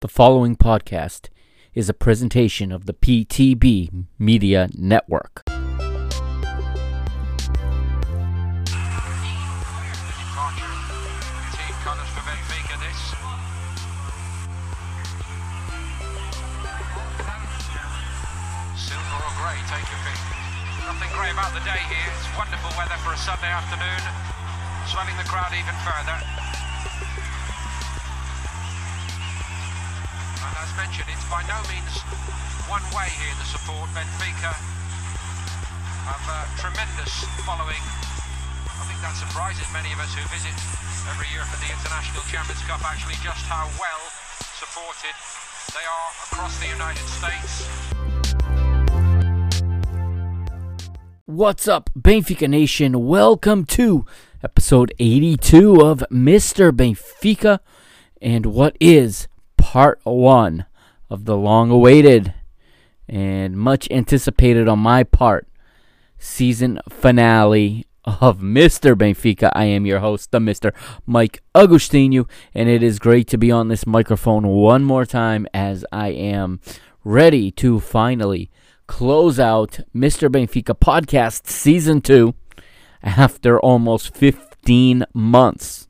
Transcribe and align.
The 0.00 0.06
following 0.06 0.54
podcast 0.54 1.26
is 1.74 1.88
a 1.88 1.92
presentation 1.92 2.70
of 2.70 2.86
the 2.86 2.94
PTB 2.94 4.06
Media 4.16 4.68
Network. 4.78 5.42
Nothing 20.86 21.10
grey 21.10 21.34
about 21.34 21.50
the 21.50 21.58
day 21.66 21.82
here. 21.90 22.06
It's 22.14 22.30
wonderful 22.38 22.70
weather 22.78 22.94
for 23.02 23.14
a 23.14 23.18
Sunday 23.18 23.50
afternoon. 23.50 23.98
Swelling 24.86 25.16
the 25.18 25.24
crowd 25.26 25.50
even 25.58 25.74
further. 25.82 26.47
As 30.56 30.72
mentioned, 30.80 31.08
it's 31.12 31.28
by 31.28 31.44
no 31.44 31.60
means 31.68 32.00
one 32.64 32.84
way 32.96 33.12
here, 33.20 33.34
the 33.36 33.44
support. 33.44 33.90
Benfica 33.92 34.56
have 36.08 36.24
a 36.24 36.40
tremendous 36.56 37.12
following 37.44 37.84
I 38.78 38.84
think 38.88 39.00
that 39.04 39.12
surprises 39.18 39.68
many 39.76 39.92
of 39.92 40.00
us 40.00 40.14
who 40.16 40.24
visit 40.32 40.56
every 41.12 41.28
year 41.34 41.44
for 41.44 41.60
the 41.60 41.68
International 41.68 42.22
Champions 42.32 42.62
Cup 42.64 42.80
actually 42.80 43.20
just 43.20 43.44
how 43.44 43.68
well 43.76 44.02
supported 44.56 45.12
they 45.76 45.84
are 45.84 46.08
across 46.32 46.56
the 46.60 46.68
United 46.72 47.04
States. 47.12 47.68
What's 51.26 51.68
up, 51.68 51.90
Benfica 51.98 52.48
Nation? 52.48 53.06
Welcome 53.06 53.66
to 53.66 54.06
episode 54.42 54.94
82 54.98 55.80
of 55.80 56.04
Mr. 56.10 56.70
Benfica 56.72 57.58
and 58.22 58.46
what 58.46 58.76
is 58.80 59.28
part 59.58 60.00
one 60.04 60.64
of 61.10 61.26
the 61.26 61.36
long 61.36 61.70
awaited 61.70 62.32
and 63.06 63.56
much 63.56 63.90
anticipated 63.90 64.68
on 64.68 64.78
my 64.78 65.04
part 65.04 65.46
season 66.18 66.80
finale 66.88 67.86
of 68.04 68.38
Mr. 68.38 68.94
Benfica. 68.94 69.50
I 69.54 69.64
am 69.64 69.84
your 69.84 69.98
host, 69.98 70.30
the 70.30 70.38
Mr. 70.38 70.72
Mike 71.06 71.42
Agostinho, 71.54 72.28
and 72.54 72.68
it 72.68 72.82
is 72.82 72.98
great 72.98 73.28
to 73.28 73.38
be 73.38 73.50
on 73.50 73.68
this 73.68 73.86
microphone 73.86 74.46
one 74.46 74.84
more 74.84 75.04
time 75.04 75.46
as 75.52 75.84
I 75.92 76.08
am 76.08 76.60
ready 77.04 77.50
to 77.52 77.80
finally 77.80 78.50
close 78.86 79.38
out 79.38 79.80
Mr. 79.94 80.30
Benfica 80.30 80.78
podcast 80.78 81.46
season 81.46 82.00
2 82.00 82.34
after 83.02 83.60
almost 83.60 84.14
15 84.14 85.04
months. 85.12 85.87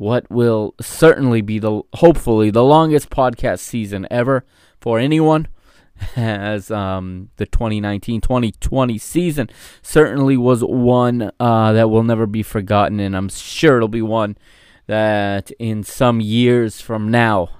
What 0.00 0.30
will 0.30 0.74
certainly 0.80 1.42
be 1.42 1.58
the 1.58 1.82
hopefully 1.92 2.50
the 2.50 2.64
longest 2.64 3.10
podcast 3.10 3.58
season 3.58 4.08
ever 4.10 4.46
for 4.80 4.98
anyone. 4.98 5.46
As 6.16 6.70
um, 6.70 7.28
the 7.36 7.46
2019-2020 7.46 8.98
season 8.98 9.50
certainly 9.82 10.38
was 10.38 10.64
one 10.64 11.30
uh, 11.38 11.72
that 11.74 11.90
will 11.90 12.02
never 12.02 12.26
be 12.26 12.42
forgotten, 12.42 12.98
and 12.98 13.14
I'm 13.14 13.28
sure 13.28 13.76
it'll 13.76 13.88
be 13.88 14.00
one 14.00 14.38
that 14.86 15.50
in 15.58 15.82
some 15.82 16.22
years 16.22 16.80
from 16.80 17.10
now, 17.10 17.50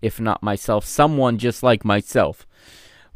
if 0.00 0.18
not 0.18 0.42
myself, 0.42 0.86
someone 0.86 1.36
just 1.36 1.62
like 1.62 1.84
myself 1.84 2.46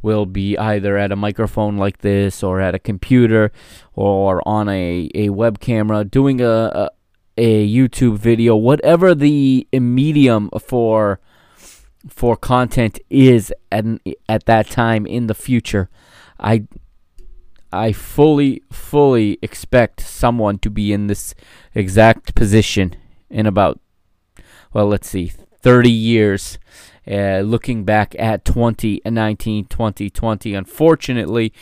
will 0.02 0.26
be 0.26 0.58
either 0.58 0.98
at 0.98 1.10
a 1.10 1.16
microphone 1.16 1.78
like 1.78 1.98
this 1.98 2.42
or 2.42 2.60
at 2.60 2.74
a 2.74 2.78
computer 2.78 3.50
or 3.94 4.46
on 4.46 4.68
a, 4.68 5.10
a 5.14 5.30
web 5.30 5.60
camera 5.60 6.04
doing 6.04 6.42
a, 6.42 6.46
a, 6.46 6.90
a 7.36 7.68
YouTube 7.68 8.18
video, 8.18 8.56
whatever 8.56 9.14
the 9.14 9.66
medium 9.72 10.50
for 10.60 11.20
for 12.08 12.36
content 12.36 12.98
is 13.10 13.52
at 13.72 13.84
at 14.28 14.46
that 14.46 14.68
time 14.68 15.06
in 15.06 15.26
the 15.26 15.34
future. 15.34 15.88
I 16.38 16.64
I 17.72 17.92
fully 17.92 18.62
fully 18.70 19.38
expect 19.42 20.00
someone 20.00 20.58
to 20.60 20.70
be 20.70 20.92
in 20.92 21.08
this 21.08 21.34
exact 21.74 22.34
position 22.34 22.94
in 23.28 23.46
about 23.46 23.80
well, 24.72 24.88
let's 24.88 25.08
see, 25.08 25.32
30 25.62 25.90
years. 25.90 26.58
Uh, 27.10 27.40
looking 27.40 27.84
back 27.84 28.14
at 28.18 28.44
2019, 28.44 29.64
2020, 29.66 30.54
unfortunately, 30.54 31.52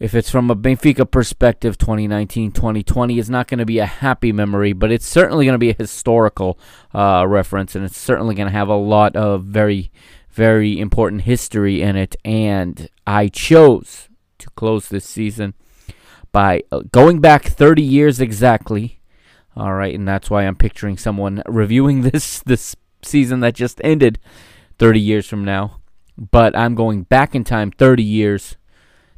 if 0.00 0.14
it's 0.14 0.30
from 0.30 0.50
a 0.50 0.56
Benfica 0.56 1.08
perspective, 1.08 1.76
2019 1.76 2.52
2020 2.52 3.18
is 3.18 3.28
not 3.28 3.46
going 3.46 3.58
to 3.58 3.66
be 3.66 3.78
a 3.78 3.86
happy 3.86 4.32
memory, 4.32 4.72
but 4.72 4.90
it's 4.90 5.06
certainly 5.06 5.44
going 5.44 5.54
to 5.54 5.58
be 5.58 5.70
a 5.70 5.76
historical 5.76 6.58
uh, 6.94 7.26
reference, 7.28 7.76
and 7.76 7.84
it's 7.84 7.98
certainly 7.98 8.34
going 8.34 8.48
to 8.48 8.52
have 8.52 8.68
a 8.68 8.74
lot 8.74 9.14
of 9.14 9.44
very, 9.44 9.92
very 10.30 10.80
important 10.80 11.22
history 11.22 11.82
in 11.82 11.96
it. 11.96 12.16
And 12.24 12.88
I 13.06 13.28
chose 13.28 14.08
to 14.38 14.48
close 14.50 14.88
this 14.88 15.04
season 15.04 15.52
by 16.32 16.62
uh, 16.72 16.80
going 16.90 17.20
back 17.20 17.44
30 17.44 17.82
years 17.82 18.20
exactly. 18.20 19.02
All 19.54 19.74
right, 19.74 19.94
and 19.94 20.08
that's 20.08 20.30
why 20.30 20.44
I'm 20.44 20.56
picturing 20.56 20.96
someone 20.96 21.42
reviewing 21.46 22.00
this 22.10 22.40
this 22.40 22.74
season 23.02 23.40
that 23.40 23.54
just 23.54 23.82
ended 23.84 24.18
30 24.78 24.98
years 24.98 25.26
from 25.26 25.44
now. 25.44 25.80
But 26.16 26.56
I'm 26.56 26.74
going 26.74 27.02
back 27.02 27.34
in 27.34 27.44
time 27.44 27.70
30 27.70 28.02
years 28.02 28.56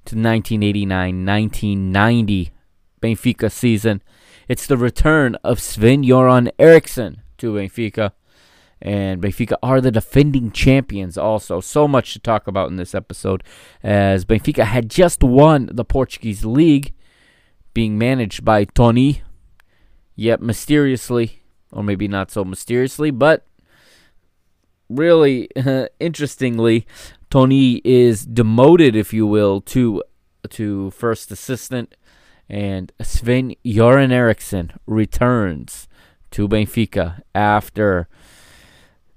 to 0.05 0.17
1989 0.17 1.27
1990 1.27 2.53
Benfica 3.01 3.51
season. 3.51 4.03
It's 4.49 4.67
the 4.67 4.77
return 4.77 5.37
of 5.45 5.61
Sven 5.61 6.03
Göran 6.03 6.51
Eriksson 6.59 7.23
to 7.39 7.55
Benfica. 7.55 8.13
And 8.81 9.23
Benfica 9.23 9.57
are 9.63 9.81
the 9.81 9.93
defending 9.93 10.51
champions 10.51 11.17
also. 11.17 11.61
So 11.61 11.87
much 11.87 12.15
to 12.15 12.19
talk 12.19 12.47
about 12.47 12.69
in 12.69 12.77
this 12.77 12.95
episode 12.95 13.45
as 13.83 14.25
Benfica 14.25 14.65
had 14.65 14.91
just 14.91 15.23
won 15.23 15.69
the 15.73 15.85
Portuguese 15.85 16.45
league 16.45 16.93
being 17.75 17.97
managed 17.97 18.45
by 18.45 18.65
Toni. 18.65 19.23
Yet 20.15 20.43
mysteriously, 20.43 21.43
or 21.71 21.83
maybe 21.83 22.07
not 22.09 22.31
so 22.31 22.45
mysteriously, 22.45 23.11
but 23.11 23.47
really 24.89 25.49
interestingly, 26.01 26.87
Toni 27.33 27.81
is 27.83 28.27
demoted, 28.27 28.95
if 28.95 29.15
you 29.15 29.27
will, 29.27 29.63
to 29.63 30.03
to 30.51 30.91
first 30.91 31.31
assistant, 31.31 31.95
and 32.47 32.93
Sven 33.01 33.55
Göran 33.65 34.13
Eriksson 34.13 34.73
returns 34.87 35.89
to 36.33 36.47
Benfica 36.47 37.23
after. 37.35 38.07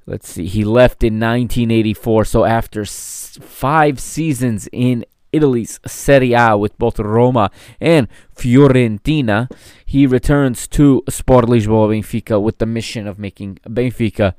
Let's 0.06 0.30
see, 0.30 0.46
he 0.46 0.64
left 0.64 1.04
in 1.04 1.20
1984. 1.20 2.24
So 2.24 2.46
after 2.46 2.84
s- 2.84 3.38
five 3.42 4.00
seasons 4.00 4.70
in 4.72 5.04
Italy's 5.34 5.82
Serie 5.86 6.32
A 6.32 6.56
with 6.56 6.78
both 6.78 6.98
Roma 7.00 7.52
and 7.82 8.08
Fiorentina, 8.34 9.52
he 9.86 10.08
returns 10.08 10.70
to 10.70 11.04
Sport 11.10 11.48
Lisboa 11.48 11.90
Benfica 11.90 12.42
with 12.42 12.60
the 12.60 12.66
mission 12.66 13.08
of 13.08 13.20
making 13.20 13.60
Benfica 13.68 14.36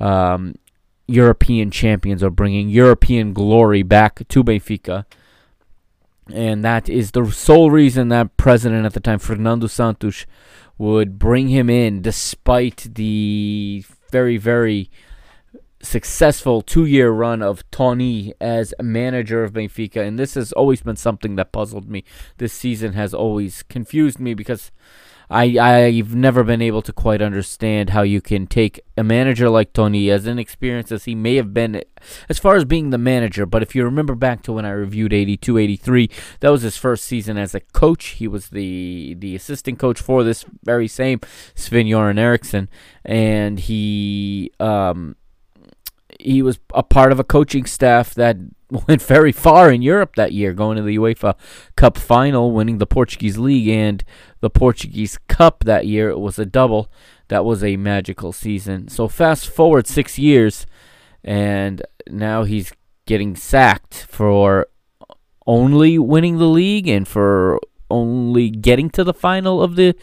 um, 0.00 0.56
European 1.08 1.70
champions 1.70 2.22
or 2.22 2.30
bringing 2.30 2.68
European 2.68 3.32
glory 3.32 3.82
back 3.82 4.26
to 4.28 4.44
Benfica. 4.44 5.04
And 6.32 6.64
that 6.64 6.88
is 6.88 7.12
the 7.12 7.30
sole 7.30 7.70
reason 7.70 8.08
that 8.08 8.36
president 8.36 8.84
at 8.84 8.94
the 8.94 9.00
time, 9.00 9.20
Fernando 9.20 9.68
Santos, 9.68 10.26
would 10.76 11.18
bring 11.18 11.48
him 11.48 11.70
in 11.70 12.02
despite 12.02 12.88
the 12.94 13.84
very, 14.10 14.36
very 14.36 14.90
successful 15.80 16.62
two 16.62 16.84
year 16.84 17.10
run 17.10 17.42
of 17.42 17.68
Toni 17.70 18.34
as 18.40 18.74
manager 18.82 19.44
of 19.44 19.52
Benfica. 19.52 20.06
And 20.06 20.18
this 20.18 20.34
has 20.34 20.52
always 20.52 20.82
been 20.82 20.96
something 20.96 21.36
that 21.36 21.52
puzzled 21.52 21.88
me. 21.88 22.04
This 22.38 22.52
season 22.52 22.94
has 22.94 23.14
always 23.14 23.62
confused 23.62 24.18
me 24.18 24.34
because 24.34 24.72
I 25.28 25.58
I've 25.58 26.14
never 26.14 26.44
been 26.44 26.62
able 26.62 26.82
to 26.82 26.92
quite 26.92 27.20
understand 27.20 27.90
how 27.90 28.02
you 28.02 28.20
can 28.20 28.46
take 28.46 28.80
a 28.96 29.02
manager 29.02 29.48
like 29.48 29.72
Toni, 29.72 30.10
as 30.10 30.26
inexperienced 30.26 30.92
as 30.92 31.04
he 31.04 31.14
may 31.14 31.36
have 31.36 31.52
been, 31.52 31.82
as 32.28 32.38
far 32.38 32.56
as 32.56 32.64
being 32.64 32.90
the 32.90 32.98
manager. 32.98 33.46
But 33.46 33.62
if 33.62 33.74
you 33.74 33.84
remember 33.84 34.14
back 34.14 34.42
to 34.42 34.52
when 34.52 34.64
I 34.64 34.70
reviewed 34.70 35.12
82, 35.12 35.58
83, 35.58 36.10
that 36.40 36.50
was 36.50 36.62
his 36.62 36.76
first 36.76 37.04
season 37.04 37.36
as 37.36 37.54
a 37.54 37.60
coach. 37.60 38.06
He 38.08 38.28
was 38.28 38.50
the 38.50 39.14
the 39.18 39.34
assistant 39.34 39.78
coach 39.78 40.00
for 40.00 40.22
this 40.22 40.44
very 40.62 40.88
same 40.88 41.20
Sven 41.54 41.86
Göran 41.86 42.18
Eriksson, 42.18 42.68
and 43.04 43.58
he 43.58 44.52
um 44.60 45.16
he 46.26 46.42
was 46.42 46.58
a 46.74 46.82
part 46.82 47.12
of 47.12 47.20
a 47.20 47.24
coaching 47.24 47.64
staff 47.66 48.12
that 48.14 48.36
went 48.88 49.00
very 49.00 49.32
far 49.32 49.70
in 49.70 49.80
Europe 49.80 50.16
that 50.16 50.32
year, 50.32 50.52
going 50.52 50.76
to 50.76 50.82
the 50.82 50.96
UEFA 50.96 51.34
Cup 51.76 51.96
final, 51.96 52.52
winning 52.52 52.78
the 52.78 52.86
Portuguese 52.86 53.38
league 53.38 53.68
and 53.68 54.02
the 54.40 54.50
Portuguese 54.50 55.18
Cup 55.28 55.64
that 55.64 55.86
year. 55.86 56.08
It 56.08 56.18
was 56.18 56.38
a 56.38 56.46
double. 56.46 56.90
That 57.28 57.44
was 57.44 57.62
a 57.62 57.76
magical 57.76 58.32
season. 58.32 58.88
So 58.88 59.08
fast 59.08 59.48
forward 59.48 59.86
six 59.86 60.18
years, 60.18 60.66
and 61.22 61.82
now 62.08 62.42
he's 62.42 62.72
getting 63.06 63.36
sacked 63.36 64.06
for 64.08 64.66
only 65.46 65.96
winning 65.96 66.38
the 66.38 66.48
league 66.48 66.88
and 66.88 67.06
for 67.06 67.60
only 67.88 68.50
getting 68.50 68.90
to 68.90 69.04
the 69.04 69.14
final 69.14 69.62
of 69.62 69.76
the 69.76 69.94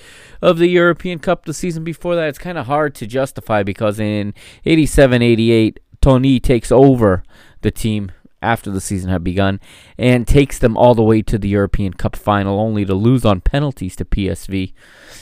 of 0.42 0.58
the 0.58 0.68
European 0.68 1.20
Cup 1.20 1.46
the 1.46 1.54
season 1.54 1.84
before 1.84 2.16
that. 2.16 2.30
It's 2.30 2.38
kind 2.38 2.58
of 2.58 2.66
hard 2.66 2.96
to 2.96 3.06
justify 3.06 3.62
because 3.64 4.00
in 4.00 4.34
87 4.66 5.22
88 5.22 5.80
Toni 6.04 6.38
takes 6.38 6.70
over 6.70 7.24
the 7.62 7.72
team 7.72 8.12
after 8.42 8.70
the 8.70 8.82
season 8.82 9.10
had 9.10 9.24
begun 9.24 9.58
and 9.98 10.28
takes 10.28 10.60
them 10.60 10.76
all 10.76 10.94
the 10.94 11.02
way 11.02 11.22
to 11.22 11.38
the 11.38 11.48
European 11.48 11.94
Cup 11.94 12.18
final, 12.18 12.60
only 12.60 12.84
to 12.84 12.94
lose 12.94 13.24
on 13.24 13.40
penalties 13.40 13.96
to 13.96 14.04
PSV 14.04 14.74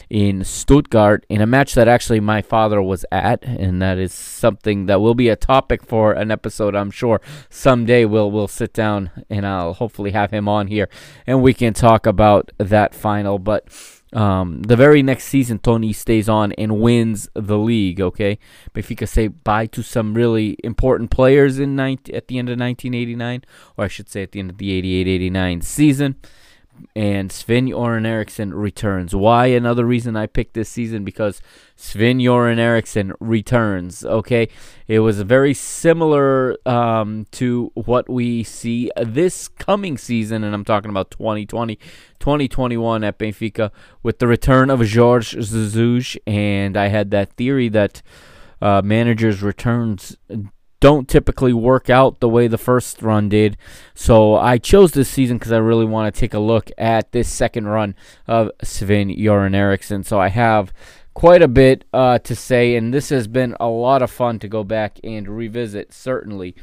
in 0.10 0.44
Stuttgart 0.44 1.24
in 1.30 1.40
a 1.40 1.46
match 1.46 1.76
that 1.76 1.88
actually 1.88 2.20
my 2.20 2.42
father 2.42 2.82
was 2.82 3.06
at, 3.12 3.44
and 3.44 3.80
that 3.80 4.00
is 4.00 4.12
something 4.12 4.88
that 4.88 5.00
will 5.00 5.14
be 5.14 5.30
a 5.30 5.36
topic 5.36 5.86
for 5.86 6.14
an 6.14 6.32
episode. 6.32 6.76
I'm 6.76 6.90
sure 6.90 7.22
someday 7.48 8.04
we'll 8.06 8.32
we'll 8.32 8.48
sit 8.48 8.74
down 8.74 9.12
and 9.30 9.46
I'll 9.46 9.76
hopefully 9.76 10.12
have 10.12 10.32
him 10.32 10.50
on 10.50 10.66
here 10.66 10.90
and 11.28 11.44
we 11.44 11.54
can 11.54 11.76
talk 11.76 12.08
about 12.08 12.52
that 12.58 12.96
final, 12.96 13.38
but. 13.38 13.68
Um, 14.14 14.62
the 14.64 14.76
very 14.76 15.02
next 15.02 15.26
season, 15.26 15.60
Toni 15.60 15.94
stays 15.94 16.28
on 16.28 16.52
and 16.54 16.82
wins 16.82 17.30
the 17.34 17.58
league. 17.58 18.02
Okay, 18.02 18.40
Benfica 18.74 19.08
say 19.08 19.28
bye 19.28 19.68
to 19.68 19.82
some 19.82 20.14
really 20.14 20.58
important 20.64 21.12
players 21.12 21.60
in 21.60 21.76
19, 21.76 22.16
at 22.16 22.28
the 22.28 22.38
end 22.38 22.50
of 22.50 22.60
1989, 22.60 23.44
or 23.78 23.86
I 23.86 23.88
should 23.88 24.10
say 24.10 24.24
at 24.24 24.32
the 24.34 24.40
end 24.40 24.52
of 24.52 24.58
the 24.58 24.82
88-89 25.32 25.64
season 25.64 26.16
and 26.96 27.32
Sven 27.32 27.68
Göran 27.68 28.06
Eriksson 28.06 28.54
returns. 28.54 29.16
Why? 29.16 29.48
Another 29.48 29.86
reason 29.86 30.16
I 30.16 30.28
picked 30.28 30.54
this 30.54 30.70
season 30.70 31.04
because 31.04 31.42
Sven 31.76 32.20
Göran 32.20 32.58
Eriksson 32.58 33.14
returns. 33.20 34.04
Okay, 34.04 34.50
it 34.88 35.00
was 35.00 35.22
very 35.22 35.54
similar 35.54 36.58
um, 36.66 37.28
to 37.32 37.72
what 37.76 38.10
we 38.10 38.44
see 38.44 38.92
this 39.02 39.48
coming 39.48 39.98
season, 39.98 40.44
and 40.44 40.54
I'm 40.54 40.66
talking 40.66 40.90
about 40.90 41.12
2020, 41.12 41.76
2021 42.20 43.04
at 43.04 43.18
Benfica 43.18 43.72
with 44.04 44.20
the 44.20 44.28
return 44.28 44.70
of 44.70 44.80
Jorge 44.92 45.42
Jesus. 45.42 46.18
And 46.28 46.76
I 46.76 46.88
had 46.88 47.12
that 47.12 47.34
theory 47.34 47.70
that 47.70 48.02
uh, 48.62 48.82
managers' 48.84 49.42
returns 49.42 50.18
don't 50.82 51.08
typically 51.08 51.54
work 51.54 51.90
out 51.90 52.20
the 52.20 52.28
way 52.28 52.48
the 52.48 52.58
first 52.58 53.02
run 53.02 53.30
did. 53.30 53.56
So 53.94 54.36
I 54.36 54.58
chose 54.58 54.92
this 54.92 55.08
season 55.08 55.38
because 55.38 55.54
I 55.54 55.60
really 55.60 55.86
want 55.86 56.14
to 56.14 56.20
take 56.20 56.34
a 56.34 56.40
look 56.40 56.70
at 56.78 57.14
this 57.14 57.30
second 57.30 57.68
run 57.68 57.96
of 58.28 58.52
Sven 58.64 59.10
Göran 59.10 59.56
Eriksson. 59.56 60.04
So 60.04 60.20
I 60.20 60.30
have 60.30 60.74
quite 61.14 61.44
a 61.44 61.48
bit 61.48 61.86
uh, 61.94 62.18
to 62.20 62.36
say, 62.36 62.76
and 62.76 62.94
this 62.94 63.10
has 63.10 63.28
been 63.28 63.56
a 63.60 63.68
lot 63.68 64.02
of 64.02 64.10
fun 64.10 64.40
to 64.40 64.48
go 64.48 64.64
back 64.64 65.00
and 65.04 65.30
revisit, 65.30 65.94
certainly. 65.94 66.56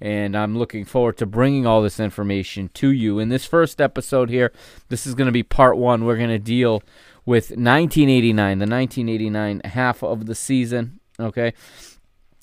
And 0.00 0.34
I'm 0.36 0.56
looking 0.58 0.86
forward 0.86 1.18
to 1.18 1.26
bringing 1.26 1.66
all 1.66 1.82
this 1.82 2.00
information 2.00 2.70
to 2.74 2.90
you. 2.90 3.18
In 3.18 3.28
this 3.28 3.44
first 3.44 3.80
episode 3.80 4.30
here, 4.30 4.52
this 4.88 5.06
is 5.06 5.14
going 5.14 5.26
to 5.26 5.32
be 5.32 5.42
part 5.42 5.76
one. 5.76 6.04
We're 6.04 6.16
going 6.16 6.30
to 6.30 6.38
deal 6.38 6.82
with 7.26 7.50
1989, 7.50 8.58
the 8.58 8.66
1989 8.66 9.60
half 9.64 10.02
of 10.02 10.26
the 10.26 10.34
season. 10.34 11.00
Okay 11.18 11.52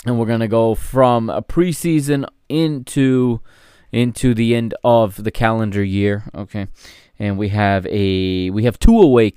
and 0.06 0.20
we're 0.20 0.26
gonna 0.26 0.48
go 0.48 0.76
from 0.76 1.30
a 1.30 1.42
preseason 1.42 2.26
into 2.50 3.42
into 3.92 4.34
the 4.34 4.56
end 4.56 4.74
of 4.84 5.24
the 5.24 5.32
calendar 5.32 5.84
year. 5.84 6.24
Okay, 6.36 6.68
and 7.20 7.38
we 7.38 7.50
have 7.50 7.86
a 7.88 8.50
we 8.50 8.64
have 8.64 8.80
two 8.80 9.00
away 9.00 9.34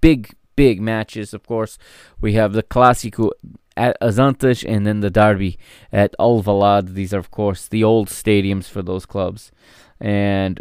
big 0.00 0.34
big 0.56 0.80
matches. 0.80 1.34
Of 1.34 1.46
course, 1.46 1.78
we 2.20 2.32
have 2.34 2.52
the 2.52 2.62
Clásico 2.62 3.30
at 3.76 4.00
Azantes 4.00 4.64
and 4.66 4.86
then 4.86 5.00
the 5.00 5.10
Derby 5.10 5.58
at 5.92 6.14
Alvalade. 6.18 6.94
These 6.94 7.12
are 7.14 7.18
of 7.18 7.30
course 7.30 7.68
the 7.68 7.84
old 7.84 8.08
stadiums 8.08 8.64
for 8.64 8.82
those 8.82 9.06
clubs, 9.06 9.52
and 10.00 10.60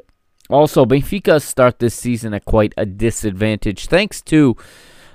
also 0.49 0.85
Benfica 0.85 1.41
start 1.41 1.79
this 1.79 1.95
season 1.95 2.33
at 2.33 2.45
quite 2.45 2.73
a 2.77 2.85
disadvantage 2.85 3.87
thanks 3.87 4.21
to 4.21 4.55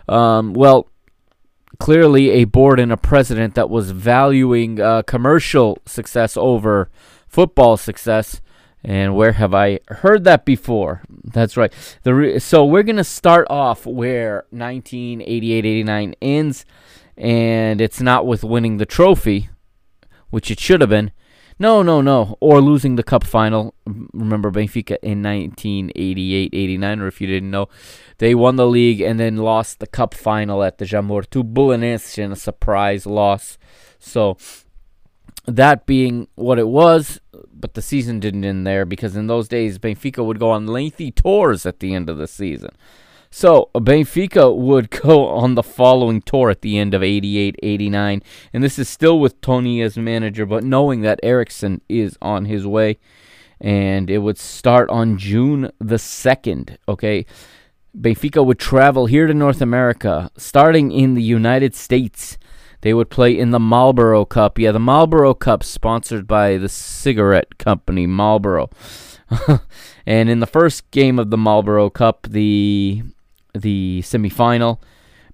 um, 0.09 0.55
well 0.55 0.89
clearly 1.79 2.31
a 2.31 2.45
board 2.45 2.81
and 2.81 2.93
a 2.93 2.97
president 2.97 3.55
that 3.55 3.71
was 3.71 3.91
valuing 3.91 4.81
uh, 4.81 5.03
commercial 5.03 5.79
success 5.87 6.37
over 6.37 6.91
football 7.27 7.77
success. 7.77 8.41
And 8.85 9.17
where 9.17 9.33
have 9.33 9.55
I 9.55 9.81
heard 9.89 10.25
that 10.25 10.45
before? 10.45 11.03
That's 11.25 11.57
right. 11.57 11.73
Re- 12.05 12.39
so 12.39 12.65
we're 12.65 12.85
gonna 12.85 13.05
start 13.05 13.47
off 13.51 13.87
where 13.87 14.45
1988-89 14.55 16.15
ends, 16.23 16.65
and 17.17 17.81
it's 17.81 18.01
not 18.01 18.27
with 18.27 18.45
winning 18.45 18.77
the 18.77 18.87
trophy, 18.87 19.51
which 20.31 20.51
it 20.51 20.61
should 20.61 20.81
have 20.81 20.91
been. 20.91 21.11
No, 21.59 21.83
no, 21.83 22.01
no. 22.01 22.37
Or 22.41 22.61
losing 22.61 22.97
the 22.97 23.03
cup 23.03 23.25
final. 23.25 23.75
Remember 24.13 24.51
Benfica 24.51 24.97
in 25.03 25.23
1988-89, 25.23 27.01
or 27.01 27.09
if 27.09 27.21
you 27.21 27.27
didn't 27.27 27.51
know, 27.51 27.69
they 28.19 28.35
won 28.35 28.57
the 28.57 28.67
league 28.67 29.01
and 29.01 29.19
then 29.19 29.37
lost 29.37 29.81
the 29.81 29.87
cup 29.87 30.15
final 30.15 30.63
at 30.63 30.79
the 30.79 30.85
Jamor 30.85 31.29
to 31.31 31.43
Belenenses 31.43 32.19
in 32.19 32.33
a 32.33 32.37
surprise 32.37 33.07
loss. 33.07 33.59
So 33.99 34.37
that 35.47 35.87
being 35.87 36.29
what 36.37 36.59
it 36.59 36.69
was, 36.69 37.21
but 37.53 37.75
the 37.75 37.83
season 37.83 38.21
didn't 38.21 38.45
end 38.45 38.67
there 38.67 38.85
because 38.85 39.17
in 39.17 39.27
those 39.27 39.49
days 39.49 39.79
Benfica 39.79 40.25
would 40.25 40.39
go 40.39 40.51
on 40.51 40.67
lengthy 40.67 41.11
tours 41.11 41.67
at 41.67 41.81
the 41.81 41.95
end 41.95 42.09
of 42.09 42.19
the 42.19 42.29
season. 42.29 42.71
So 43.31 43.71
Benfica 43.75 44.55
would 44.57 44.91
go 45.03 45.27
on 45.27 45.55
the 45.55 45.63
following 45.63 46.23
tour 46.23 46.51
at 46.51 46.63
the 46.63 46.79
end 46.79 46.95
of 46.95 47.03
88 47.03 47.57
89. 47.63 48.23
And 48.53 48.63
this 48.63 48.79
is 48.79 48.89
still 48.89 49.21
with 49.21 49.41
Toni 49.41 49.83
as 49.83 49.97
manager, 49.97 50.47
but 50.47 50.65
knowing 50.65 51.03
that 51.03 51.21
Eriksson 51.23 51.81
is 51.89 52.17
on 52.23 52.47
his 52.47 52.67
way. 52.67 52.99
And 53.61 54.09
it 54.09 54.19
would 54.19 54.39
start 54.39 54.89
on 54.89 55.19
June 55.19 55.71
the 55.79 55.97
2nd. 55.97 56.77
Okay. 56.89 57.27
Benfica 57.97 58.45
would 58.45 58.59
travel 58.59 59.07
here 59.07 59.27
to 59.27 59.35
North 59.35 59.61
America, 59.61 60.31
starting 60.37 60.93
in 60.93 61.15
the 61.15 61.23
United 61.23 61.75
States. 61.75 62.39
They 62.83 62.95
would 62.95 63.11
play 63.11 63.37
in 63.37 63.51
the 63.51 63.59
Marlboro 63.59 64.25
Cup. 64.25 64.59
Yeah, 64.59 64.71
the 64.71 64.79
Marlboro 64.79 65.35
Cup, 65.35 65.65
sponsored 65.65 66.29
by 66.29 66.59
the 66.59 66.69
cigarette 66.69 67.59
company 67.59 68.07
Marlboro. 68.07 68.71
and 70.07 70.29
in 70.29 70.39
the 70.39 70.47
first 70.47 70.89
game 70.93 71.19
of 71.19 71.31
the 71.31 71.37
Marlboro 71.37 71.91
Cup, 71.91 72.29
the 72.31 73.03
the 73.55 74.01
semifinal. 74.05 74.81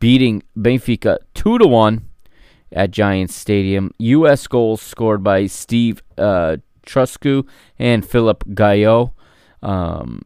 beating 0.00 0.42
Benfica 0.58 1.18
2 1.34 1.58
to 1.58 1.66
1 1.66 2.04
at 2.72 2.90
Giants 2.90 3.34
Stadium. 3.34 3.92
U.S. 3.98 4.46
goals 4.46 4.82
scored 4.82 5.22
by 5.22 5.46
Steve 5.46 6.02
uh, 6.18 6.56
Trittschuh 6.84 7.46
and 7.78 8.04
Philip 8.04 8.44
Gyau. 8.48 9.12
Um, 9.62 10.22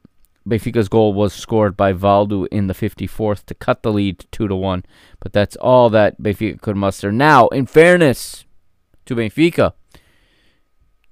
Benfica's 0.49 0.89
goal 0.89 1.13
was 1.13 1.33
scored 1.33 1.77
by 1.77 1.93
Valdo 1.93 2.47
in 2.49 2.67
the 2.67 2.75
54th 2.75 3.45
to 3.47 3.55
cut 3.55 3.83
the 3.83 3.93
lead 3.93 4.25
2 4.31 4.49
to 4.49 4.55
1. 4.55 4.85
But 5.21 5.33
that's 5.33 5.57
all 5.57 5.91
that 5.91 6.23
Benfica 6.23 6.61
could 6.61 6.77
muster. 6.77 7.11
Now, 7.11 7.49
in 7.49 7.67
fairness 7.67 8.45
to 9.07 9.17
Benfica, 9.17 9.73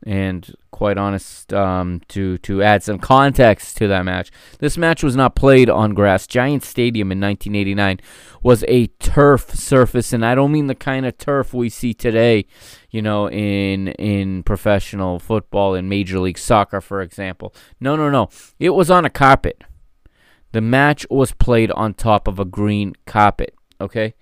and 0.04 0.54
quite 0.82 0.98
honest, 0.98 1.52
um, 1.52 2.00
to 2.08 2.38
to 2.38 2.60
add 2.60 2.82
some 2.82 2.98
context 2.98 3.76
to 3.76 3.86
that 3.86 4.04
match, 4.04 4.32
this 4.58 4.76
match 4.76 5.04
was 5.04 5.14
not 5.14 5.36
played 5.36 5.70
on 5.70 5.94
grass. 5.94 6.26
Giant 6.26 6.64
Stadium 6.64 7.12
in 7.12 7.20
1989 7.20 8.00
was 8.42 8.64
a 8.66 8.88
turf 8.98 9.50
surface, 9.54 10.12
and 10.12 10.26
I 10.26 10.34
don't 10.34 10.50
mean 10.50 10.66
the 10.66 10.74
kind 10.74 11.06
of 11.06 11.16
turf 11.18 11.54
we 11.54 11.68
see 11.68 11.94
today, 11.94 12.46
you 12.90 13.00
know, 13.00 13.30
in 13.30 13.88
in 13.90 14.42
professional 14.42 15.20
football 15.20 15.76
in 15.76 15.88
Major 15.88 16.18
League 16.18 16.36
Soccer, 16.36 16.80
for 16.80 17.00
example. 17.00 17.54
No, 17.78 17.94
no, 17.94 18.10
no, 18.10 18.28
it 18.58 18.70
was 18.70 18.90
on 18.90 19.04
a 19.04 19.10
carpet. 19.10 19.62
The 20.50 20.60
match 20.60 21.06
was 21.08 21.30
played 21.30 21.70
on 21.70 21.94
top 21.94 22.26
of 22.26 22.40
a 22.40 22.44
green 22.44 22.94
carpet. 23.06 23.54
Okay. 23.80 24.14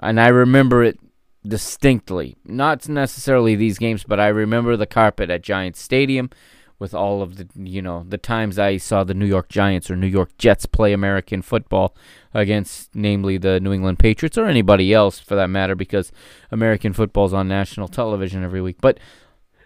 And 0.00 0.20
I 0.20 0.28
remember 0.28 0.84
it 0.84 1.00
distinctly. 1.46 2.36
Not 2.44 2.88
necessarily 2.88 3.54
these 3.54 3.78
games, 3.78 4.04
but 4.04 4.20
I 4.20 4.28
remember 4.28 4.76
the 4.76 4.86
carpet 4.86 5.30
at 5.30 5.42
Giants 5.42 5.80
Stadium 5.80 6.30
with 6.78 6.92
all 6.94 7.22
of 7.22 7.36
the 7.36 7.48
you 7.54 7.80
know 7.80 8.04
the 8.06 8.18
times 8.18 8.58
I 8.58 8.76
saw 8.76 9.02
the 9.02 9.14
New 9.14 9.24
York 9.24 9.48
Giants 9.48 9.90
or 9.90 9.96
New 9.96 10.06
York 10.06 10.36
Jets 10.36 10.66
play 10.66 10.92
American 10.92 11.42
football 11.42 11.96
against 12.34 12.94
namely 12.94 13.38
the 13.38 13.60
New 13.60 13.72
England 13.72 13.98
Patriots 13.98 14.36
or 14.36 14.46
anybody 14.46 14.92
else 14.92 15.18
for 15.18 15.34
that 15.36 15.48
matter 15.48 15.74
because 15.74 16.12
American 16.50 16.92
football's 16.92 17.32
on 17.32 17.48
national 17.48 17.88
television 17.88 18.44
every 18.44 18.60
week. 18.60 18.76
But 18.80 19.00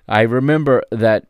I 0.09 0.23
remember 0.23 0.85
that 0.93 1.27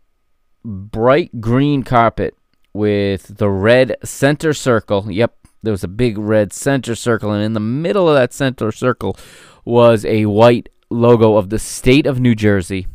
bright 0.65 1.41
green 1.41 1.83
carpet 1.83 2.35
with 2.73 3.39
the 3.39 3.49
red 3.49 3.97
center 4.05 4.53
circle. 4.53 5.11
Yep, 5.11 5.35
there 5.63 5.73
was 5.73 5.85
a 5.85 5.89
big 5.89 6.19
red 6.19 6.53
center 6.53 6.95
circle 6.95 7.33
and 7.33 7.43
in 7.43 7.55
the 7.55 7.61
middle 7.61 8.09
of 8.09 8.15
that 8.15 8.33
center 8.33 8.71
circle 8.71 9.17
was 9.65 10.05
a 10.05 10.27
white 10.27 10.69
logo 10.91 11.37
of 11.37 11.51
the 11.51 11.59
state 11.59 12.07
of 12.07 12.21
New 12.21 12.35
Jersey 12.35 12.87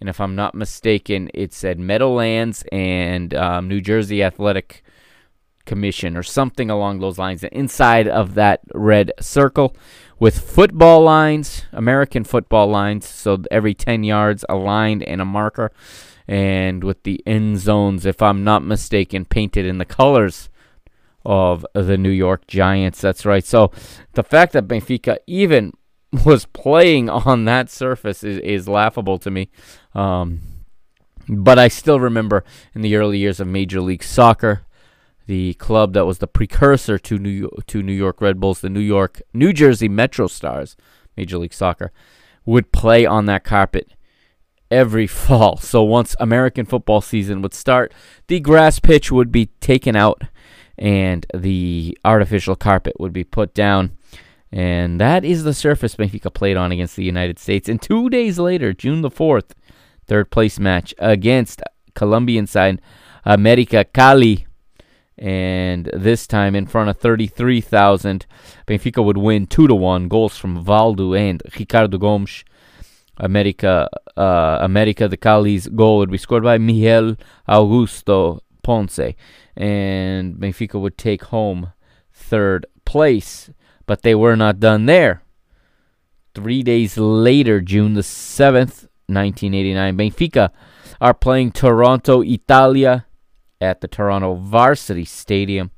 and 0.00 0.08
if 0.08 0.20
I'm 0.20 0.36
not 0.36 0.54
mistaken, 0.54 1.30
it 1.34 1.52
said 1.52 1.78
Meadowlands 1.78 2.64
and 2.70 3.34
um, 3.34 3.68
New 3.68 3.80
Jersey 3.80 4.22
Athletic 4.22 4.84
Commission 5.66 6.16
or 6.16 6.22
something 6.22 6.70
along 6.70 7.00
those 7.00 7.18
lines. 7.18 7.42
inside 7.44 8.06
of 8.06 8.34
that 8.34 8.60
red 8.72 9.12
circle, 9.20 9.74
with 10.20 10.38
football 10.38 11.02
lines, 11.02 11.64
American 11.72 12.24
football 12.24 12.68
lines, 12.68 13.06
so 13.06 13.42
every 13.50 13.74
10 13.74 14.04
yards 14.04 14.44
a 14.48 14.56
line 14.56 15.02
and 15.02 15.20
a 15.20 15.24
marker, 15.24 15.70
and 16.26 16.84
with 16.84 17.02
the 17.02 17.22
end 17.26 17.58
zones, 17.58 18.06
if 18.06 18.22
I'm 18.22 18.44
not 18.44 18.64
mistaken, 18.64 19.24
painted 19.24 19.66
in 19.66 19.78
the 19.78 19.84
colors 19.84 20.48
of 21.24 21.66
the 21.72 21.98
New 21.98 22.10
York 22.10 22.46
Giants. 22.46 23.00
That's 23.00 23.26
right. 23.26 23.44
So 23.44 23.70
the 24.14 24.22
fact 24.22 24.52
that 24.52 24.68
Benfica 24.68 25.18
even 25.26 25.72
was 26.24 26.46
playing 26.46 27.08
on 27.08 27.44
that 27.44 27.70
surface 27.70 28.24
is, 28.24 28.38
is 28.38 28.68
laughable 28.68 29.18
to 29.18 29.30
me. 29.30 29.50
Um, 29.94 30.40
but 31.28 31.58
I 31.58 31.68
still 31.68 32.00
remember 32.00 32.44
in 32.74 32.80
the 32.80 32.96
early 32.96 33.18
years 33.18 33.40
of 33.40 33.46
Major 33.46 33.80
League 33.80 34.02
Soccer, 34.02 34.62
the 35.26 35.54
club 35.54 35.92
that 35.92 36.06
was 36.06 36.18
the 36.18 36.26
precursor 36.26 36.98
to 36.98 37.18
New 37.18 37.28
York, 37.28 37.66
to 37.66 37.82
New 37.82 37.92
York 37.92 38.20
Red 38.22 38.40
Bulls, 38.40 38.62
the 38.62 38.70
New 38.70 38.80
York 38.80 39.20
New 39.34 39.52
Jersey 39.52 39.88
Metro 39.88 40.26
Stars, 40.26 40.74
Major 41.16 41.36
League 41.36 41.52
Soccer, 41.52 41.92
would 42.46 42.72
play 42.72 43.04
on 43.04 43.26
that 43.26 43.44
carpet 43.44 43.90
every 44.70 45.06
fall. 45.26 45.58
So 45.58 45.82
once 45.82 46.16
American 46.18 46.64
football 46.64 47.02
season 47.02 47.42
would 47.42 47.52
start, 47.52 47.92
the 48.28 48.40
grass 48.40 48.78
pitch 48.78 49.12
would 49.12 49.30
be 49.30 49.46
taken 49.60 49.94
out 49.94 50.22
and 50.78 51.26
the 51.34 51.98
artificial 52.04 52.56
carpet 52.56 52.94
would 52.98 53.12
be 53.12 53.24
put 53.24 53.52
down 53.52 53.97
and 54.50 55.00
that 55.00 55.24
is 55.24 55.44
the 55.44 55.52
surface 55.52 55.94
Benfica 55.96 56.32
played 56.32 56.56
on 56.56 56.72
against 56.72 56.96
the 56.96 57.04
United 57.04 57.38
States. 57.38 57.68
And 57.68 57.80
two 57.80 58.08
days 58.08 58.38
later, 58.38 58.72
June 58.72 59.02
the 59.02 59.10
4th, 59.10 59.50
third 60.06 60.30
place 60.30 60.58
match 60.58 60.94
against 60.98 61.62
Colombian 61.94 62.46
side 62.46 62.80
America 63.24 63.84
Cali. 63.84 64.46
And 65.18 65.90
this 65.92 66.26
time 66.26 66.54
in 66.54 66.66
front 66.66 66.88
of 66.88 66.98
33,000, 66.98 68.24
Benfica 68.66 69.04
would 69.04 69.18
win 69.18 69.46
2 69.46 69.66
to 69.66 69.74
1. 69.74 70.08
Goals 70.08 70.38
from 70.38 70.64
Valdo 70.64 71.18
and 71.18 71.42
Ricardo 71.58 71.98
Gomes. 71.98 72.44
America, 73.20 73.88
uh, 74.16 74.58
America 74.60 75.08
the 75.08 75.16
Cali's 75.16 75.66
goal 75.66 75.98
would 75.98 76.10
be 76.10 76.18
scored 76.18 76.44
by 76.44 76.56
Miguel 76.56 77.16
Augusto 77.48 78.40
Ponce. 78.62 79.14
And 79.56 80.36
Benfica 80.36 80.80
would 80.80 80.96
take 80.96 81.24
home 81.24 81.72
third 82.12 82.66
place. 82.84 83.50
But 83.88 84.02
they 84.02 84.14
were 84.14 84.36
not 84.36 84.60
done 84.60 84.86
there. 84.86 85.22
Three 86.34 86.62
days 86.62 86.98
later, 86.98 87.60
June 87.60 87.94
the 87.94 88.02
7th, 88.02 88.86
1989, 89.08 89.96
Benfica 89.96 90.50
are 91.00 91.14
playing 91.14 91.52
Toronto, 91.52 92.22
Italia 92.22 93.06
at 93.60 93.80
the 93.80 93.88
Toronto 93.88 94.34
Varsity 94.34 95.06
Stadium. 95.06 95.72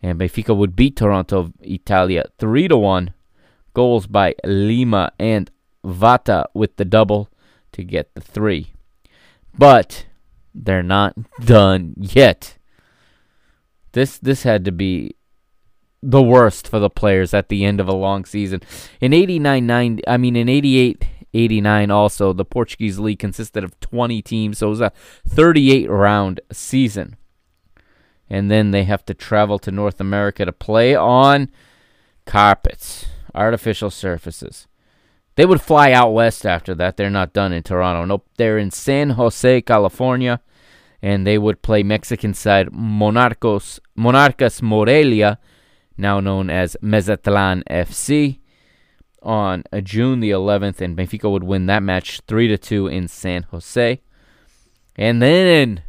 And 0.00 0.18
Benfica 0.18 0.56
would 0.56 0.76
beat 0.76 0.94
Toronto, 0.94 1.52
Italia 1.60 2.24
3 2.38 2.68
to 2.68 2.78
1. 2.78 3.12
Goals 3.74 4.06
by 4.06 4.34
Lima 4.44 5.12
and 5.18 5.50
Vata 5.84 6.44
with 6.54 6.76
the 6.76 6.84
double 6.84 7.28
to 7.72 7.84
get 7.84 8.14
the 8.14 8.20
three. 8.20 8.72
But 9.56 10.06
they're 10.54 10.82
not 10.82 11.14
done 11.44 11.94
yet. 11.96 12.58
This 13.92 14.18
this 14.18 14.44
had 14.44 14.64
to 14.64 14.72
be 14.72 15.16
the 16.02 16.22
worst 16.22 16.66
for 16.66 16.78
the 16.78 16.90
players 16.90 17.34
at 17.34 17.48
the 17.48 17.64
end 17.64 17.80
of 17.80 17.88
a 17.88 17.94
long 17.94 18.24
season. 18.24 18.62
In 19.00 19.12
89 19.12 19.66
90, 19.66 20.08
I 20.08 20.16
mean 20.16 20.36
in 20.36 20.48
88 20.48 21.04
89 21.32 21.90
also 21.90 22.32
the 22.32 22.44
Portuguese 22.44 22.98
league 22.98 23.18
consisted 23.18 23.62
of 23.62 23.78
20 23.80 24.20
teams, 24.22 24.58
so 24.58 24.68
it 24.68 24.70
was 24.70 24.80
a 24.80 24.92
38 25.28 25.88
round 25.88 26.40
season. 26.50 27.16
And 28.28 28.50
then 28.50 28.70
they 28.70 28.84
have 28.84 29.04
to 29.06 29.14
travel 29.14 29.58
to 29.58 29.70
North 29.70 30.00
America 30.00 30.44
to 30.44 30.52
play 30.52 30.94
on 30.94 31.50
carpets, 32.26 33.06
artificial 33.34 33.90
surfaces. 33.90 34.68
They 35.34 35.46
would 35.46 35.60
fly 35.60 35.92
out 35.92 36.12
west 36.12 36.44
after 36.44 36.74
that. 36.76 36.96
They're 36.96 37.10
not 37.10 37.32
done 37.32 37.52
in 37.52 37.62
Toronto. 37.62 38.04
Nope, 38.04 38.26
they're 38.36 38.58
in 38.58 38.70
San 38.70 39.10
Jose, 39.10 39.62
California, 39.62 40.40
and 41.02 41.26
they 41.26 41.38
would 41.38 41.62
play 41.62 41.82
Mexican 41.82 42.34
side 42.34 42.68
Monarcos 42.68 43.80
Monarcas 43.96 44.62
Morelia 44.62 45.38
now 45.96 46.20
known 46.20 46.50
as 46.50 46.76
Mazatlan 46.80 47.64
FC, 47.70 48.40
on 49.22 49.64
June 49.82 50.20
the 50.20 50.30
11th, 50.30 50.80
and 50.80 50.96
Benfica 50.96 51.30
would 51.30 51.44
win 51.44 51.66
that 51.66 51.82
match 51.82 52.20
3 52.26 52.48
to 52.48 52.58
2 52.58 52.86
in 52.86 53.08
San 53.08 53.44
Jose. 53.44 54.00
And 54.96 55.22
then, 55.22 55.82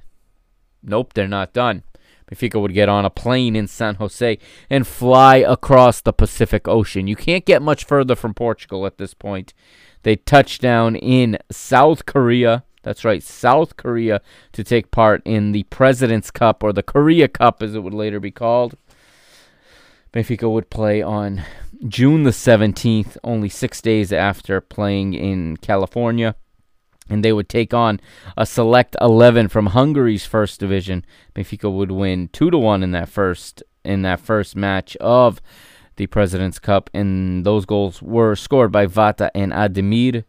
nope, 0.83 1.13
they're 1.13 1.27
not 1.27 1.53
done. 1.53 1.83
Benfica 2.29 2.61
would 2.61 2.73
get 2.73 2.89
on 2.89 3.05
a 3.05 3.09
plane 3.09 3.55
in 3.55 3.67
San 3.67 3.95
Jose 3.95 4.37
and 4.69 4.87
fly 4.87 5.37
across 5.37 6.01
the 6.01 6.13
Pacific 6.13 6.67
Ocean. 6.67 7.07
You 7.07 7.15
can't 7.15 7.45
get 7.45 7.61
much 7.61 7.83
further 7.83 8.15
from 8.15 8.33
Portugal 8.33 8.85
at 8.85 8.97
this 8.97 9.13
point. 9.13 9.53
They 10.03 10.15
touch 10.15 10.59
down 10.59 10.95
in 10.95 11.37
South 11.51 12.05
Korea. 12.05 12.63
That's 12.83 13.05
right, 13.05 13.21
South 13.21 13.77
Korea 13.77 14.21
to 14.53 14.63
take 14.63 14.91
part 14.91 15.21
in 15.25 15.51
the 15.51 15.63
President's 15.63 16.31
Cup 16.31 16.63
or 16.63 16.73
the 16.73 16.81
Korea 16.81 17.27
Cup 17.27 17.61
as 17.61 17.75
it 17.75 17.83
would 17.83 17.93
later 17.93 18.19
be 18.19 18.31
called. 18.31 18.75
Benfica 20.13 20.51
would 20.51 20.69
play 20.69 21.01
on 21.01 21.43
June 21.87 22.23
the 22.23 22.31
17th, 22.31 23.17
only 23.23 23.47
six 23.47 23.81
days 23.81 24.11
after 24.11 24.59
playing 24.59 25.13
in 25.13 25.57
California. 25.57 26.35
And 27.09 27.23
they 27.23 27.33
would 27.33 27.49
take 27.49 27.73
on 27.73 27.99
a 28.37 28.45
select 28.45 28.95
11 29.01 29.47
from 29.49 29.67
Hungary's 29.67 30.25
first 30.25 30.59
division. 30.59 31.05
Benfica 31.35 31.71
would 31.71 31.91
win 31.91 32.29
2 32.29 32.51
to 32.51 32.57
1 32.57 32.83
in 32.83 32.91
that 32.91 33.09
first 33.09 33.63
in 33.83 34.03
that 34.03 34.19
first 34.19 34.55
match 34.55 34.95
of 34.97 35.41
the 35.95 36.05
President's 36.07 36.59
Cup 36.59 36.89
and 36.93 37.43
those 37.45 37.65
goals 37.65 38.01
were 38.01 38.35
scored 38.35 38.71
by 38.71 38.85
Vata 38.85 39.29
and 39.33 39.51
Ademir. 39.51 40.23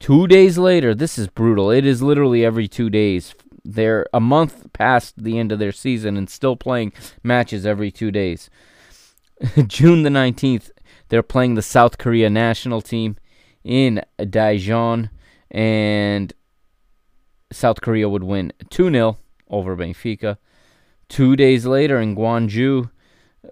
2 0.00 0.26
days 0.26 0.56
later, 0.56 0.94
this 0.94 1.18
is 1.18 1.28
brutal. 1.28 1.70
It 1.70 1.84
is 1.84 2.00
literally 2.02 2.44
every 2.44 2.68
2 2.68 2.88
days. 2.88 3.34
They're 3.70 4.06
a 4.14 4.20
month 4.20 4.72
past 4.72 5.22
the 5.22 5.38
end 5.38 5.52
of 5.52 5.58
their 5.58 5.72
season 5.72 6.16
and 6.16 6.30
still 6.30 6.56
playing 6.56 6.94
matches 7.22 7.66
every 7.66 7.90
2 7.90 8.10
days. 8.10 8.48
June 9.66 10.04
the 10.04 10.10
19th, 10.10 10.70
they're 11.10 11.22
playing 11.22 11.54
the 11.54 11.60
South 11.60 11.98
Korea 11.98 12.30
national 12.30 12.80
team 12.80 13.16
in 13.62 14.02
Daejeon, 14.18 15.10
and 15.50 16.32
South 17.52 17.82
Korea 17.82 18.08
would 18.08 18.24
win 18.24 18.54
2 18.70 18.90
0 18.90 19.18
over 19.50 19.76
Benfica. 19.76 20.38
Two 21.10 21.36
days 21.36 21.66
later 21.66 22.00
in 22.00 22.16
Gwangju, 22.16 22.90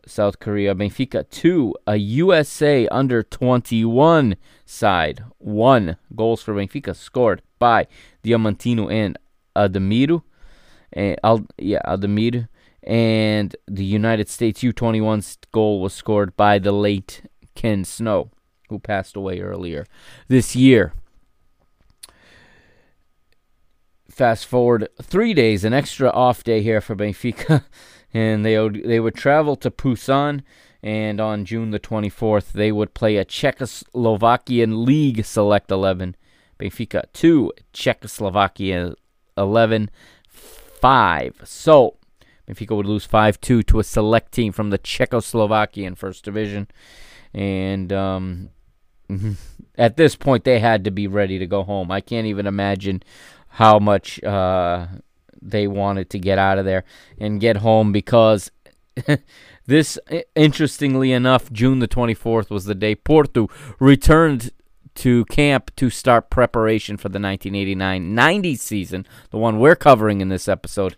South 0.06 0.40
Korea, 0.40 0.74
Benfica 0.74 1.28
2, 1.28 1.74
a 1.86 1.96
USA 1.96 2.88
under 2.88 3.22
21 3.22 4.36
side. 4.64 5.24
One 5.38 5.98
goals 6.14 6.42
for 6.42 6.54
Benfica 6.54 6.96
scored 6.96 7.42
by 7.58 7.86
Diamantino 8.24 8.90
and 8.90 9.18
Ademiro. 9.56 10.22
And, 10.92 11.18
Al, 11.24 11.46
yeah, 11.58 11.80
Ademiro 11.86 12.48
and 12.86 13.56
the 13.66 13.84
United 13.84 14.28
States 14.28 14.62
U21's 14.62 15.38
goal 15.50 15.80
was 15.80 15.92
scored 15.92 16.36
by 16.36 16.58
the 16.60 16.72
late 16.72 17.22
Ken 17.56 17.84
Snow, 17.84 18.30
who 18.68 18.78
passed 18.78 19.16
away 19.16 19.40
earlier 19.40 19.84
this 20.28 20.54
year. 20.54 20.92
Fast 24.08 24.46
forward 24.46 24.88
three 25.02 25.34
days, 25.34 25.64
an 25.64 25.74
extra 25.74 26.08
off 26.10 26.44
day 26.44 26.62
here 26.62 26.80
for 26.80 26.94
Benfica, 26.94 27.64
and 28.14 28.46
they 28.46 28.58
would, 28.58 28.82
they 28.84 29.00
would 29.00 29.16
travel 29.16 29.56
to 29.56 29.70
Busan, 29.70 30.42
and 30.82 31.20
on 31.20 31.44
June 31.44 31.72
the 31.72 31.80
24th, 31.80 32.52
they 32.52 32.70
would 32.70 32.94
play 32.94 33.16
a 33.16 33.24
Czechoslovakian 33.24 34.86
League 34.86 35.24
Select 35.24 35.70
11. 35.72 36.14
Benfica 36.58 37.02
2, 37.12 37.52
Czechoslovakia 37.74 38.94
11 39.36 39.90
5. 40.28 41.40
So, 41.44 41.96
Benfica 42.48 42.76
would 42.76 42.86
lose 42.86 43.04
5 43.04 43.40
2 43.40 43.62
to 43.64 43.78
a 43.80 43.84
select 43.84 44.32
team 44.32 44.52
from 44.52 44.70
the 44.70 44.78
Czechoslovakian 44.78 45.96
First 45.96 46.24
Division. 46.24 46.68
And 47.34 47.92
um, 47.92 48.50
at 49.78 49.96
this 49.96 50.16
point, 50.16 50.44
they 50.44 50.58
had 50.58 50.84
to 50.84 50.90
be 50.90 51.06
ready 51.06 51.38
to 51.38 51.46
go 51.46 51.62
home. 51.62 51.90
I 51.90 52.00
can't 52.00 52.26
even 52.26 52.46
imagine 52.46 53.02
how 53.48 53.78
much 53.78 54.22
uh, 54.22 54.86
they 55.40 55.66
wanted 55.66 56.10
to 56.10 56.18
get 56.18 56.38
out 56.38 56.58
of 56.58 56.64
there 56.64 56.84
and 57.18 57.40
get 57.40 57.58
home 57.58 57.92
because 57.92 58.50
this, 59.66 59.98
interestingly 60.34 61.12
enough, 61.12 61.50
June 61.52 61.78
the 61.78 61.88
24th 61.88 62.50
was 62.50 62.64
the 62.64 62.74
day 62.74 62.94
Porto 62.94 63.48
returned 63.78 64.50
to 64.96 65.24
camp 65.26 65.74
to 65.76 65.90
start 65.90 66.30
preparation 66.30 66.96
for 66.96 67.08
the 67.08 67.18
1989-90 67.18 68.58
season, 68.58 69.06
the 69.30 69.38
one 69.38 69.58
we're 69.58 69.76
covering 69.76 70.20
in 70.20 70.28
this 70.28 70.48
episode. 70.48 70.96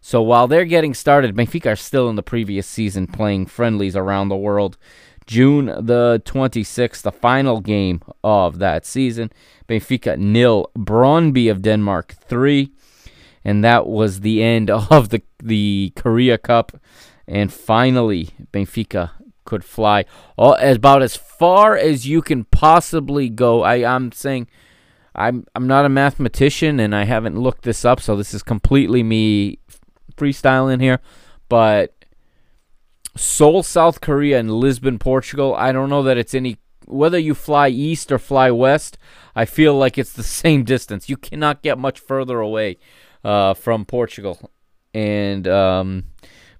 So 0.00 0.22
while 0.22 0.48
they're 0.48 0.64
getting 0.64 0.94
started, 0.94 1.34
Benfica 1.34 1.72
are 1.72 1.76
still 1.76 2.08
in 2.08 2.16
the 2.16 2.22
previous 2.22 2.66
season 2.66 3.06
playing 3.06 3.46
friendlies 3.46 3.96
around 3.96 4.28
the 4.28 4.36
world. 4.36 4.78
June 5.26 5.66
the 5.66 6.22
26th, 6.24 7.02
the 7.02 7.12
final 7.12 7.60
game 7.60 8.02
of 8.24 8.58
that 8.58 8.86
season. 8.86 9.30
Benfica 9.68 10.18
nil, 10.18 10.70
Brøndby 10.76 11.50
of 11.50 11.62
Denmark 11.62 12.16
3. 12.24 12.72
And 13.44 13.62
that 13.62 13.86
was 13.86 14.20
the 14.20 14.42
end 14.42 14.70
of 14.70 15.10
the, 15.10 15.22
the 15.42 15.92
Korea 15.96 16.38
Cup. 16.38 16.72
And 17.28 17.52
finally, 17.52 18.30
Benfica 18.52 19.10
could 19.44 19.64
fly 19.64 20.04
all, 20.36 20.54
about 20.54 21.02
as 21.02 21.16
far 21.16 21.76
as 21.76 22.06
you 22.06 22.22
can 22.22 22.44
possibly 22.44 23.28
go. 23.28 23.62
I, 23.62 23.76
I'm 23.94 24.12
saying 24.12 24.48
I'm 25.14 25.46
I'm 25.54 25.66
not 25.66 25.84
a 25.84 25.88
mathematician 25.88 26.80
and 26.80 26.94
I 26.94 27.04
haven't 27.04 27.38
looked 27.38 27.62
this 27.62 27.84
up, 27.84 28.00
so 28.00 28.16
this 28.16 28.32
is 28.34 28.42
completely 28.42 29.02
me 29.02 29.58
freestyling 30.16 30.80
here. 30.80 31.00
But 31.48 31.94
Seoul, 33.16 33.62
South 33.62 34.00
Korea, 34.00 34.38
and 34.38 34.52
Lisbon, 34.52 34.98
Portugal. 34.98 35.54
I 35.54 35.72
don't 35.72 35.90
know 35.90 36.02
that 36.04 36.16
it's 36.16 36.34
any 36.34 36.58
whether 36.86 37.18
you 37.18 37.34
fly 37.34 37.68
east 37.68 38.10
or 38.10 38.18
fly 38.18 38.50
west. 38.50 38.98
I 39.34 39.44
feel 39.44 39.74
like 39.74 39.98
it's 39.98 40.12
the 40.12 40.22
same 40.42 40.64
distance. 40.64 41.08
You 41.08 41.16
cannot 41.16 41.62
get 41.62 41.78
much 41.78 41.98
further 41.98 42.40
away 42.40 42.78
uh, 43.24 43.54
from 43.54 43.84
Portugal, 43.84 44.50
and 44.94 45.46
um, 45.48 46.04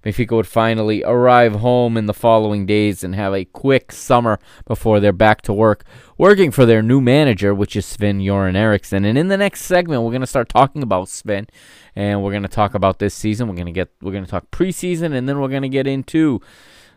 Benfica 0.03 0.35
would 0.35 0.47
finally 0.47 1.03
arrive 1.03 1.55
home 1.55 1.95
in 1.95 2.07
the 2.07 2.13
following 2.13 2.65
days 2.65 3.03
and 3.03 3.13
have 3.13 3.33
a 3.33 3.45
quick 3.45 3.91
summer 3.91 4.39
before 4.65 4.99
they're 4.99 5.13
back 5.13 5.41
to 5.43 5.53
work, 5.53 5.83
working 6.17 6.49
for 6.49 6.65
their 6.65 6.81
new 6.81 6.99
manager, 6.99 7.53
which 7.53 7.75
is 7.75 7.85
Sven 7.85 8.19
Göran 8.19 8.55
Eriksson. 8.55 9.05
And 9.05 9.17
in 9.17 9.27
the 9.27 9.37
next 9.37 9.61
segment, 9.61 10.01
we're 10.01 10.11
going 10.11 10.21
to 10.21 10.27
start 10.27 10.49
talking 10.49 10.81
about 10.81 11.09
Sven, 11.09 11.47
and 11.95 12.23
we're 12.23 12.31
going 12.31 12.41
to 12.43 12.49
talk 12.49 12.73
about 12.73 12.99
this 12.99 13.13
season. 13.13 13.47
We're 13.47 13.55
going 13.55 13.67
to 13.67 13.71
get 13.71 13.91
we're 14.01 14.11
going 14.11 14.25
to 14.25 14.31
talk 14.31 14.49
preseason, 14.49 15.13
and 15.13 15.29
then 15.29 15.39
we're 15.39 15.49
going 15.49 15.61
to 15.61 15.69
get 15.69 15.85
into 15.85 16.41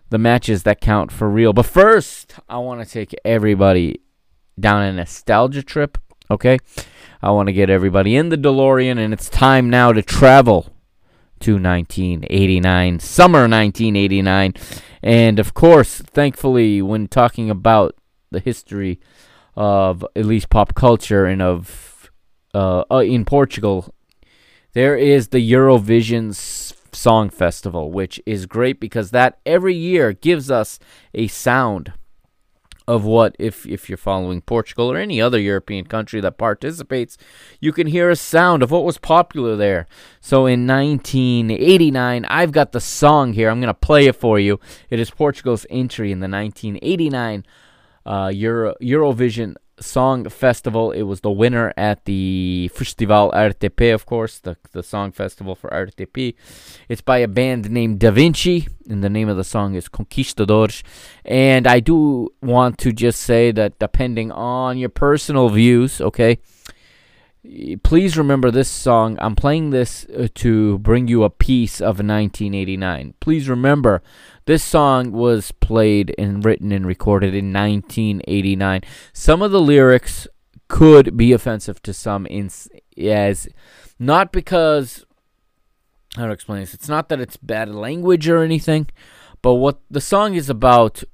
the 0.08 0.18
matches 0.18 0.62
that 0.62 0.80
count 0.80 1.12
for 1.12 1.28
real. 1.28 1.52
But 1.52 1.66
first, 1.66 2.36
I 2.48 2.58
want 2.58 2.86
to 2.86 2.90
take 2.90 3.14
everybody 3.24 4.00
down 4.58 4.82
a 4.82 4.92
nostalgia 4.92 5.62
trip. 5.62 5.98
Okay, 6.30 6.58
I 7.22 7.30
want 7.32 7.48
to 7.48 7.52
get 7.52 7.68
everybody 7.68 8.16
in 8.16 8.30
the 8.30 8.38
DeLorean, 8.38 8.98
and 8.98 9.12
it's 9.12 9.28
time 9.28 9.68
now 9.68 9.92
to 9.92 10.02
travel 10.02 10.73
to 11.44 11.52
1989, 11.56 13.00
summer 13.00 13.40
1989. 13.40 14.54
And 15.02 15.38
of 15.38 15.52
course, 15.52 15.98
thankfully, 15.98 16.80
when 16.80 17.06
talking 17.06 17.50
about 17.50 17.94
the 18.30 18.40
history 18.40 18.98
of 19.54 20.06
at 20.16 20.24
least 20.24 20.48
pop 20.48 20.74
culture 20.74 21.26
and 21.26 21.42
of 21.42 22.10
uh, 22.54 22.84
uh, 22.90 23.00
in 23.00 23.26
Portugal, 23.26 23.94
there 24.72 24.96
is 24.96 25.28
the 25.28 25.52
Eurovision 25.52 26.34
Song 26.94 27.28
Festival, 27.28 27.92
which 27.92 28.18
is 28.24 28.46
great 28.46 28.80
because 28.80 29.10
that 29.10 29.38
every 29.44 29.74
year 29.74 30.14
gives 30.14 30.50
us 30.50 30.78
a 31.12 31.26
sound 31.26 31.92
of 32.86 33.04
what 33.04 33.34
if 33.38 33.66
if 33.66 33.88
you're 33.88 33.96
following 33.96 34.40
Portugal 34.40 34.90
or 34.90 34.96
any 34.96 35.20
other 35.20 35.38
European 35.38 35.86
country 35.86 36.20
that 36.20 36.38
participates, 36.38 37.16
you 37.60 37.72
can 37.72 37.86
hear 37.86 38.10
a 38.10 38.16
sound 38.16 38.62
of 38.62 38.70
what 38.70 38.84
was 38.84 38.98
popular 38.98 39.56
there. 39.56 39.86
So 40.20 40.46
in 40.46 40.66
1989, 40.66 42.24
I've 42.26 42.52
got 42.52 42.72
the 42.72 42.80
song 42.80 43.32
here. 43.32 43.48
I'm 43.48 43.60
going 43.60 43.68
to 43.68 43.74
play 43.74 44.06
it 44.06 44.16
for 44.16 44.38
you. 44.38 44.60
It 44.90 45.00
is 45.00 45.10
Portugal's 45.10 45.66
entry 45.70 46.12
in 46.12 46.20
the 46.20 46.28
1989 46.28 47.44
uh, 48.06 48.30
Euro, 48.34 48.74
Eurovision 48.82 49.54
Song 49.80 50.28
Festival. 50.28 50.92
It 50.92 51.02
was 51.02 51.20
the 51.20 51.30
winner 51.30 51.72
at 51.76 52.04
the 52.04 52.70
Festival 52.74 53.32
RTP, 53.34 53.94
of 53.94 54.06
course, 54.06 54.38
the, 54.38 54.56
the 54.72 54.82
song 54.82 55.12
festival 55.12 55.54
for 55.54 55.70
RTP. 55.70 56.34
It's 56.88 57.00
by 57.00 57.18
a 57.18 57.28
band 57.28 57.70
named 57.70 58.00
Da 58.00 58.10
Vinci, 58.10 58.68
and 58.88 59.02
the 59.02 59.10
name 59.10 59.28
of 59.28 59.36
the 59.36 59.44
song 59.44 59.74
is 59.74 59.88
Conquistadores. 59.88 60.82
And 61.24 61.66
I 61.66 61.80
do 61.80 62.32
want 62.42 62.78
to 62.78 62.92
just 62.92 63.20
say 63.20 63.52
that 63.52 63.78
depending 63.78 64.30
on 64.32 64.78
your 64.78 64.90
personal 64.90 65.48
views, 65.48 66.00
okay, 66.00 66.38
please 67.82 68.16
remember 68.16 68.50
this 68.50 68.68
song. 68.68 69.18
I'm 69.20 69.36
playing 69.36 69.70
this 69.70 70.06
uh, 70.06 70.28
to 70.36 70.78
bring 70.78 71.08
you 71.08 71.24
a 71.24 71.30
piece 71.30 71.80
of 71.80 71.98
1989. 71.98 73.14
Please 73.20 73.48
remember 73.48 74.02
this 74.46 74.62
song 74.62 75.12
was 75.12 75.52
played 75.52 76.14
and 76.16 76.44
written 76.44 76.72
and 76.72 76.86
recorded 76.86 77.34
in 77.34 77.52
1989. 77.52 78.80
Some 79.12 79.42
of 79.42 79.50
the 79.50 79.60
lyrics 79.60 80.26
could 80.68 81.16
be 81.16 81.32
offensive 81.32 81.82
to 81.82 81.92
some 81.92 82.26
in 82.26 82.50
as 82.96 83.48
not 83.98 84.32
because 84.32 85.04
how 86.16 86.26
to 86.26 86.32
explain 86.32 86.60
this. 86.60 86.74
It's 86.74 86.88
not 86.88 87.08
that 87.10 87.20
it's 87.20 87.36
bad 87.36 87.68
language 87.68 88.28
or 88.28 88.42
anything, 88.42 88.86
but 89.42 89.54
what 89.54 89.80
the 89.90 90.00
song 90.00 90.34
is 90.34 90.48
about 90.48 91.04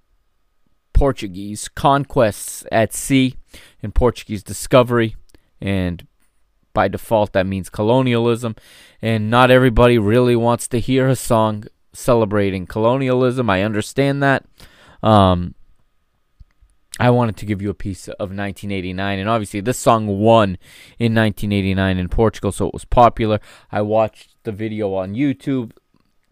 Portuguese 0.92 1.68
conquests 1.68 2.64
at 2.70 2.92
sea 2.92 3.34
and 3.82 3.94
Portuguese 3.94 4.42
discovery 4.42 5.16
and 5.60 6.06
by 6.72 6.88
default 6.88 7.32
that 7.32 7.46
means 7.46 7.68
colonialism 7.68 8.54
and 9.02 9.30
not 9.30 9.50
everybody 9.50 9.98
really 9.98 10.36
wants 10.36 10.68
to 10.68 10.78
hear 10.78 11.08
a 11.08 11.16
song 11.16 11.64
celebrating 11.92 12.66
colonialism. 12.66 13.50
I 13.50 13.62
understand 13.62 14.22
that. 14.22 14.44
Um, 15.02 15.54
I 16.98 17.08
wanted 17.10 17.36
to 17.38 17.46
give 17.46 17.62
you 17.62 17.70
a 17.70 17.74
piece 17.74 18.08
of 18.08 18.28
1989, 18.28 19.18
and 19.18 19.28
obviously 19.28 19.60
this 19.60 19.78
song 19.78 20.06
won 20.06 20.58
in 20.98 21.14
1989 21.14 21.96
in 21.96 22.08
Portugal, 22.08 22.52
so 22.52 22.66
it 22.66 22.74
was 22.74 22.84
popular. 22.84 23.40
I 23.72 23.80
watched 23.80 24.36
the 24.42 24.52
video 24.52 24.94
on 24.94 25.14
YouTube. 25.14 25.72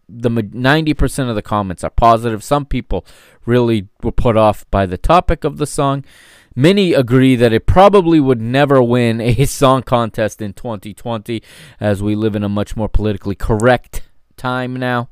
The 0.07 0.29
90% 0.29 1.29
of 1.29 1.35
the 1.35 1.41
comments 1.41 1.83
are 1.83 1.89
positive. 1.89 2.43
Some 2.43 2.65
people 2.65 3.05
really 3.45 3.87
were 4.03 4.11
put 4.11 4.37
off 4.37 4.69
by 4.69 4.85
the 4.85 4.97
topic 4.97 5.43
of 5.43 5.57
the 5.57 5.67
song. 5.67 6.05
Many 6.55 6.93
agree 6.93 7.35
that 7.35 7.53
it 7.53 7.65
probably 7.65 8.19
would 8.19 8.41
never 8.41 8.81
win 8.81 9.21
a 9.21 9.45
song 9.45 9.83
contest 9.83 10.41
in 10.41 10.53
2020, 10.53 11.41
as 11.79 12.01
we 12.03 12.15
live 12.15 12.35
in 12.35 12.43
a 12.43 12.49
much 12.49 12.75
more 12.75 12.89
politically 12.89 13.35
correct 13.35 14.03
time 14.37 14.75
now 14.75 15.09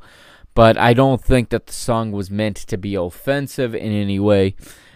but 0.58 0.76
I 0.76 0.94
don't 0.94 1.24
think 1.24 1.50
that 1.50 1.68
the 1.68 1.74
song 1.74 2.12
was 2.12 2.32
meant 2.32 2.58
to 2.58 2.80
be 2.80 2.96
offensive 2.96 3.76
in 3.76 3.92
any 3.92 4.20
way. 4.20 4.56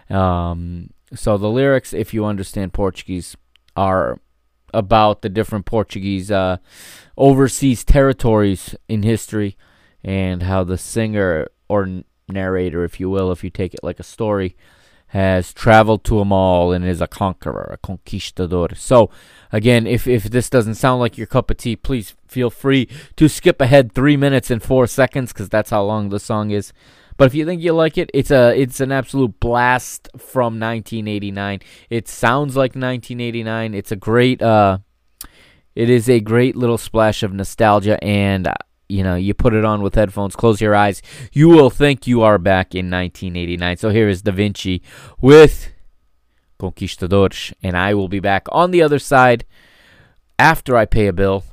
Um, 0.09 0.89
so 1.13 1.37
the 1.37 1.51
lyrics, 1.51 1.93
if 1.93 2.15
you 2.15 2.25
understand 2.25 2.73
Portuguese, 2.73 3.37
are 3.75 4.19
about 4.73 5.21
the 5.21 5.29
different 5.29 5.67
Portuguese 5.67 6.31
uh, 6.31 6.57
overseas 7.15 7.83
territories 7.83 8.75
in 8.89 9.03
history 9.03 9.55
and 10.03 10.41
how 10.41 10.63
the 10.63 10.79
singer 10.79 11.47
or 11.69 12.01
narrator, 12.27 12.83
if 12.83 12.99
you 12.99 13.11
will, 13.11 13.31
if 13.31 13.43
you 13.43 13.51
take 13.51 13.75
it 13.75 13.83
like 13.83 13.99
a 13.99 14.03
story, 14.03 14.55
has 15.11 15.53
traveled 15.53 16.05
to 16.05 16.19
them 16.19 16.31
all 16.31 16.71
and 16.71 16.85
is 16.85 17.01
a 17.01 17.07
conqueror, 17.07 17.69
a 17.73 17.77
conquistador. 17.85 18.69
So, 18.75 19.09
again, 19.51 19.85
if, 19.85 20.07
if 20.07 20.23
this 20.23 20.49
doesn't 20.49 20.75
sound 20.75 21.01
like 21.01 21.17
your 21.17 21.27
cup 21.27 21.51
of 21.51 21.57
tea, 21.57 21.75
please 21.75 22.15
feel 22.29 22.49
free 22.49 22.87
to 23.17 23.27
skip 23.27 23.59
ahead 23.59 23.91
three 23.91 24.15
minutes 24.15 24.49
and 24.49 24.63
four 24.63 24.87
seconds 24.87 25.33
because 25.33 25.49
that's 25.49 25.69
how 25.69 25.83
long 25.83 26.09
the 26.09 26.19
song 26.19 26.51
is. 26.51 26.71
But 27.17 27.25
if 27.25 27.35
you 27.35 27.45
think 27.45 27.61
you 27.61 27.73
like 27.73 27.97
it, 27.97 28.09
it's 28.13 28.31
a 28.31 28.57
it's 28.57 28.79
an 28.79 28.93
absolute 28.93 29.37
blast 29.41 30.07
from 30.17 30.57
1989. 30.59 31.59
It 31.89 32.07
sounds 32.07 32.55
like 32.55 32.71
1989. 32.71 33.73
It's 33.73 33.91
a 33.91 33.97
great 33.97 34.41
uh, 34.41 34.77
it 35.75 35.89
is 35.89 36.09
a 36.09 36.21
great 36.21 36.55
little 36.55 36.77
splash 36.77 37.21
of 37.21 37.33
nostalgia 37.33 38.01
and 38.01 38.47
you 38.91 39.03
know, 39.03 39.15
you 39.15 39.33
put 39.33 39.53
it 39.53 39.63
on 39.63 39.81
with 39.81 39.95
headphones, 39.95 40.35
close 40.35 40.59
your 40.59 40.75
eyes, 40.75 41.01
you 41.31 41.47
will 41.47 41.69
think 41.69 42.05
you 42.05 42.21
are 42.21 42.37
back 42.37 42.75
in 42.75 42.91
1989. 42.91 43.77
So 43.77 43.89
here 43.89 44.09
is 44.09 44.21
Da 44.21 44.31
Vinci 44.31 44.81
with 45.19 45.71
Conquistadores, 46.59 47.53
and 47.63 47.77
I 47.77 47.93
will 47.93 48.09
be 48.09 48.19
back 48.19 48.47
on 48.51 48.71
the 48.71 48.81
other 48.81 48.99
side 48.99 49.45
after 50.37 50.75
I 50.75 50.85
pay 50.85 51.07
a 51.07 51.13
bill. 51.13 51.43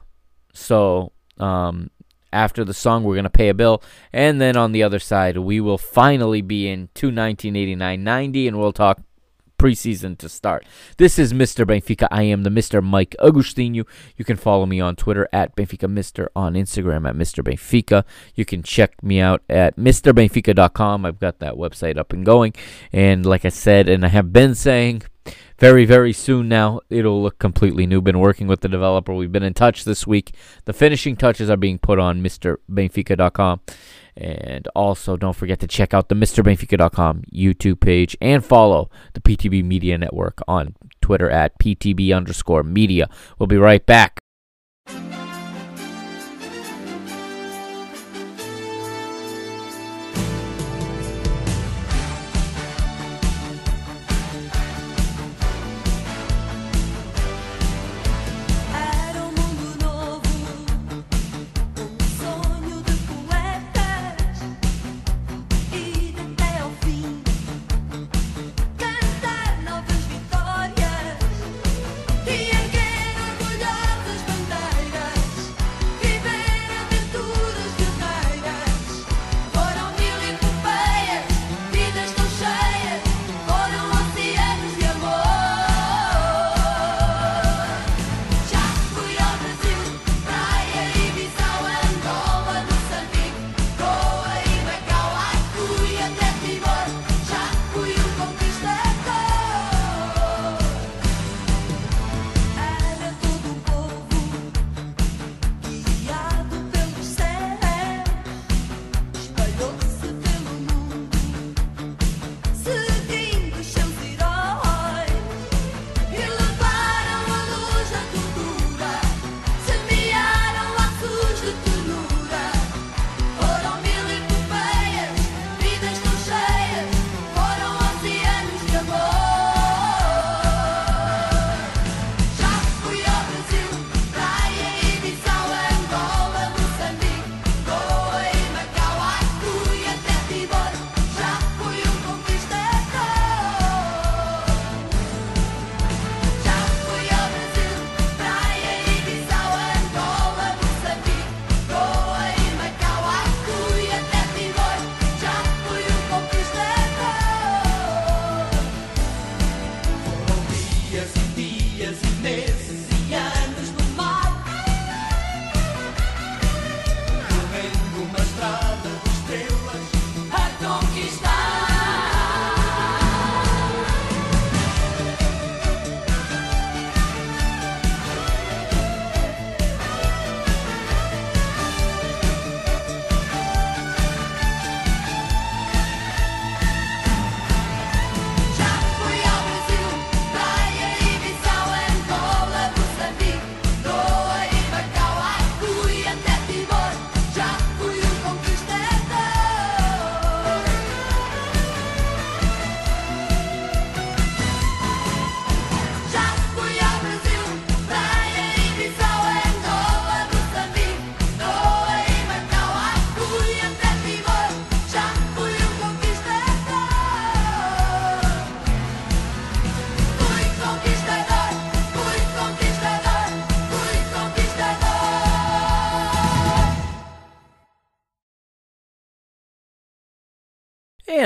So, 0.52 1.12
um, 1.38 1.90
after 2.32 2.64
the 2.64 2.74
song, 2.74 3.04
we're 3.04 3.14
going 3.14 3.24
to 3.24 3.30
pay 3.30 3.48
a 3.48 3.54
bill. 3.54 3.82
And 4.12 4.40
then 4.40 4.56
on 4.56 4.72
the 4.72 4.82
other 4.82 4.98
side, 4.98 5.38
we 5.38 5.60
will 5.60 5.78
finally 5.78 6.42
be 6.42 6.68
in 6.68 6.88
to 6.94 7.06
1989 7.06 8.04
90, 8.04 8.48
and 8.48 8.58
we'll 8.58 8.72
talk 8.72 9.00
preseason 9.58 10.16
to 10.18 10.28
start. 10.28 10.64
This 10.96 11.18
is 11.18 11.32
Mr. 11.32 11.66
Benfica. 11.66 12.08
I 12.10 12.22
am 12.22 12.44
the 12.44 12.50
Mr. 12.50 12.82
Mike 12.82 13.14
Agostinho. 13.20 13.86
You 14.16 14.24
can 14.24 14.36
follow 14.36 14.66
me 14.66 14.80
on 14.80 14.96
Twitter 14.96 15.28
at 15.32 15.54
Benfica 15.56 15.90
Mister, 15.90 16.30
on 16.34 16.54
Instagram 16.54 17.08
at 17.08 17.16
Mr. 17.16 17.42
Benfica. 17.44 18.04
You 18.34 18.44
can 18.44 18.62
check 18.62 19.02
me 19.02 19.20
out 19.20 19.42
at 19.48 19.76
MrBenfica.com. 19.76 21.04
I've 21.04 21.20
got 21.20 21.40
that 21.40 21.54
website 21.54 21.98
up 21.98 22.12
and 22.12 22.24
going. 22.24 22.54
And 22.92 23.26
like 23.26 23.44
I 23.44 23.50
said, 23.50 23.88
and 23.88 24.04
I 24.04 24.08
have 24.08 24.32
been 24.32 24.54
saying, 24.54 25.02
very, 25.58 25.84
very 25.84 26.12
soon 26.12 26.48
now, 26.48 26.80
it'll 26.88 27.20
look 27.20 27.38
completely 27.38 27.84
new. 27.84 28.00
Been 28.00 28.20
working 28.20 28.46
with 28.46 28.60
the 28.60 28.68
developer. 28.68 29.12
We've 29.12 29.32
been 29.32 29.42
in 29.42 29.54
touch 29.54 29.84
this 29.84 30.06
week. 30.06 30.32
The 30.66 30.72
finishing 30.72 31.16
touches 31.16 31.50
are 31.50 31.56
being 31.56 31.78
put 31.78 31.98
on 31.98 32.22
MrBenfica.com. 32.22 33.60
And 34.18 34.66
also, 34.74 35.16
don't 35.16 35.36
forget 35.36 35.60
to 35.60 35.68
check 35.68 35.94
out 35.94 36.08
the 36.08 36.16
MrBenfica.com 36.16 37.22
YouTube 37.32 37.78
page 37.78 38.16
and 38.20 38.44
follow 38.44 38.90
the 39.14 39.20
PTB 39.20 39.64
Media 39.64 39.96
Network 39.96 40.42
on 40.48 40.74
Twitter 41.00 41.30
at 41.30 41.56
PTB 41.60 42.14
underscore 42.14 42.64
media. 42.64 43.08
We'll 43.38 43.46
be 43.46 43.58
right 43.58 43.84
back. 43.86 44.18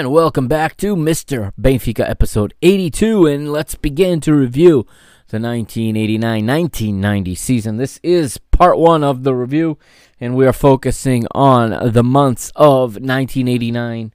And 0.03 0.11
welcome 0.11 0.49
back 0.49 0.77
to 0.79 0.97
Mr. 0.97 1.53
Benfica 1.55 2.01
episode 2.11 2.55
82. 2.61 3.25
And 3.29 3.53
let's 3.53 3.77
begin 3.77 4.21
to 4.23 4.35
review 4.35 4.85
the 5.29 5.39
1989 5.39 6.45
1990 6.45 7.35
season. 7.37 7.77
This 7.77 8.01
is 8.03 8.37
part 8.51 8.79
one 8.79 9.05
of 9.05 9.23
the 9.23 9.33
review, 9.33 9.79
and 10.19 10.35
we 10.35 10.45
are 10.45 10.53
focusing 10.53 11.29
on 11.31 11.93
the 11.93 12.03
months 12.03 12.51
of 12.57 12.95
1989. 12.95 14.13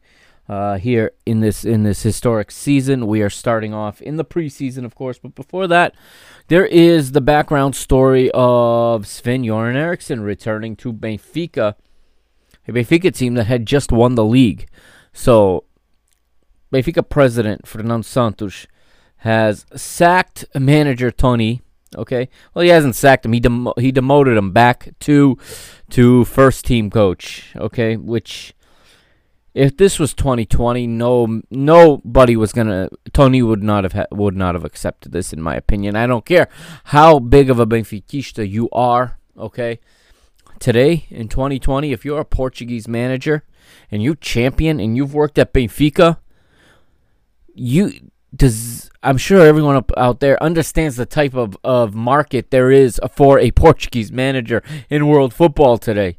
Uh, 0.49 0.77
here 0.77 1.13
in 1.25 1.39
this 1.39 1.63
in 1.63 1.83
this 1.83 2.03
historic 2.03 2.51
season, 2.51 3.07
we 3.07 3.21
are 3.21 3.29
starting 3.29 3.73
off 3.73 4.01
in 4.01 4.17
the 4.17 4.25
preseason, 4.25 4.83
of 4.83 4.93
course. 4.93 5.19
But 5.19 5.35
before 5.35 5.67
that, 5.67 5.95
there 6.49 6.65
is 6.65 7.13
the 7.13 7.21
background 7.21 7.77
story 7.77 8.29
of 8.33 9.07
Sven 9.07 9.43
Göran 9.43 9.75
Eriksson 9.75 10.19
returning 10.19 10.75
to 10.75 10.91
Benfica, 10.91 11.75
a 12.67 12.71
Benfica 12.73 13.15
team 13.15 13.35
that 13.35 13.45
had 13.45 13.65
just 13.65 13.93
won 13.93 14.15
the 14.15 14.25
league. 14.25 14.67
So, 15.13 15.63
Benfica 16.71 17.07
president 17.07 17.67
Fernando 17.67 18.01
Santos 18.01 18.67
has 19.17 19.65
sacked 19.75 20.45
manager 20.55 21.11
Toni. 21.11 21.61
Okay, 21.95 22.29
well 22.53 22.63
he 22.63 22.69
hasn't 22.69 22.95
sacked 22.95 23.25
him. 23.25 23.33
He 23.33 23.39
demo- 23.39 23.73
he 23.77 23.91
demoted 23.91 24.37
him 24.37 24.51
back 24.51 24.93
to 25.01 25.37
to 25.91 26.25
first 26.25 26.65
team 26.65 26.89
coach. 26.89 27.53
Okay, 27.55 27.95
which 27.95 28.53
if 29.53 29.75
this 29.75 29.97
was 29.97 30.13
2020, 30.13 30.85
no 30.85 31.41
nobody 31.49 32.35
was 32.35 32.51
gonna. 32.51 32.89
Toni 33.13 33.41
would 33.41 33.63
not 33.63 33.85
have 33.85 33.93
ha- 33.93 34.05
would 34.11 34.35
not 34.35 34.53
have 34.53 34.65
accepted 34.65 35.13
this, 35.13 35.33
in 35.33 35.41
my 35.41 35.55
opinion. 35.55 35.95
I 35.95 36.05
don't 36.05 36.25
care 36.25 36.47
how 36.85 37.19
big 37.19 37.49
of 37.49 37.59
a 37.59 37.65
Benfiquista 37.65 38.47
you 38.47 38.69
are. 38.71 39.17
Okay, 39.37 39.79
today 40.59 41.07
in 41.09 41.27
2020, 41.27 41.91
if 41.91 42.03
you're 42.05 42.19
a 42.19 42.25
Portuguese 42.25 42.87
manager 42.87 43.43
and 43.89 44.03
you 44.03 44.13
champion 44.15 44.79
and 44.79 44.95
you've 44.95 45.13
worked 45.13 45.39
at 45.39 45.53
Benfica, 45.53 46.17
you 47.57 48.11
does 48.35 48.89
I'm 49.03 49.17
sure 49.17 49.45
everyone 49.45 49.75
up 49.75 49.91
out 49.97 50.19
there 50.19 50.41
understands 50.41 50.95
the 50.95 51.05
type 51.05 51.33
of, 51.33 51.57
of 51.63 51.93
market 51.93 52.51
there 52.51 52.71
is 52.71 52.99
for 53.15 53.39
a 53.39 53.51
Portuguese 53.51 54.11
manager 54.11 54.61
in 54.89 55.07
world 55.07 55.33
football 55.33 55.77
today. 55.77 56.17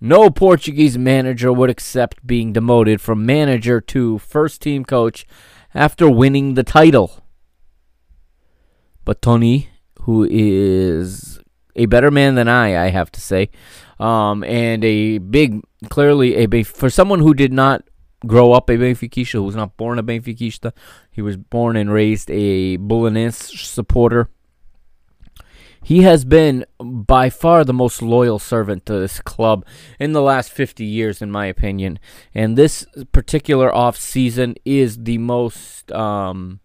No 0.00 0.30
Portuguese 0.30 0.96
manager 0.96 1.52
would 1.52 1.68
accept 1.68 2.26
being 2.26 2.54
demoted 2.54 3.00
from 3.00 3.26
manager 3.26 3.82
to 3.82 4.18
first 4.18 4.62
team 4.62 4.84
coach 4.84 5.26
after 5.74 6.08
winning 6.08 6.54
the 6.54 6.62
title. 6.62 7.22
But 9.04 9.20
Toni, 9.20 9.68
who 10.02 10.26
is 10.30 11.38
a 11.76 11.84
better 11.86 12.10
man 12.10 12.34
than 12.34 12.48
I, 12.48 12.86
I 12.86 12.88
have 12.88 13.12
to 13.12 13.20
say, 13.20 13.50
um, 13.98 14.42
and 14.44 14.82
a 14.84 15.18
big, 15.18 15.60
clearly 15.90 16.36
a 16.36 16.46
big, 16.46 16.66
for 16.66 16.88
someone 16.88 17.20
who 17.20 17.34
did 17.34 17.52
not 17.52 17.84
grow 18.26 18.52
up 18.52 18.68
a 18.68 18.74
Benfiquista, 18.74 19.32
who 19.32 19.42
was 19.42 19.56
not 19.56 19.76
born 19.76 19.98
a 19.98 20.02
Benfiquista. 20.02 20.72
He 21.10 21.22
was 21.22 21.36
born 21.36 21.76
and 21.76 21.92
raised 21.92 22.30
a 22.30 22.76
Belenenses 22.76 23.66
supporter. 23.66 24.28
He 25.82 26.02
has 26.02 26.24
been 26.24 26.66
by 26.78 27.30
far 27.30 27.64
the 27.64 27.72
most 27.72 28.02
loyal 28.02 28.38
servant 28.38 28.84
to 28.86 28.94
this 28.94 29.20
club 29.20 29.64
in 29.98 30.12
the 30.12 30.20
last 30.20 30.52
50 30.52 30.84
years, 30.84 31.22
in 31.22 31.30
my 31.30 31.46
opinion. 31.46 31.98
And 32.34 32.56
this 32.56 32.86
particular 33.12 33.74
off 33.74 33.96
season 33.96 34.56
is 34.64 35.04
the 35.04 35.18
most 35.18 35.90
um, 35.92 36.60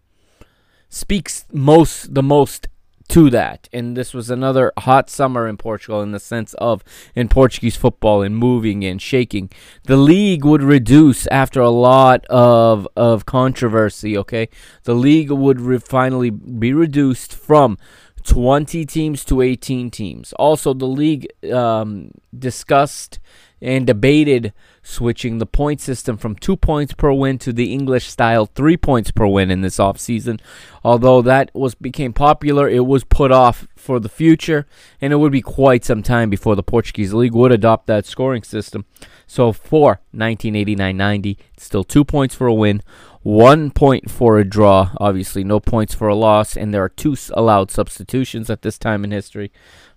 speaks 0.90 1.46
most 1.52 2.14
the 2.14 2.22
most 2.22 2.68
to 3.08 3.30
that. 3.30 3.68
And 3.72 3.96
this 3.96 4.12
was 4.12 4.30
another 4.30 4.72
hot 4.78 5.08
summer 5.10 5.46
in 5.48 5.56
Portugal 5.56 6.02
in 6.02 6.12
the 6.12 6.20
sense 6.20 6.54
of 6.54 6.82
in 7.14 7.28
Portuguese 7.28 7.76
football 7.76 8.22
and 8.22 8.36
moving 8.36 8.84
and 8.84 9.00
shaking. 9.00 9.50
The 9.84 9.96
league 9.96 10.44
would 10.44 10.62
reduce 10.62 11.26
after 11.28 11.60
a 11.60 11.70
lot 11.70 12.24
of 12.26 12.88
of 12.96 13.26
controversy, 13.26 14.16
okay? 14.18 14.48
The 14.84 14.94
league 14.94 15.30
would 15.30 15.60
re- 15.60 15.78
finally 15.78 16.30
be 16.30 16.72
reduced 16.72 17.32
from 17.32 17.78
20 18.26 18.84
teams 18.84 19.24
to 19.24 19.40
18 19.40 19.90
teams. 19.90 20.32
Also, 20.34 20.74
the 20.74 20.86
league 20.86 21.28
um, 21.52 22.10
discussed 22.36 23.18
and 23.62 23.86
debated 23.86 24.52
switching 24.82 25.38
the 25.38 25.46
point 25.46 25.80
system 25.80 26.16
from 26.16 26.36
two 26.36 26.56
points 26.56 26.92
per 26.92 27.10
win 27.10 27.38
to 27.38 27.52
the 27.52 27.72
English 27.72 28.06
style 28.06 28.44
three 28.44 28.76
points 28.76 29.10
per 29.10 29.26
win 29.26 29.50
in 29.50 29.62
this 29.62 29.78
offseason. 29.78 30.38
Although 30.84 31.22
that 31.22 31.50
was 31.54 31.74
became 31.74 32.12
popular, 32.12 32.68
it 32.68 32.84
was 32.84 33.04
put 33.04 33.32
off 33.32 33.66
for 33.76 33.98
the 33.98 34.08
future, 34.08 34.66
and 35.00 35.12
it 35.12 35.16
would 35.16 35.32
be 35.32 35.40
quite 35.40 35.84
some 35.84 36.02
time 36.02 36.28
before 36.28 36.54
the 36.54 36.62
Portuguese 36.62 37.14
league 37.14 37.34
would 37.34 37.52
adopt 37.52 37.86
that 37.86 38.06
scoring 38.06 38.42
system. 38.42 38.84
So 39.26 39.52
for 39.52 40.00
1989-90, 40.14 41.38
still 41.56 41.84
two 41.84 42.04
points 42.04 42.34
for 42.34 42.46
a 42.46 42.54
win, 42.54 42.82
one 43.26 43.72
point 43.72 44.08
for 44.08 44.38
a 44.38 44.44
draw, 44.44 44.90
obviously 44.98 45.42
no 45.42 45.58
points 45.58 45.92
for 45.92 46.06
a 46.06 46.14
loss, 46.14 46.56
and 46.56 46.72
there 46.72 46.84
are 46.84 46.88
two 46.88 47.16
allowed 47.32 47.72
substitutions 47.72 48.48
at 48.48 48.62
this 48.62 48.78
time 48.78 49.02
in 49.02 49.10
history. 49.10 49.50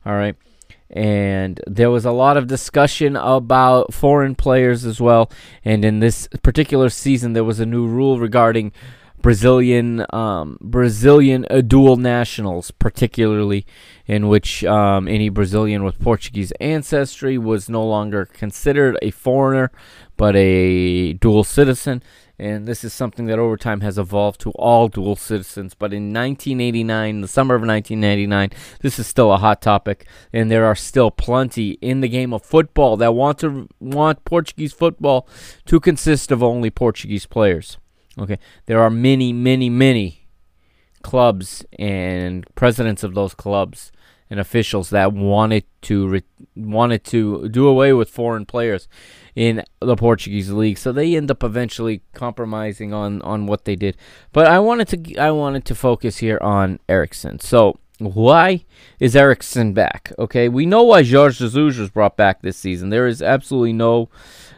All 0.04 0.16
right. 0.16 0.36
And 0.90 1.62
there 1.68 1.92
was 1.92 2.06
a 2.06 2.12
lot 2.12 2.38
of 2.38 2.48
discussion 2.48 3.16
about 3.16 3.94
foreign 3.94 4.34
players 4.34 4.84
as 4.84 5.00
well. 5.00 5.30
And 5.64 5.86
in 5.86 6.00
this 6.00 6.28
particular 6.42 6.90
season, 6.90 7.34
there 7.34 7.44
was 7.44 7.60
a 7.60 7.68
new 7.68 7.86
rule 7.86 8.20
regarding 8.20 8.72
Brazilian 9.22 10.06
um, 10.10 10.58
Brazilian 10.60 11.46
uh, 11.52 11.62
dual 11.62 11.98
nationals, 11.98 12.72
particularly 12.72 13.64
in 14.08 14.28
which 14.28 14.64
um, 14.64 15.08
any 15.08 15.30
Brazilian 15.30 15.84
with 15.84 16.00
Portuguese 16.00 16.52
ancestry 16.60 17.38
was 17.38 17.70
no 17.70 17.86
longer 17.86 18.26
considered 18.26 18.98
a 19.04 19.12
foreigner, 19.12 19.72
but 20.18 20.36
a 20.36 21.14
dual 21.14 21.44
citizen. 21.44 22.02
And 22.40 22.66
this 22.66 22.86
is 22.86 22.94
something 22.94 23.26
that 23.26 23.38
over 23.38 23.58
time 23.58 23.82
has 23.82 23.98
evolved 23.98 24.40
to 24.42 24.52
all 24.52 24.88
dual 24.88 25.18
citizens. 25.18 25.74
But 25.74 25.92
in 25.92 26.14
1989, 26.14 27.20
the 27.20 27.28
summer 27.28 27.56
of 27.56 27.62
1989, 27.62 28.52
this 28.82 28.98
is 28.98 29.08
still 29.08 29.34
a 29.34 29.38
hot 29.38 29.62
topic, 29.62 30.08
and 30.32 30.50
there 30.50 30.66
are 30.66 30.76
still 30.76 31.12
plenty 31.12 31.72
in 31.82 32.00
the 32.00 32.08
game 32.08 32.34
of 32.34 32.44
football 32.44 32.96
that 32.98 33.14
want 33.14 33.40
to 33.40 33.68
want 33.82 34.24
Portuguese 34.24 34.72
football 34.72 35.28
to 35.66 35.82
consist 35.82 36.32
of 36.32 36.42
only 36.42 36.70
Portuguese 36.70 37.26
players. 37.26 37.78
Okay, 38.18 38.40
there 38.68 38.80
are 38.80 38.90
many, 38.90 39.34
many, 39.34 39.70
many 39.70 40.28
clubs 41.04 41.66
and 41.78 42.46
presidents 42.56 43.04
of 43.04 43.16
those 43.16 43.34
clubs 43.34 43.92
and 44.30 44.40
officials 44.40 44.92
that 44.92 45.12
wanted 45.12 45.64
to 45.82 46.08
re- 46.08 46.24
wanted 46.56 47.04
to 47.04 47.50
do 47.50 47.68
away 47.68 47.94
with 47.94 48.10
foreign 48.10 48.46
players 48.46 48.88
in 49.40 49.64
the 49.80 49.96
Portuguese 49.96 50.52
league. 50.52 50.78
So 50.78 50.92
they 50.92 51.16
end 51.16 51.32
up 51.32 51.46
eventually 51.46 52.02
compromising 52.14 52.94
on 52.94 53.22
on 53.22 53.48
what 53.48 53.64
they 53.64 53.78
did. 53.78 53.96
But 54.34 54.48
I 54.48 54.60
wanted 54.60 54.90
to 54.90 55.18
I 55.18 55.32
wanted 55.32 55.64
to 55.64 55.76
focus 55.76 56.18
here 56.18 56.40
on 56.42 56.80
Eriksson. 56.90 57.40
So 57.40 57.80
why 58.00 58.66
is 59.00 59.16
Eriksson 59.16 59.72
back? 59.72 60.12
Okay, 60.20 60.50
we 60.50 60.66
know 60.66 60.84
why 60.84 61.04
Jorge 61.04 61.38
Jesus 61.38 61.80
was 61.80 61.90
brought 61.90 62.18
back 62.18 62.42
this 62.42 62.58
season. 62.58 62.90
There 62.90 63.08
is 63.08 63.22
absolutely 63.22 63.72
no 63.72 64.10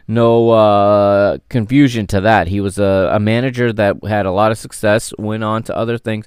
no 0.08 0.50
uh, 0.50 1.38
confusion 1.48 2.08
to 2.08 2.20
that. 2.20 2.48
He 2.48 2.60
was 2.60 2.76
a, 2.80 3.12
a 3.14 3.20
manager 3.20 3.72
that 3.72 4.04
had 4.04 4.26
a 4.26 4.32
lot 4.32 4.50
of 4.50 4.58
success, 4.58 5.14
went 5.16 5.44
on 5.44 5.62
to 5.62 5.76
other 5.76 5.96
things. 5.96 6.26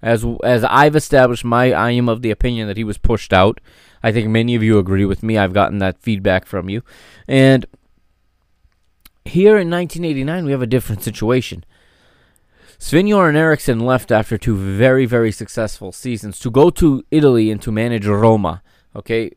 As 0.00 0.24
as 0.44 0.62
I've 0.62 0.94
established, 0.94 1.44
my 1.44 1.72
I 1.72 1.90
am 1.90 2.08
of 2.08 2.22
the 2.22 2.30
opinion 2.30 2.68
that 2.68 2.76
he 2.76 2.84
was 2.84 2.98
pushed 2.98 3.32
out. 3.32 3.60
I 4.00 4.12
think 4.12 4.28
many 4.28 4.54
of 4.54 4.62
you 4.62 4.78
agree 4.78 5.06
with 5.06 5.24
me. 5.24 5.36
I've 5.36 5.52
gotten 5.52 5.78
that 5.78 5.98
feedback 5.98 6.46
from 6.46 6.70
you, 6.70 6.82
and 7.26 7.66
here 9.36 9.58
in 9.58 9.70
1989 9.70 10.46
we 10.46 10.52
have 10.52 10.62
a 10.62 10.66
different 10.66 11.02
situation. 11.02 11.62
Sven 12.78 13.04
Göran 13.04 13.36
Eriksson 13.36 13.80
left 13.80 14.10
after 14.10 14.38
two 14.38 14.56
very 14.56 15.04
very 15.04 15.30
successful 15.30 15.92
seasons 15.92 16.38
to 16.40 16.50
go 16.50 16.70
to 16.70 17.04
Italy 17.10 17.50
and 17.50 17.60
to 17.60 17.70
manage 17.70 18.06
Roma. 18.06 18.62
Okay, 18.94 19.32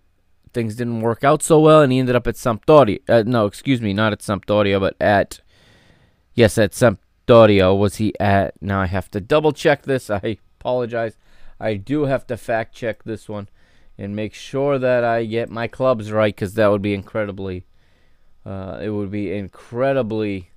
things 0.54 0.78
didn't 0.78 1.02
work 1.02 1.26
out 1.26 1.44
so 1.44 1.60
well, 1.60 1.82
and 1.82 1.92
he 1.92 2.00
ended 2.00 2.16
up 2.16 2.28
at 2.28 2.36
Sampdoria. 2.36 3.00
Uh, 3.10 3.24
no, 3.26 3.46
excuse 3.46 3.82
me, 3.82 3.92
not 3.92 4.14
at 4.14 4.20
Sampdoria, 4.20 4.80
but 4.80 4.96
at 5.02 5.42
yes, 6.34 6.58
at 6.58 6.72
Sampdoria. 6.72 7.78
Was 7.78 7.98
he 7.98 8.18
at? 8.22 8.54
Now 8.62 8.80
I 8.80 8.88
have 8.88 9.12
to 9.12 9.20
double 9.20 9.52
check 9.52 9.84
this. 9.84 10.10
I 10.22 10.38
apologize. 10.60 11.18
I 11.60 11.74
do 11.74 12.06
have 12.06 12.26
to 12.28 12.38
fact 12.38 12.74
check 12.74 13.04
this 13.04 13.28
one 13.28 13.50
and 13.98 14.16
make 14.16 14.34
sure 14.34 14.80
that 14.80 15.04
I 15.04 15.26
get 15.26 15.50
my 15.50 15.68
clubs 15.68 16.10
right, 16.10 16.34
because 16.34 16.54
that 16.54 16.72
would 16.72 16.82
be 16.82 16.94
incredibly. 16.94 17.66
Uh, 18.46 18.80
it 18.82 18.90
would 18.90 19.12
be 19.12 19.32
incredibly 19.32 20.52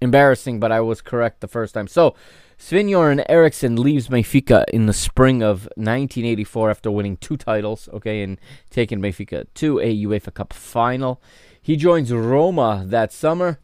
embarrassing, 0.00 0.60
but 0.60 0.72
I 0.72 0.80
was 0.80 1.00
correct 1.00 1.40
the 1.40 1.48
first 1.48 1.74
time. 1.74 1.86
So, 1.86 2.14
Sven-Göran 2.58 3.24
Eriksson 3.28 3.76
leaves 3.76 4.08
Benfica 4.08 4.64
in 4.68 4.86
the 4.86 4.92
spring 4.92 5.42
of 5.42 5.64
1984 5.76 6.70
after 6.70 6.90
winning 6.90 7.16
two 7.16 7.36
titles, 7.36 7.88
okay, 7.92 8.22
and 8.22 8.38
taking 8.70 9.00
Benfica 9.00 9.46
to 9.54 9.80
a 9.80 10.04
UEFA 10.04 10.34
Cup 10.34 10.52
final. 10.52 11.20
He 11.60 11.76
joins 11.76 12.12
Roma 12.12 12.84
that 12.86 13.12
summer, 13.12 13.58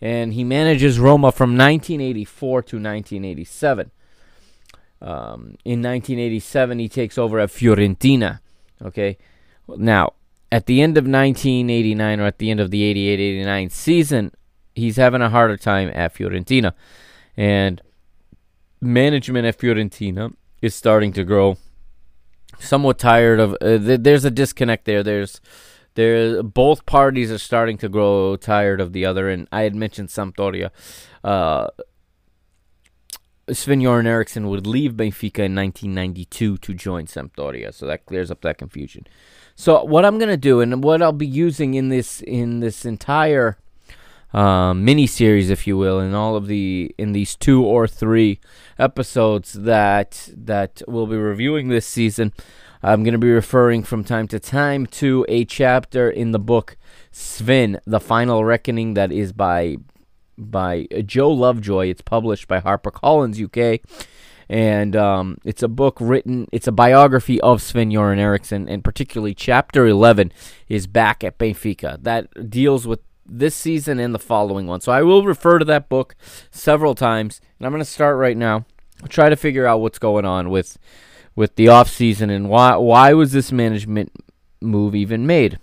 and 0.00 0.34
he 0.34 0.44
manages 0.44 0.98
Roma 0.98 1.30
from 1.30 1.50
1984 1.50 2.62
to 2.62 2.76
1987. 2.76 3.90
Um, 5.02 5.56
in 5.64 5.80
1987, 5.82 6.78
he 6.78 6.88
takes 6.88 7.18
over 7.18 7.38
at 7.38 7.50
Fiorentina, 7.50 8.40
okay. 8.82 9.16
Now, 9.68 10.14
at 10.52 10.66
the 10.66 10.80
end 10.80 10.98
of 10.98 11.04
1989 11.04 12.20
or 12.20 12.26
at 12.26 12.38
the 12.38 12.50
end 12.50 12.60
of 12.60 12.70
the 12.70 12.82
88-89 13.44 13.70
season, 13.70 14.32
he's 14.74 14.96
having 14.96 15.22
a 15.22 15.30
harder 15.30 15.56
time 15.56 15.90
at 15.94 16.14
Fiorentina, 16.14 16.72
and 17.36 17.80
management 18.80 19.46
at 19.46 19.58
Fiorentina 19.58 20.32
is 20.60 20.74
starting 20.74 21.12
to 21.12 21.24
grow 21.24 21.56
somewhat 22.58 22.98
tired 22.98 23.40
of. 23.40 23.56
Uh, 23.60 23.78
th- 23.78 24.00
there's 24.02 24.24
a 24.24 24.30
disconnect 24.30 24.84
there. 24.84 25.02
There's 25.02 25.40
there 25.94 26.42
both 26.42 26.86
parties 26.86 27.30
are 27.30 27.38
starting 27.38 27.78
to 27.78 27.88
grow 27.88 28.36
tired 28.36 28.80
of 28.80 28.92
the 28.92 29.04
other, 29.04 29.28
and 29.28 29.48
I 29.52 29.62
had 29.62 29.74
mentioned 29.74 30.08
Sampdoria. 30.08 30.70
Uh, 31.22 31.68
Sven-Göran 33.48 34.06
Eriksson 34.06 34.48
would 34.48 34.64
leave 34.64 34.92
Benfica 34.92 35.40
in 35.40 35.56
1992 35.56 36.58
to 36.58 36.74
join 36.74 37.06
Sampdoria, 37.06 37.74
so 37.74 37.84
that 37.86 38.06
clears 38.06 38.30
up 38.30 38.42
that 38.42 38.58
confusion. 38.58 39.06
So 39.60 39.84
what 39.84 40.06
I'm 40.06 40.18
gonna 40.18 40.38
do, 40.38 40.62
and 40.62 40.82
what 40.82 41.02
I'll 41.02 41.12
be 41.12 41.26
using 41.26 41.74
in 41.74 41.90
this 41.90 42.22
in 42.22 42.60
this 42.60 42.86
entire 42.86 43.58
um, 44.32 44.86
mini 44.86 45.06
series, 45.06 45.50
if 45.50 45.66
you 45.66 45.76
will, 45.76 46.00
in 46.00 46.14
all 46.14 46.34
of 46.34 46.46
the 46.46 46.94
in 46.96 47.12
these 47.12 47.36
two 47.36 47.62
or 47.62 47.86
three 47.86 48.40
episodes 48.78 49.52
that 49.52 50.30
that 50.34 50.80
we'll 50.88 51.06
be 51.06 51.18
reviewing 51.18 51.68
this 51.68 51.86
season, 51.86 52.32
I'm 52.82 53.04
going 53.04 53.12
to 53.12 53.18
be 53.18 53.30
referring 53.30 53.82
from 53.82 54.02
time 54.02 54.28
to 54.28 54.40
time 54.40 54.86
to 54.86 55.26
a 55.28 55.44
chapter 55.44 56.08
in 56.08 56.30
the 56.30 56.38
book 56.38 56.78
Sven: 57.12 57.82
The 57.84 58.00
Final 58.00 58.46
Reckoning 58.46 58.94
that 58.94 59.12
is 59.12 59.34
by 59.34 59.76
by 60.38 60.86
Joe 61.04 61.30
Lovejoy. 61.30 61.88
It's 61.88 62.00
published 62.00 62.48
by 62.48 62.60
HarperCollins 62.62 63.36
UK. 63.44 63.82
And 64.50 64.96
um, 64.96 65.38
it's 65.44 65.62
a 65.62 65.68
book 65.68 65.96
written, 66.00 66.48
it's 66.50 66.66
a 66.66 66.72
biography 66.72 67.40
of 67.40 67.62
Sven 67.62 67.90
Göran 67.90 68.18
Eriksson, 68.18 68.68
and 68.68 68.82
particularly 68.82 69.32
chapter 69.32 69.86
11 69.86 70.32
is 70.68 70.88
back 70.88 71.22
at 71.22 71.38
Benfica. 71.38 72.02
That 72.02 72.50
deals 72.50 72.84
with 72.84 72.98
this 73.24 73.54
season 73.54 74.00
and 74.00 74.12
the 74.12 74.18
following 74.18 74.66
one. 74.66 74.80
So 74.80 74.90
I 74.90 75.02
will 75.02 75.24
refer 75.24 75.60
to 75.60 75.64
that 75.66 75.88
book 75.88 76.16
several 76.50 76.96
times, 76.96 77.40
and 77.60 77.66
I'm 77.66 77.70
going 77.70 77.80
to 77.80 77.88
start 77.88 78.16
right 78.16 78.36
now. 78.36 78.66
I'll 79.00 79.08
try 79.08 79.28
to 79.28 79.36
figure 79.36 79.68
out 79.68 79.80
what's 79.80 80.00
going 80.00 80.24
on 80.24 80.50
with 80.50 80.76
with 81.36 81.54
the 81.54 81.68
off 81.68 81.88
season 81.88 82.28
and 82.28 82.48
why 82.48 82.74
why 82.74 83.14
was 83.14 83.30
this 83.30 83.52
management 83.52 84.12
move 84.60 84.96
even 84.96 85.28
made. 85.28 85.60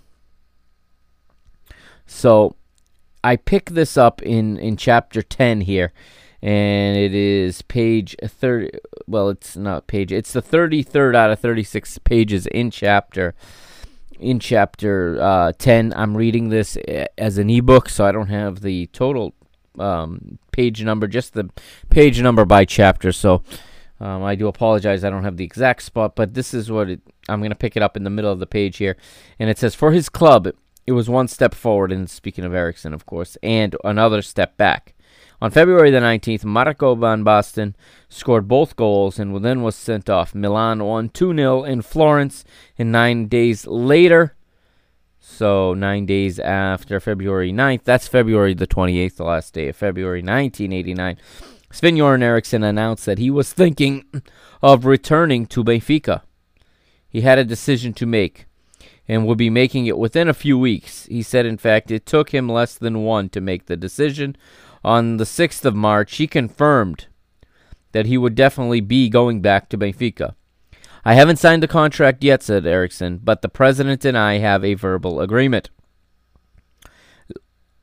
So 2.06 2.56
I 3.22 3.36
pick 3.36 3.66
this 3.66 3.98
up 3.98 4.22
in 4.22 4.56
in 4.56 4.78
chapter 4.78 5.20
10 5.20 5.60
here 5.60 5.92
and 6.40 6.96
it 6.96 7.14
is 7.14 7.62
page 7.62 8.14
30 8.22 8.70
well 9.08 9.28
it's 9.28 9.56
not 9.56 9.88
page 9.88 10.12
it's 10.12 10.32
the 10.32 10.42
33rd 10.42 11.16
out 11.16 11.30
of 11.30 11.40
36 11.40 11.98
pages 11.98 12.46
in 12.46 12.70
chapter 12.70 13.34
in 14.18 14.38
chapter 14.38 15.20
uh, 15.20 15.52
10. 15.58 15.92
I'm 15.96 16.16
reading 16.16 16.48
this 16.48 16.76
uh, 16.76 17.06
as 17.16 17.38
an 17.38 17.50
ebook, 17.50 17.88
so 17.88 18.04
I 18.04 18.12
don't 18.12 18.28
have 18.28 18.60
the 18.60 18.86
total 18.86 19.34
um, 19.78 20.38
page 20.52 20.82
number, 20.82 21.06
just 21.06 21.34
the 21.34 21.50
page 21.90 22.20
number 22.20 22.44
by 22.44 22.64
chapter. 22.64 23.12
So 23.12 23.42
um, 24.00 24.22
I 24.22 24.34
do 24.34 24.48
apologize. 24.48 25.04
I 25.04 25.10
don't 25.10 25.24
have 25.24 25.36
the 25.36 25.44
exact 25.44 25.82
spot, 25.82 26.16
but 26.16 26.34
this 26.34 26.52
is 26.52 26.70
what 26.70 26.90
it, 26.90 27.00
I'm 27.28 27.40
going 27.40 27.50
to 27.50 27.56
pick 27.56 27.76
it 27.76 27.82
up 27.82 27.96
in 27.96 28.04
the 28.04 28.10
middle 28.10 28.32
of 28.32 28.40
the 28.40 28.46
page 28.46 28.78
here. 28.78 28.96
And 29.38 29.48
it 29.48 29.58
says, 29.58 29.74
For 29.74 29.92
his 29.92 30.08
club, 30.08 30.48
it 30.86 30.92
was 30.92 31.08
one 31.08 31.28
step 31.28 31.54
forward, 31.54 31.92
and 31.92 32.08
speaking 32.08 32.44
of 32.44 32.54
Eriksson, 32.54 32.94
of 32.94 33.06
course, 33.06 33.36
and 33.42 33.76
another 33.84 34.22
step 34.22 34.56
back. 34.56 34.94
On 35.40 35.52
February 35.52 35.92
the 35.92 36.00
19th, 36.00 36.44
Marco 36.44 36.96
van 36.96 37.24
Basten 37.24 37.74
scored 38.08 38.48
both 38.48 38.74
goals 38.74 39.20
and 39.20 39.44
then 39.44 39.62
was 39.62 39.76
sent 39.76 40.10
off. 40.10 40.34
Milan 40.34 40.82
won 40.82 41.10
2 41.10 41.34
0 41.34 41.62
in 41.62 41.82
Florence, 41.82 42.44
and 42.76 42.90
nine 42.90 43.28
days 43.28 43.64
later, 43.66 44.34
so 45.20 45.74
nine 45.74 46.06
days 46.06 46.40
after 46.40 46.98
February 46.98 47.52
9th, 47.52 47.84
that's 47.84 48.08
February 48.08 48.54
the 48.54 48.66
28th, 48.66 49.16
the 49.16 49.24
last 49.24 49.54
day 49.54 49.68
of 49.68 49.76
February 49.76 50.22
1989, 50.22 51.16
Sven 51.70 51.96
Göran 51.96 52.22
Eriksson 52.22 52.64
announced 52.64 53.06
that 53.06 53.18
he 53.18 53.30
was 53.30 53.52
thinking 53.52 54.04
of 54.62 54.86
returning 54.86 55.46
to 55.46 55.62
Benfica. 55.62 56.22
He 57.08 57.20
had 57.20 57.38
a 57.38 57.44
decision 57.44 57.92
to 57.94 58.06
make 58.06 58.46
and 59.06 59.26
would 59.26 59.38
be 59.38 59.50
making 59.50 59.86
it 59.86 59.98
within 59.98 60.28
a 60.28 60.34
few 60.34 60.58
weeks. 60.58 61.06
He 61.06 61.22
said, 61.22 61.46
in 61.46 61.58
fact, 61.58 61.90
it 61.90 62.04
took 62.04 62.30
him 62.30 62.48
less 62.48 62.74
than 62.74 63.04
one 63.04 63.28
to 63.30 63.40
make 63.40 63.66
the 63.66 63.76
decision. 63.76 64.36
On 64.84 65.16
the 65.16 65.24
6th 65.24 65.64
of 65.64 65.74
March, 65.74 66.16
he 66.16 66.26
confirmed 66.26 67.06
that 67.92 68.06
he 68.06 68.18
would 68.18 68.34
definitely 68.34 68.80
be 68.80 69.08
going 69.08 69.40
back 69.40 69.68
to 69.68 69.78
Benfica. 69.78 70.34
I 71.04 71.14
haven't 71.14 71.38
signed 71.38 71.62
the 71.62 71.68
contract 71.68 72.22
yet, 72.22 72.42
said 72.42 72.66
Eriksson, 72.66 73.20
but 73.22 73.42
the 73.42 73.48
president 73.48 74.04
and 74.04 74.16
I 74.16 74.38
have 74.38 74.64
a 74.64 74.74
verbal 74.74 75.20
agreement. 75.20 75.70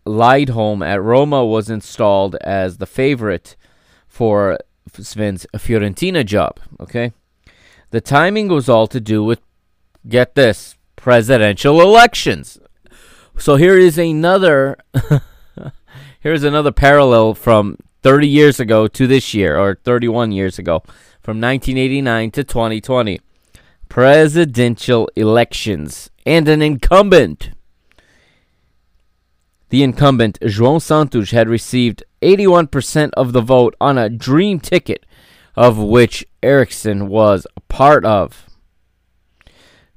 Liedholm 0.06 0.86
at 0.86 1.02
Roma 1.02 1.44
was 1.44 1.70
installed 1.70 2.36
as 2.36 2.78
the 2.78 2.86
favorite 2.86 3.56
for 4.08 4.60
Sven's 4.94 5.48
Fiorentina 5.56 6.24
job. 6.26 6.60
Okay, 6.80 7.14
the 7.90 8.02
timing 8.02 8.48
was 8.48 8.70
all 8.70 8.88
to 8.88 9.00
do 9.00 9.24
with 9.24 9.42
get 10.08 10.36
this 10.36 10.76
presidential 10.96 11.82
elections. 11.82 12.60
So 13.38 13.56
here 13.56 13.78
is 13.78 13.98
another 13.98 14.78
here's 16.26 16.44
another 16.44 16.72
parallel 16.72 17.36
from 17.36 17.78
30 18.02 18.28
years 18.28 18.60
ago 18.60 18.88
to 18.88 19.06
this 19.06 19.36
year 19.36 19.60
or 19.60 19.76
31 19.84 20.32
years 20.32 20.58
ago 20.58 20.80
from 21.22 21.40
1989 21.40 22.32
to 22.32 22.44
2020. 22.44 23.22
Presidential 23.90 25.08
elections 25.16 26.10
and 26.26 26.48
an 26.48 26.64
incumbent. 26.64 27.52
The 29.70 29.84
incumbent, 29.84 30.40
João 30.40 30.82
Santos, 30.82 31.30
had 31.30 31.48
received 31.48 32.04
81% 32.24 33.12
of 33.16 33.32
the 33.32 33.42
vote 33.42 33.76
on 33.80 34.00
a 34.00 34.10
dream 34.10 34.60
ticket, 34.60 35.06
of 35.56 35.78
which 35.78 36.26
Eriksson 36.42 37.08
was 37.08 37.46
a 37.56 37.62
part 37.62 38.04
of. 38.04 38.48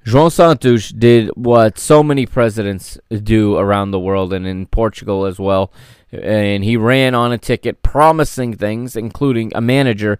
João 0.08 0.32
Santos 0.32 0.88
did 0.88 1.28
what 1.36 1.78
so 1.78 2.02
many 2.02 2.24
presidents 2.24 2.98
do 3.10 3.58
around 3.58 3.90
the 3.90 4.00
world 4.00 4.32
and 4.32 4.46
in 4.46 4.64
Portugal 4.66 5.26
as 5.26 5.38
well. 5.38 5.70
And 6.10 6.64
he 6.64 6.78
ran 6.78 7.14
on 7.14 7.30
a 7.30 7.36
ticket 7.36 7.82
promising 7.82 8.54
things, 8.54 8.96
including 8.96 9.52
a 9.54 9.60
manager. 9.60 10.18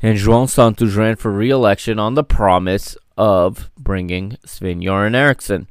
And 0.00 0.16
João 0.16 0.48
Santos 0.48 0.94
ran 0.94 1.16
for 1.16 1.30
re 1.30 1.50
election 1.50 1.98
on 1.98 2.14
the 2.14 2.24
promise 2.24 2.96
of 3.18 3.70
bringing 3.76 4.38
Sven 4.46 4.80
Göran 4.80 5.14
Eriksson. 5.14 5.68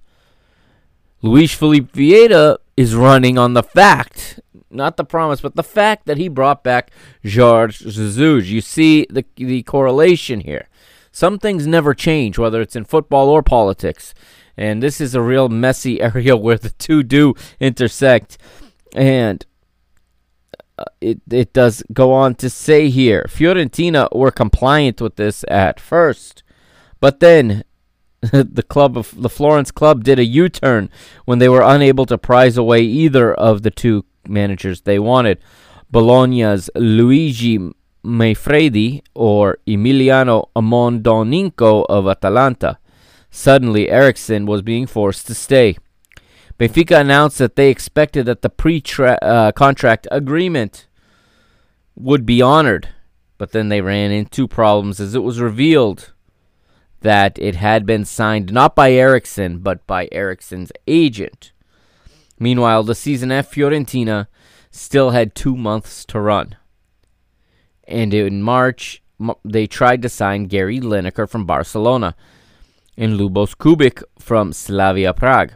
Luis 1.24 1.52
Felipe 1.52 1.92
Vieira 1.92 2.58
is 2.78 2.94
running 2.94 3.40
on 3.40 3.56
the 3.56 3.64
fact, 3.64 4.40
not 4.70 4.96
the 4.96 5.04
promise, 5.04 5.42
but 5.42 5.56
the 5.56 5.64
fact 5.64 6.06
that 6.06 6.18
he 6.18 6.28
brought 6.28 6.64
back 6.64 6.92
Jorge 7.24 7.74
Jesus. 7.74 8.48
You 8.48 8.62
see 8.62 9.08
the, 9.10 9.26
the 9.38 9.64
correlation 9.64 10.42
here. 10.42 10.68
Some 11.12 11.40
things 11.40 11.68
never 11.68 11.94
change, 11.94 12.38
whether 12.38 12.62
it's 12.62 12.76
in 12.76 12.86
football 12.86 13.30
or 13.30 13.42
politics. 13.44 14.14
And 14.58 14.84
this 14.84 15.00
is 15.00 15.16
a 15.16 15.22
real 15.22 15.50
messy 15.50 16.02
area 16.10 16.36
where 16.36 16.58
the 16.58 16.72
two 16.72 17.04
do 17.04 17.34
intersect. 17.60 18.38
And 18.94 19.46
uh, 20.78 20.86
it, 21.02 21.22
it 21.30 21.54
does 21.54 21.84
go 21.92 22.14
on 22.14 22.36
to 22.36 22.50
say 22.50 22.90
here 22.90 23.26
Fiorentina 23.28 24.16
were 24.16 24.32
compliant 24.32 25.02
with 25.02 25.16
this 25.16 25.44
at 25.48 25.80
first. 25.80 26.44
But 27.00 27.20
then 27.20 27.64
the 28.22 28.66
club 28.68 28.98
of 28.98 29.14
the 29.22 29.30
Florence 29.30 29.72
club 29.72 30.04
did 30.04 30.20
a 30.20 30.26
U-turn 30.26 30.90
when 31.26 31.40
they 31.40 31.48
were 31.48 31.62
unable 31.62 32.06
to 32.08 32.18
prize 32.18 32.58
away 32.58 32.82
either 32.82 33.34
of 33.34 33.62
the 33.62 33.72
two 33.72 34.06
managers 34.28 34.82
they 34.82 35.00
wanted. 35.00 35.40
Bologna's 35.90 36.70
Luigi 36.76 37.72
Manfredi 38.04 39.04
or 39.14 39.58
Emiliano 39.68 40.50
Mondonico 40.56 41.86
of 41.90 42.08
Atalanta. 42.08 42.80
Suddenly, 43.30 43.90
Eriksson 43.90 44.46
was 44.46 44.62
being 44.62 44.88
forced 44.88 45.28
to 45.28 45.36
stay. 45.36 45.78
Benfica 46.60 47.00
announced 47.00 47.38
that 47.38 47.56
they 47.56 47.70
expected 47.70 48.26
that 48.26 48.42
the 48.42 48.50
pre-contract 48.50 50.08
uh, 50.12 50.16
agreement 50.16 50.88
would 51.96 52.26
be 52.26 52.42
honored, 52.42 52.90
but 53.38 53.52
then 53.52 53.70
they 53.70 53.82
ran 53.82 54.12
into 54.12 54.48
problems 54.48 55.00
as 55.00 55.16
it 55.16 55.24
was 55.24 55.40
revealed 55.40 56.14
that 57.02 57.40
it 57.40 57.56
had 57.56 57.86
been 57.86 58.04
signed 58.04 58.52
not 58.52 58.76
by 58.76 58.92
Eriksson 58.92 59.60
but 59.60 59.86
by 59.88 60.10
Eriksson's 60.12 60.72
agent. 60.86 61.54
Meanwhile, 62.40 62.84
the 62.84 62.96
season 62.96 63.32
at 63.32 63.52
Fiorentina 63.52 64.28
still 64.72 65.12
had 65.12 65.36
two 65.36 65.56
months 65.56 66.06
to 66.06 66.20
run. 66.20 66.56
And 67.90 68.14
in 68.14 68.44
March, 68.44 69.02
they 69.44 69.68
tried 69.68 70.04
to 70.04 70.10
sign 70.10 70.46
Gary 70.46 70.80
Lineker 70.80 71.28
from 71.28 71.46
Barcelona 71.46 72.16
and 72.96 73.20
Lubos 73.20 73.58
Kubik 73.58 74.04
from 74.20 74.54
Slavia 74.54 75.12
Prague. 75.14 75.54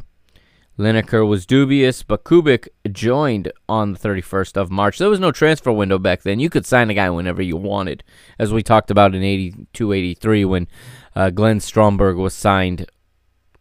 Lineker 0.77 1.27
was 1.27 1.45
dubious, 1.45 2.01
but 2.01 2.23
Kubik 2.23 2.67
joined 2.91 3.51
on 3.69 3.93
the 3.93 3.99
31st 3.99 4.57
of 4.57 4.71
March. 4.71 4.97
There 4.97 5.09
was 5.09 5.19
no 5.19 5.31
transfer 5.31 5.71
window 5.71 5.99
back 5.99 6.23
then. 6.23 6.39
You 6.39 6.49
could 6.49 6.65
sign 6.65 6.89
a 6.89 6.95
guy 6.95 7.11
whenever 7.11 7.43
you 7.43 7.55
wanted, 7.55 8.03
as 8.39 8.51
we 8.51 8.63
talked 8.63 8.89
about 8.89 9.13
in 9.13 9.21
82 9.21 9.93
83 9.93 10.45
when 10.45 10.67
uh, 11.15 11.29
Glenn 11.29 11.59
Stromberg 11.59 12.17
was 12.17 12.33
signed 12.33 12.87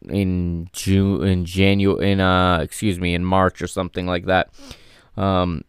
in 0.08 0.70
June, 0.72 1.22
in 1.26 1.44
January, 1.44 2.12
in 2.12 2.20
uh, 2.20 2.60
excuse 2.60 2.98
me, 2.98 3.12
in 3.12 3.26
March 3.26 3.60
or 3.60 3.66
something 3.66 4.06
like 4.06 4.24
that. 4.24 4.48
Um, 5.14 5.64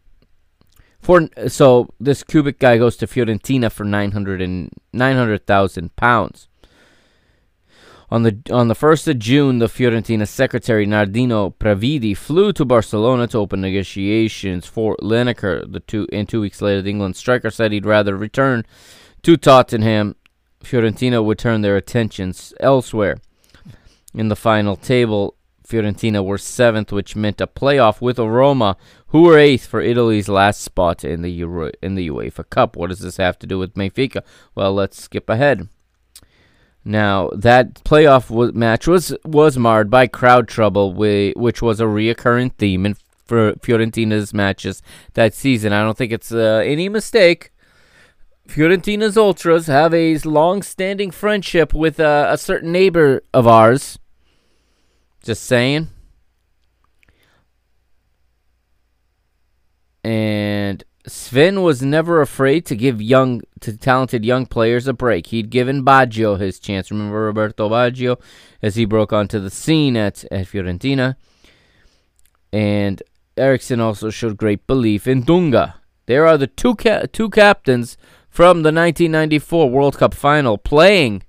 for 1.04 1.28
so 1.48 1.88
this 2.00 2.24
Kubik 2.24 2.58
guy 2.58 2.78
goes 2.78 2.96
to 2.96 3.06
Fiorentina 3.06 3.70
for 3.70 3.84
900 3.84 4.40
and 4.40 4.70
900,000 4.94 5.94
pounds. 5.96 6.48
On 8.10 8.22
the 8.22 8.38
on 8.50 8.68
the 8.68 8.74
first 8.74 9.06
of 9.08 9.18
June, 9.18 9.58
the 9.58 9.66
Fiorentina 9.66 10.26
secretary 10.26 10.86
Nardino 10.86 11.54
Previdi 11.54 12.16
flew 12.16 12.52
to 12.52 12.64
Barcelona 12.64 13.26
to 13.28 13.38
open 13.38 13.60
negotiations 13.60 14.66
for 14.66 14.96
Lineker. 15.02 15.70
The 15.70 15.80
two 15.80 16.06
and 16.12 16.28
two 16.28 16.40
weeks 16.40 16.62
later, 16.62 16.80
the 16.80 16.90
England 16.90 17.16
striker 17.16 17.50
said 17.50 17.72
he'd 17.72 17.86
rather 17.86 18.16
return 18.16 18.64
to 19.22 19.36
Tottenham. 19.36 20.16
Fiorentina 20.62 21.22
would 21.22 21.38
turn 21.38 21.60
their 21.60 21.76
attentions 21.76 22.54
elsewhere. 22.60 23.18
In 24.14 24.28
the 24.28 24.36
final 24.36 24.76
table, 24.76 25.36
Fiorentina 25.66 26.24
were 26.24 26.38
seventh, 26.38 26.92
which 26.92 27.16
meant 27.16 27.40
a 27.40 27.46
playoff 27.46 28.00
with 28.00 28.18
Roma, 28.18 28.76
who 29.14 29.22
were 29.22 29.38
eighth 29.38 29.64
for 29.64 29.80
Italy's 29.80 30.28
last 30.28 30.60
spot 30.60 31.04
in 31.04 31.22
the 31.22 31.30
Euro- 31.30 31.70
in 31.80 31.94
the 31.94 32.08
UEFA 32.10 32.50
Cup. 32.50 32.74
What 32.74 32.88
does 32.90 32.98
this 32.98 33.18
have 33.18 33.38
to 33.38 33.46
do 33.46 33.60
with 33.60 33.74
Benfica? 33.74 34.24
Well, 34.56 34.74
let's 34.74 35.00
skip 35.00 35.30
ahead. 35.30 35.68
Now 36.84 37.30
that 37.32 37.74
playoff 37.84 38.26
w- 38.28 38.50
match 38.50 38.88
was 38.88 39.16
was 39.24 39.56
marred 39.56 39.88
by 39.88 40.08
crowd 40.08 40.48
trouble, 40.48 40.90
wi- 40.90 41.32
which 41.36 41.62
was 41.62 41.80
a 41.80 41.84
reoccurring 41.84 42.54
theme 42.54 42.84
in 42.86 42.96
for 43.24 43.54
Fiorentina's 43.62 44.34
matches 44.34 44.82
that 45.12 45.32
season. 45.32 45.72
I 45.72 45.82
don't 45.84 45.96
think 45.96 46.10
it's 46.10 46.32
uh, 46.32 46.64
any 46.66 46.88
mistake. 46.88 47.52
Fiorentina's 48.48 49.16
ultras 49.16 49.68
have 49.68 49.94
a 49.94 50.18
long-standing 50.18 51.12
friendship 51.12 51.72
with 51.72 52.00
uh, 52.00 52.26
a 52.30 52.36
certain 52.36 52.72
neighbor 52.72 53.22
of 53.32 53.46
ours. 53.46 53.96
Just 55.22 55.44
saying. 55.44 55.90
And 60.04 60.84
Sven 61.06 61.62
was 61.62 61.82
never 61.82 62.20
afraid 62.20 62.66
to 62.66 62.76
give 62.76 63.00
young 63.00 63.42
to 63.60 63.76
talented 63.76 64.24
young 64.24 64.46
players 64.46 64.86
a 64.86 64.92
break. 64.92 65.28
He'd 65.28 65.50
given 65.50 65.84
Baggio 65.84 66.38
his 66.38 66.58
chance. 66.58 66.90
Remember 66.90 67.22
Roberto 67.22 67.68
Baggio 67.68 68.20
as 68.62 68.76
he 68.76 68.84
broke 68.84 69.12
onto 69.12 69.40
the 69.40 69.50
scene 69.50 69.96
at, 69.96 70.24
at 70.30 70.46
Fiorentina. 70.46 71.16
And 72.52 73.02
Eriksson 73.36 73.80
also 73.80 74.10
showed 74.10 74.36
great 74.36 74.66
belief 74.66 75.06
in 75.06 75.24
Dunga. 75.24 75.74
There 76.06 76.26
are 76.26 76.38
the 76.38 76.46
two 76.46 76.74
ca- 76.74 77.06
two 77.12 77.30
captains 77.30 77.96
from 78.28 78.58
the 78.58 78.72
1994 78.72 79.70
World 79.70 79.98
Cup 79.98 80.14
final 80.14 80.58
playing 80.58 81.22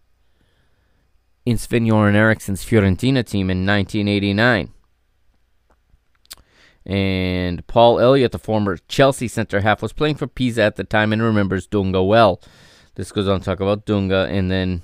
in 1.45 1.57
Sven-Göran 1.57 2.15
Eriksson's 2.15 2.65
Fiorentina 2.65 3.25
team 3.25 3.49
in 3.49 3.65
1989. 3.65 4.71
And 6.85 7.65
Paul 7.67 7.99
Elliott, 7.99 8.31
the 8.31 8.39
former 8.39 8.77
Chelsea 8.87 9.27
centre 9.27 9.61
half, 9.61 9.81
was 9.81 9.93
playing 9.93 10.15
for 10.15 10.27
Pisa 10.27 10.61
at 10.61 10.75
the 10.75 10.83
time 10.83 11.11
and 11.11 11.21
remembers 11.21 11.67
Dunga 11.67 12.07
well. 12.07 12.39
This 12.93 13.11
goes 13.11 13.27
on 13.27 13.39
to 13.39 13.45
talk 13.45 13.59
about 13.59 13.85
Dunga, 13.85 14.29
and 14.29 14.51
then 14.51 14.83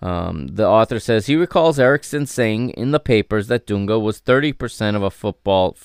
um, 0.00 0.48
the 0.48 0.66
author 0.66 0.98
says 0.98 1.26
he 1.26 1.36
recalls 1.36 1.78
Eriksson 1.78 2.26
saying 2.26 2.70
in 2.70 2.90
the 2.90 3.00
papers 3.00 3.48
that 3.48 3.66
Dunga 3.66 4.00
was 4.00 4.20
30% 4.20 4.96
of 4.96 5.02
a 5.02 5.10
football 5.10 5.76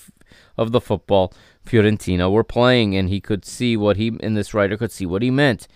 of 0.57 0.71
the 0.71 0.81
football 0.81 1.33
Fiorentina 1.65 2.31
were 2.31 2.43
playing, 2.43 2.95
and 2.95 3.09
he 3.09 3.19
could 3.19 3.45
see 3.45 3.77
what 3.77 3.97
he 3.97 4.17
and 4.21 4.35
this 4.35 4.53
writer 4.53 4.77
could 4.77 4.91
see 4.91 5.05
what 5.05 5.21
he 5.21 5.29
meant. 5.29 5.67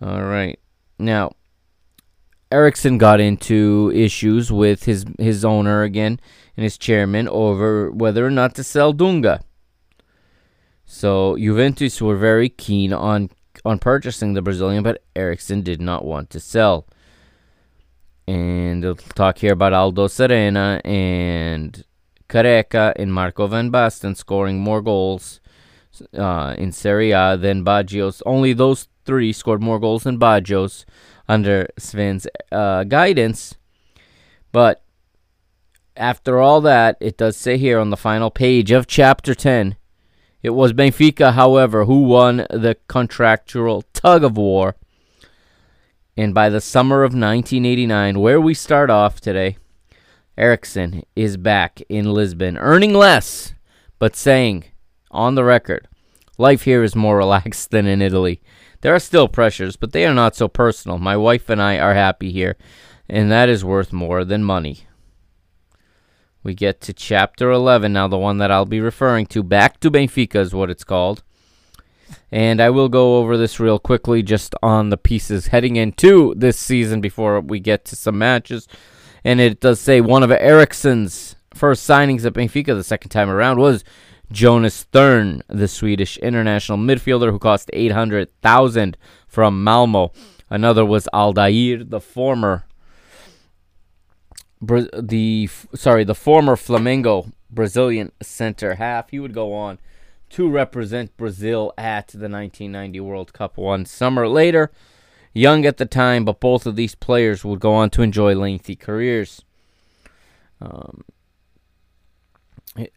All 0.00 0.22
right, 0.22 0.58
now 0.98 1.32
Eriksson 2.52 2.98
got 2.98 3.20
into 3.20 3.92
issues 3.94 4.50
with 4.50 4.84
his 4.84 5.04
his 5.18 5.44
owner 5.44 5.82
again 5.82 6.18
and 6.56 6.64
his 6.64 6.76
chairman 6.76 7.28
over 7.28 7.90
whether 7.90 8.26
or 8.26 8.30
not 8.30 8.54
to 8.56 8.64
sell 8.64 8.92
Dunga. 8.92 9.42
So 10.84 11.36
Juventus 11.36 12.02
were 12.02 12.16
very 12.16 12.48
keen 12.48 12.92
on 12.92 13.30
on 13.64 13.78
purchasing 13.78 14.34
the 14.34 14.42
Brazilian, 14.42 14.82
but 14.82 15.02
Eriksson 15.14 15.62
did 15.62 15.80
not 15.80 16.04
want 16.04 16.30
to 16.30 16.40
sell. 16.40 16.86
And 18.26 18.82
they'll 18.82 18.96
talk 18.96 19.38
here 19.38 19.52
about 19.52 19.72
Aldo 19.72 20.08
Serena 20.08 20.80
and 20.84 21.84
Careca 22.28 22.92
and 22.96 23.12
Marco 23.12 23.46
Van 23.46 23.70
Basten 23.70 24.16
scoring 24.16 24.60
more 24.60 24.82
goals 24.82 25.40
uh, 26.16 26.54
in 26.56 26.72
Serie 26.72 27.10
A 27.10 27.36
than 27.36 27.64
Baggios. 27.64 28.22
Only 28.24 28.52
those 28.52 28.88
three 29.04 29.32
scored 29.32 29.62
more 29.62 29.80
goals 29.80 30.04
than 30.04 30.18
Baggios 30.18 30.84
under 31.30 31.68
Sven's 31.78 32.26
uh, 32.50 32.84
guidance. 32.84 33.54
But 34.52 34.82
after 35.96 36.40
all 36.40 36.60
that, 36.62 36.96
it 37.00 37.16
does 37.16 37.36
say 37.36 37.56
here 37.56 37.78
on 37.78 37.90
the 37.90 37.96
final 37.96 38.30
page 38.30 38.70
of 38.70 38.86
chapter 38.86 39.34
10 39.34 39.76
it 40.42 40.50
was 40.50 40.72
Benfica, 40.72 41.34
however, 41.34 41.84
who 41.84 42.02
won 42.04 42.38
the 42.48 42.76
contractual 42.88 43.82
tug 43.92 44.24
of 44.24 44.38
war. 44.38 44.76
And 46.16 46.32
by 46.32 46.48
the 46.48 46.62
summer 46.62 47.02
of 47.02 47.12
1989, 47.12 48.18
where 48.18 48.40
we 48.40 48.54
start 48.54 48.88
off 48.88 49.20
today, 49.20 49.58
Eriksson 50.38 51.02
is 51.14 51.36
back 51.36 51.82
in 51.90 52.14
Lisbon, 52.14 52.56
earning 52.56 52.94
less, 52.94 53.52
but 53.98 54.16
saying, 54.16 54.64
on 55.10 55.34
the 55.34 55.44
record, 55.44 55.86
life 56.38 56.62
here 56.62 56.82
is 56.82 56.96
more 56.96 57.16
relaxed 57.18 57.70
than 57.70 57.86
in 57.86 58.00
Italy. 58.00 58.40
There 58.82 58.94
are 58.94 59.00
still 59.00 59.28
pressures, 59.28 59.76
but 59.76 59.92
they 59.92 60.06
are 60.06 60.14
not 60.14 60.36
so 60.36 60.48
personal. 60.48 60.98
My 60.98 61.16
wife 61.16 61.50
and 61.50 61.60
I 61.60 61.78
are 61.78 61.94
happy 61.94 62.32
here, 62.32 62.56
and 63.08 63.30
that 63.30 63.48
is 63.48 63.64
worth 63.64 63.92
more 63.92 64.24
than 64.24 64.42
money. 64.42 64.86
We 66.42 66.54
get 66.54 66.80
to 66.82 66.94
chapter 66.94 67.50
11 67.50 67.92
now, 67.92 68.08
the 68.08 68.16
one 68.16 68.38
that 68.38 68.50
I'll 68.50 68.64
be 68.64 68.80
referring 68.80 69.26
to. 69.26 69.42
Back 69.42 69.78
to 69.80 69.90
Benfica 69.90 70.36
is 70.36 70.54
what 70.54 70.70
it's 70.70 70.84
called. 70.84 71.22
And 72.32 72.60
I 72.60 72.70
will 72.70 72.88
go 72.88 73.18
over 73.18 73.36
this 73.36 73.60
real 73.60 73.78
quickly 73.78 74.22
just 74.22 74.54
on 74.62 74.88
the 74.88 74.96
pieces 74.96 75.48
heading 75.48 75.76
into 75.76 76.34
this 76.36 76.58
season 76.58 77.00
before 77.00 77.40
we 77.40 77.60
get 77.60 77.84
to 77.86 77.96
some 77.96 78.18
matches. 78.18 78.66
And 79.22 79.40
it 79.40 79.60
does 79.60 79.80
say 79.80 80.00
one 80.00 80.22
of 80.22 80.30
Eriksson's 80.30 81.36
first 81.54 81.88
signings 81.88 82.24
at 82.24 82.32
Benfica 82.32 82.74
the 82.74 82.84
second 82.84 83.10
time 83.10 83.28
around 83.28 83.58
was 83.58 83.84
Jonas 84.32 84.84
Thern, 84.84 85.42
the 85.48 85.68
Swedish 85.68 86.16
international 86.18 86.78
midfielder 86.78 87.30
who 87.30 87.38
cost 87.38 87.70
800,000 87.72 88.96
from 89.26 89.64
Malmo. 89.64 90.12
Another 90.48 90.84
was 90.84 91.08
Aldair, 91.12 91.88
the 91.88 92.00
former 92.00 92.64
the 94.60 95.48
sorry, 95.74 96.04
the 96.04 96.14
former 96.14 96.54
Flamengo 96.54 97.32
Brazilian 97.50 98.12
center 98.22 98.74
half. 98.74 99.10
He 99.10 99.18
would 99.18 99.32
go 99.32 99.54
on 99.54 99.78
to 100.30 100.48
represent 100.48 101.16
Brazil 101.16 101.72
at 101.78 102.08
the 102.08 102.28
1990 102.28 103.00
World 103.00 103.32
Cup 103.32 103.56
one 103.56 103.84
summer 103.86 104.28
later. 104.28 104.70
Young 105.32 105.64
at 105.64 105.76
the 105.76 105.86
time, 105.86 106.24
but 106.24 106.40
both 106.40 106.66
of 106.66 106.76
these 106.76 106.94
players 106.94 107.44
would 107.44 107.60
go 107.60 107.72
on 107.72 107.88
to 107.90 108.02
enjoy 108.02 108.34
lengthy 108.34 108.74
careers. 108.74 109.42
Um, 110.60 111.04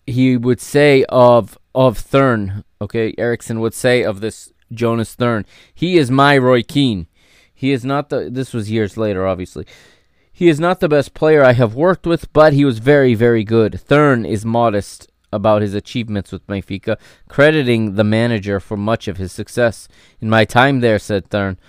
he 0.05 0.37
would 0.37 0.61
say 0.61 1.05
of 1.09 1.57
of 1.75 1.97
Thern, 1.97 2.63
okay, 2.81 3.13
Eriksson 3.17 3.59
would 3.59 3.73
say 3.73 4.03
of 4.03 4.21
this 4.21 4.51
Jonas 4.71 5.15
Thern, 5.15 5.45
he 5.73 5.97
is 5.97 6.11
my 6.11 6.37
Roy 6.37 6.63
Keane. 6.63 7.07
He 7.53 7.71
is 7.71 7.85
not 7.85 8.09
the. 8.09 8.29
This 8.29 8.53
was 8.53 8.71
years 8.71 8.97
later, 8.97 9.25
obviously. 9.25 9.65
He 10.31 10.49
is 10.49 10.59
not 10.59 10.79
the 10.79 10.89
best 10.89 11.13
player 11.13 11.43
I 11.43 11.53
have 11.53 11.75
worked 11.75 12.07
with, 12.07 12.31
but 12.33 12.53
he 12.53 12.65
was 12.65 12.79
very, 12.79 13.13
very 13.13 13.43
good. 13.43 13.79
Thern 13.79 14.25
is 14.25 14.43
modest 14.43 15.09
about 15.31 15.61
his 15.61 15.73
achievements 15.73 16.31
with 16.31 16.45
Benfica, 16.47 16.97
crediting 17.29 17.95
the 17.95 18.03
manager 18.03 18.59
for 18.59 18.75
much 18.75 19.07
of 19.07 19.17
his 19.17 19.31
success. 19.31 19.87
In 20.19 20.29
my 20.29 20.43
time 20.43 20.79
there, 20.79 20.99
said 20.99 21.29
Thern, 21.29 21.59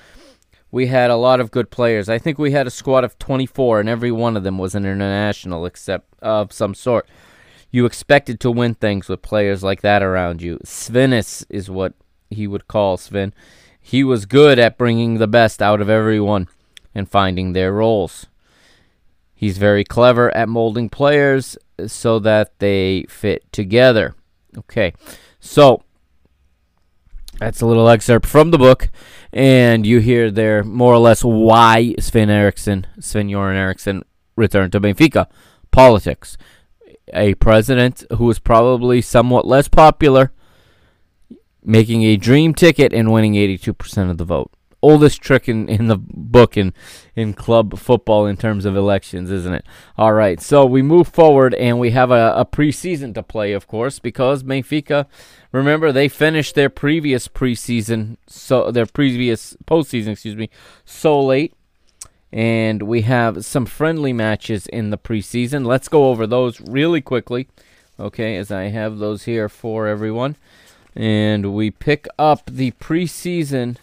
we 0.70 0.86
had 0.86 1.10
a 1.10 1.16
lot 1.16 1.40
of 1.40 1.50
good 1.50 1.70
players. 1.70 2.08
I 2.08 2.18
think 2.18 2.38
we 2.38 2.52
had 2.52 2.66
a 2.66 2.70
squad 2.70 3.04
of 3.04 3.18
24, 3.18 3.80
and 3.80 3.88
every 3.88 4.10
one 4.10 4.36
of 4.36 4.44
them 4.44 4.58
was 4.58 4.74
an 4.74 4.84
international 4.84 5.66
except 5.66 6.08
of 6.20 6.52
some 6.52 6.74
sort. 6.74 7.08
You 7.74 7.86
expected 7.86 8.38
to 8.38 8.52
win 8.52 8.76
things 8.76 9.08
with 9.08 9.20
players 9.20 9.64
like 9.64 9.80
that 9.80 10.00
around 10.00 10.40
you. 10.40 10.60
Svennis 10.64 11.44
is 11.50 11.68
what 11.68 11.94
he 12.30 12.46
would 12.46 12.68
call 12.68 12.96
Sven. 12.96 13.34
He 13.80 14.04
was 14.04 14.26
good 14.26 14.60
at 14.60 14.78
bringing 14.78 15.14
the 15.14 15.26
best 15.26 15.60
out 15.60 15.80
of 15.80 15.88
everyone 15.88 16.46
and 16.94 17.10
finding 17.10 17.52
their 17.52 17.72
roles. 17.72 18.26
He's 19.34 19.58
very 19.58 19.82
clever 19.82 20.32
at 20.36 20.48
molding 20.48 20.88
players 20.88 21.58
so 21.88 22.20
that 22.20 22.56
they 22.60 23.06
fit 23.08 23.52
together. 23.52 24.14
Okay, 24.56 24.94
so 25.40 25.82
that's 27.40 27.60
a 27.60 27.66
little 27.66 27.88
excerpt 27.88 28.24
from 28.24 28.52
the 28.52 28.56
book, 28.56 28.88
and 29.32 29.84
you 29.84 29.98
hear 29.98 30.30
there 30.30 30.62
more 30.62 30.94
or 30.94 30.98
less 30.98 31.24
why 31.24 31.96
Sven 31.98 32.30
Eriksson, 32.30 32.86
Sven 33.00 33.26
Göran 33.26 33.56
Eriksson, 33.56 34.04
returned 34.36 34.70
to 34.70 34.80
Benfica. 34.80 35.26
Politics. 35.72 36.38
A 37.14 37.34
president 37.34 38.04
who 38.16 38.24
was 38.24 38.38
probably 38.38 39.00
somewhat 39.00 39.46
less 39.46 39.68
popular, 39.68 40.32
making 41.62 42.02
a 42.02 42.16
dream 42.16 42.54
ticket 42.54 42.92
and 42.92 43.12
winning 43.12 43.34
82% 43.34 44.10
of 44.10 44.18
the 44.18 44.24
vote 44.24 44.50
oldest 44.84 45.22
trick 45.22 45.48
in, 45.48 45.66
in 45.66 45.86
the 45.86 45.96
book 45.96 46.58
in, 46.58 46.74
in 47.16 47.32
club 47.32 47.78
football 47.78 48.26
in 48.26 48.36
terms 48.36 48.66
of 48.66 48.76
elections, 48.76 49.30
isn't 49.30 49.54
it? 49.54 49.64
All 49.96 50.12
right, 50.12 50.40
so 50.40 50.66
we 50.66 50.82
move 50.82 51.08
forward 51.08 51.54
and 51.54 51.80
we 51.80 51.90
have 51.92 52.10
a, 52.10 52.34
a 52.36 52.44
preseason 52.44 53.14
to 53.14 53.22
play, 53.22 53.54
of 53.54 53.66
course, 53.66 53.98
because 53.98 54.42
Benfica, 54.42 55.06
remember, 55.52 55.90
they 55.90 56.08
finished 56.08 56.54
their 56.54 56.68
previous 56.68 57.28
preseason, 57.28 58.18
so 58.26 58.70
their 58.70 58.84
previous 58.84 59.56
postseason, 59.64 60.08
excuse 60.08 60.36
me, 60.36 60.50
so 60.84 61.18
late. 61.18 61.54
And 62.34 62.82
we 62.82 63.02
have 63.02 63.44
some 63.44 63.64
friendly 63.64 64.12
matches 64.12 64.66
in 64.66 64.90
the 64.90 64.98
preseason. 64.98 65.64
Let's 65.64 65.86
go 65.86 66.10
over 66.10 66.26
those 66.26 66.60
really 66.60 67.00
quickly, 67.00 67.46
okay, 67.98 68.36
as 68.36 68.50
I 68.50 68.64
have 68.64 68.98
those 68.98 69.22
here 69.22 69.48
for 69.48 69.86
everyone. 69.86 70.34
And 70.96 71.54
we 71.54 71.70
pick 71.70 72.08
up 72.18 72.50
the 72.50 72.72
preseason 72.72 73.76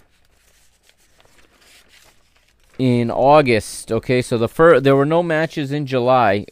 in 2.77 3.09
August. 3.09 3.89
Okay, 3.89 4.21
so 4.21 4.37
the 4.37 4.49
fir- 4.49 4.81
there 4.81 4.97
were 4.97 5.05
no 5.05 5.23
matches 5.23 5.71
in 5.71 5.85
July, 5.85 6.45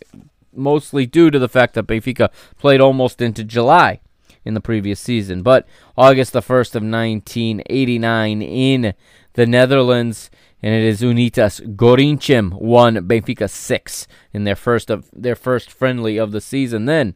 mostly 0.53 1.05
due 1.05 1.29
to 1.29 1.37
the 1.37 1.49
fact 1.49 1.73
that 1.73 1.87
Benfica 1.87 2.29
played 2.57 2.79
almost 2.79 3.21
into 3.21 3.43
July 3.43 3.99
in 4.45 4.53
the 4.53 4.61
previous 4.61 5.01
season. 5.01 5.41
But 5.41 5.67
August 5.97 6.31
the 6.31 6.41
1st 6.41 6.75
of 6.75 6.83
1989 6.83 8.41
in 8.41 8.93
the 9.33 9.45
Netherlands, 9.45 10.29
and 10.61 10.73
it 10.73 10.83
is 10.83 11.01
Unitas 11.01 11.59
Gorinchem 11.61 12.53
won 12.53 12.95
Benfica 13.07 13.49
6 13.49 14.07
in 14.33 14.43
their 14.43 14.55
first 14.55 14.89
of 14.89 15.09
their 15.13 15.35
first 15.35 15.71
friendly 15.71 16.17
of 16.17 16.31
the 16.31 16.41
season. 16.41 16.85
Then 16.85 17.15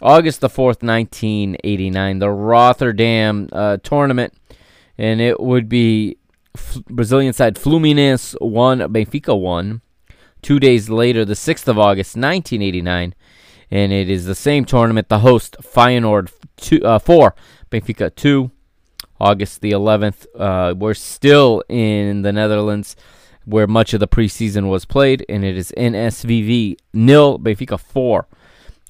August 0.00 0.40
the 0.40 0.48
4th, 0.48 0.82
1989, 0.82 2.18
the 2.20 2.30
Rotterdam 2.30 3.48
uh, 3.52 3.78
tournament, 3.82 4.32
and 4.96 5.20
it 5.20 5.40
would 5.40 5.68
be 5.68 6.18
F- 6.54 6.78
Brazilian 6.88 7.32
side 7.32 7.56
Fluminense 7.56 8.36
won, 8.40 8.78
Benfica 8.78 9.38
won. 9.38 9.80
Two 10.40 10.60
days 10.60 10.88
later, 10.88 11.24
the 11.24 11.34
6th 11.34 11.66
of 11.66 11.78
August, 11.78 12.14
1989, 12.14 13.12
and 13.72 13.92
it 13.92 14.08
is 14.08 14.24
the 14.24 14.36
same 14.36 14.64
tournament. 14.64 15.08
The 15.08 15.18
host 15.18 15.56
Feyenoord 15.60 16.30
two, 16.56 16.80
uh, 16.84 17.00
4, 17.00 17.34
Benfica 17.70 18.14
2. 18.14 18.50
August 19.20 19.60
the 19.60 19.72
11th, 19.72 20.26
uh, 20.38 20.74
we're 20.76 20.94
still 20.94 21.62
in 21.68 22.22
the 22.22 22.32
Netherlands 22.32 22.96
where 23.44 23.66
much 23.66 23.94
of 23.94 24.00
the 24.00 24.08
preseason 24.08 24.68
was 24.68 24.84
played, 24.84 25.24
and 25.28 25.44
it 25.44 25.56
is 25.56 25.72
NSVV 25.76 26.76
nil, 26.92 27.38
Benfica 27.38 27.80
4. 27.80 28.28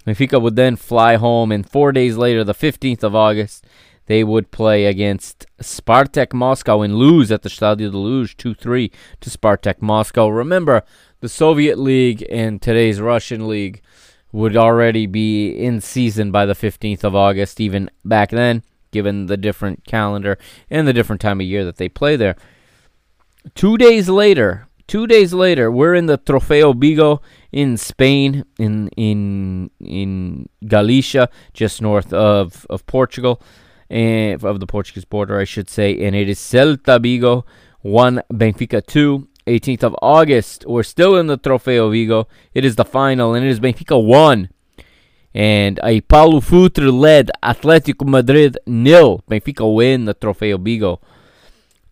Benfica 0.07 0.41
would 0.41 0.57
then 0.57 0.75
fly 0.75 1.17
home, 1.17 1.53
and 1.53 1.69
four 1.69 1.93
days 1.93 2.17
later, 2.17 2.43
the 2.43 2.55
15th 2.55 3.05
of 3.05 3.15
August, 3.15 3.65
they 4.07 4.25
would 4.25 4.51
play 4.51 4.87
against 4.87 5.47
Spartak 5.61 6.33
Moscow 6.33 6.81
and 6.81 6.97
lose 6.97 7.31
at 7.31 7.43
the 7.43 7.49
Stadio 7.49 7.91
de 7.91 7.99
Luz 7.99 8.35
2 8.35 8.55
3 8.55 8.91
to 9.21 9.31
Spartak 9.31 9.81
Moscow. 9.81 10.29
Remember, 10.29 10.83
the 11.21 11.29
Soviet 11.29 11.79
League 11.79 12.27
and 12.31 12.61
today's 12.61 13.01
Russian 13.01 13.47
League 13.47 13.83
would 14.33 14.57
already 14.57 15.07
be 15.07 15.51
in 15.51 15.81
season 15.81 16.31
by 16.31 16.47
the 16.47 16.55
15th 16.55 17.05
of 17.05 17.15
August, 17.15 17.61
even 17.61 17.91
back 18.05 18.31
then, 18.31 18.63
given 18.91 19.27
the 19.27 19.37
different 19.37 19.85
calendar 19.85 20.39
and 20.71 20.87
the 20.87 20.93
different 20.93 21.21
time 21.21 21.41
of 21.41 21.47
year 21.47 21.65
that 21.65 21.77
they 21.77 21.89
play 21.89 22.17
there. 22.17 22.37
Two 23.55 23.77
days 23.77 24.09
later, 24.09 24.69
two 24.87 25.07
days 25.07 25.33
later, 25.33 25.71
we're 25.71 25.95
in 25.95 26.07
the 26.07 26.19
Trofeo 26.19 26.75
Vigo 26.79 27.21
in 27.53 27.77
Spain, 27.77 28.45
in 28.59 28.89
in 28.97 29.71
in 29.81 30.49
Galicia, 30.67 31.29
just 31.53 31.81
north 31.81 32.13
of 32.13 32.67
of 32.69 32.87
Portugal, 32.87 33.41
and 33.89 34.43
of 34.45 34.61
the 34.61 34.67
Portuguese 34.67 35.05
border, 35.05 35.39
I 35.39 35.45
should 35.45 35.71
say. 35.71 36.05
And 36.05 36.17
it 36.17 36.29
is 36.29 36.39
Celta 36.39 37.01
Vigo 37.01 37.45
one, 37.81 38.23
Benfica 38.33 38.85
two. 38.85 39.29
18th 39.47 39.83
of 39.83 39.97
August, 40.03 40.67
we're 40.67 40.83
still 40.83 41.17
in 41.17 41.27
the 41.27 41.39
Trofeo 41.39 41.91
Vigo. 41.91 42.29
It 42.53 42.67
is 42.67 42.77
the 42.77 42.85
final, 42.85 43.33
and 43.33 43.47
it 43.47 43.49
is 43.49 43.61
Benfica 43.61 43.97
one. 43.97 44.51
And 45.35 45.79
a 45.83 46.01
Paulo 46.03 46.41
Futre 46.41 46.91
led 46.91 47.31
Atletico 47.43 48.07
Madrid 48.07 48.59
nil. 48.67 49.23
Benfica 49.31 49.75
win 49.75 50.07
the 50.07 50.15
Trofeo 50.15 50.61
Vigo. 50.61 51.01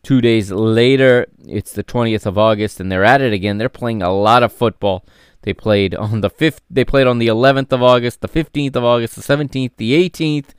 Two 0.02 0.20
days 0.20 0.52
later, 0.52 1.26
it's 1.46 1.72
the 1.72 1.84
20th 1.84 2.26
of 2.26 2.38
August, 2.38 2.80
and 2.80 2.90
they're 2.90 3.04
at 3.04 3.20
it 3.20 3.32
again. 3.32 3.58
They're 3.58 3.68
playing 3.68 4.02
a 4.02 4.12
lot 4.12 4.42
of 4.42 4.52
football. 4.52 5.04
They 5.42 5.52
played 5.52 5.94
on 6.06 6.20
the 6.20 6.30
fifth. 6.30 6.62
They 6.70 6.84
played 6.84 7.06
on 7.06 7.18
the 7.18 7.26
11th 7.26 7.72
of 7.72 7.82
August, 7.82 8.20
the 8.20 8.28
15th 8.28 8.76
of 8.76 8.84
August, 8.84 9.16
the 9.16 9.22
17th, 9.22 9.72
the 9.76 10.08
18th, 10.08 10.50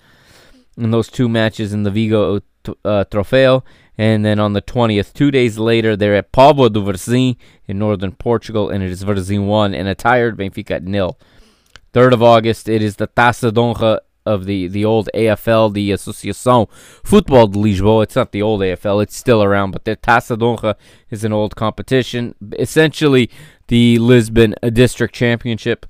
in 0.77 0.91
those 0.91 1.07
two 1.09 1.29
matches 1.29 1.73
in 1.73 1.83
the 1.83 1.91
Vigo 1.91 2.41
uh, 2.83 3.05
Trofeo. 3.09 3.63
And 3.97 4.23
then 4.23 4.39
on 4.39 4.53
the 4.53 4.61
20th, 4.61 5.13
two 5.13 5.31
days 5.31 5.57
later, 5.57 5.95
they're 5.95 6.15
at 6.15 6.31
Póvoa 6.31 6.71
do 6.71 6.83
Varzim 6.83 7.35
in 7.67 7.79
northern 7.79 8.11
Portugal, 8.11 8.69
and 8.69 8.83
it 8.83 8.91
is 8.91 9.03
Varzim 9.03 9.47
1 9.47 9.73
and 9.73 9.87
a 9.87 9.95
tired 9.95 10.37
Benfica 10.37 10.81
nil. 10.81 11.17
3rd 11.97 12.13
of 12.13 12.21
August, 12.21 12.69
it 12.69 12.83
is 12.83 12.97
the 12.97 13.07
Taça 13.07 13.51
de 13.51 13.59
Honra 13.59 13.97
of 14.23 14.45
the, 14.45 14.67
the 14.67 14.85
old 14.85 15.09
AFL, 15.15 15.73
the 15.73 15.89
Associação 15.89 16.69
Futebol 17.03 17.51
de 17.51 17.57
Lisboa. 17.57 18.03
It's 18.03 18.15
not 18.15 18.31
the 18.31 18.43
old 18.43 18.61
AFL, 18.61 19.01
it's 19.01 19.15
still 19.15 19.41
around, 19.41 19.71
but 19.71 19.83
the 19.83 19.95
Taça 19.95 20.37
de 20.37 20.45
Honra 20.45 20.75
is 21.09 21.23
an 21.23 21.33
old 21.33 21.55
competition. 21.55 22.35
Essentially, 22.59 23.31
the 23.67 23.97
Lisbon 23.97 24.53
District 24.71 25.15
Championship 25.15 25.87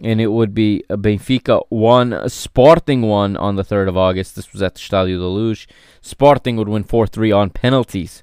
and 0.00 0.20
it 0.20 0.28
would 0.28 0.54
be 0.54 0.84
Benfica 0.88 1.64
1, 1.68 2.28
Sporting 2.28 3.02
1 3.02 3.36
on 3.36 3.56
the 3.56 3.64
3rd 3.64 3.88
of 3.88 3.96
August. 3.96 4.36
This 4.36 4.52
was 4.52 4.62
at 4.62 4.76
the 4.76 4.80
Stadio 4.80 5.18
da 5.18 5.26
Luz. 5.26 5.66
Sporting 6.00 6.56
would 6.58 6.68
win 6.68 6.84
4 6.84 7.08
3 7.08 7.32
on 7.32 7.50
penalties. 7.50 8.22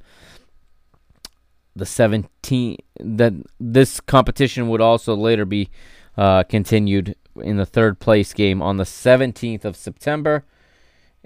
The 1.76 1.86
17 1.86 2.78
that 3.02 3.34
this 3.60 4.00
competition 4.00 4.70
would 4.70 4.80
also 4.80 5.14
later 5.14 5.44
be 5.44 5.70
uh, 6.18 6.44
continued 6.44 7.16
in 7.42 7.58
the 7.58 7.66
third 7.66 8.00
place 8.00 8.34
game 8.34 8.62
on 8.62 8.78
the 8.78 8.84
17th 8.84 9.66
of 9.66 9.76
September, 9.76 10.44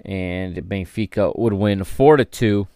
and 0.04 0.56
Benfica 0.56 1.36
would 1.38 1.54
win 1.54 1.84
4 1.84 2.18
to 2.18 2.24
2 2.24 2.68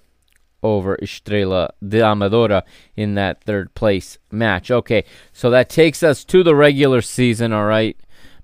over 0.63 0.97
Estrela 0.97 1.71
de 1.87 2.01
Amadora 2.01 2.63
in 2.97 3.15
that 3.15 3.43
third 3.43 3.75
place 3.75 4.19
match. 4.31 4.71
Okay, 4.71 5.05
so 5.33 5.51
that 5.51 5.69
takes 5.69 6.03
us 6.03 6.25
to 6.25 6.43
the 6.43 6.55
regular 6.55 7.03
season, 7.03 7.53
all 7.53 7.67
right, 7.67 7.97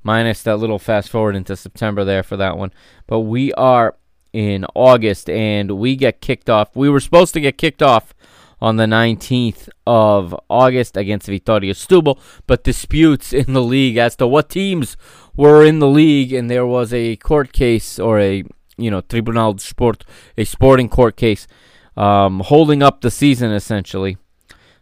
minus 0.03 0.43
that 0.43 0.59
little 0.59 0.79
fast 0.79 1.09
forward 1.09 1.35
into 1.35 1.57
September 1.57 2.05
there 2.05 2.23
for 2.23 2.37
that 2.37 2.57
one. 2.57 2.73
But 3.07 3.21
we 3.21 3.53
are 3.55 3.97
in 4.33 4.65
August 4.75 5.29
and 5.29 5.73
we 5.73 5.97
get 5.97 6.21
kicked 6.21 6.49
off. 6.49 6.75
We 6.75 6.89
were 6.89 7.01
supposed 7.01 7.35
to 7.35 7.41
get 7.41 7.59
kicked 7.59 7.83
off 7.83 8.15
on 8.63 8.77
the 8.77 8.85
19th 8.85 9.69
of 9.89 10.39
August 10.49 10.97
against 10.97 11.27
Vitoria 11.27 11.75
Setúbal, 11.75 12.17
but 12.47 12.63
disputes 12.63 13.33
in 13.33 13.55
the 13.55 13.63
league 13.63 13.97
as 13.97 14.15
to 14.17 14.27
what 14.29 14.51
teams 14.51 14.97
were 15.37 15.65
in 15.65 15.81
the 15.81 15.89
league, 15.89 16.33
and 16.33 16.49
there 16.49 16.65
was 16.65 16.95
a 16.95 17.17
court 17.17 17.53
case 17.53 17.99
or 17.99 18.21
a 18.21 18.45
you 18.77 18.89
know 18.89 19.01
Tribunal 19.01 19.55
de 19.55 19.63
Sport, 19.63 20.05
a 20.39 20.45
sporting 20.45 20.89
court 20.89 21.17
case 21.17 21.49
um, 21.97 22.39
holding 22.39 22.85
up 22.85 23.01
the 23.01 23.11
season 23.11 23.51
essentially. 23.51 24.17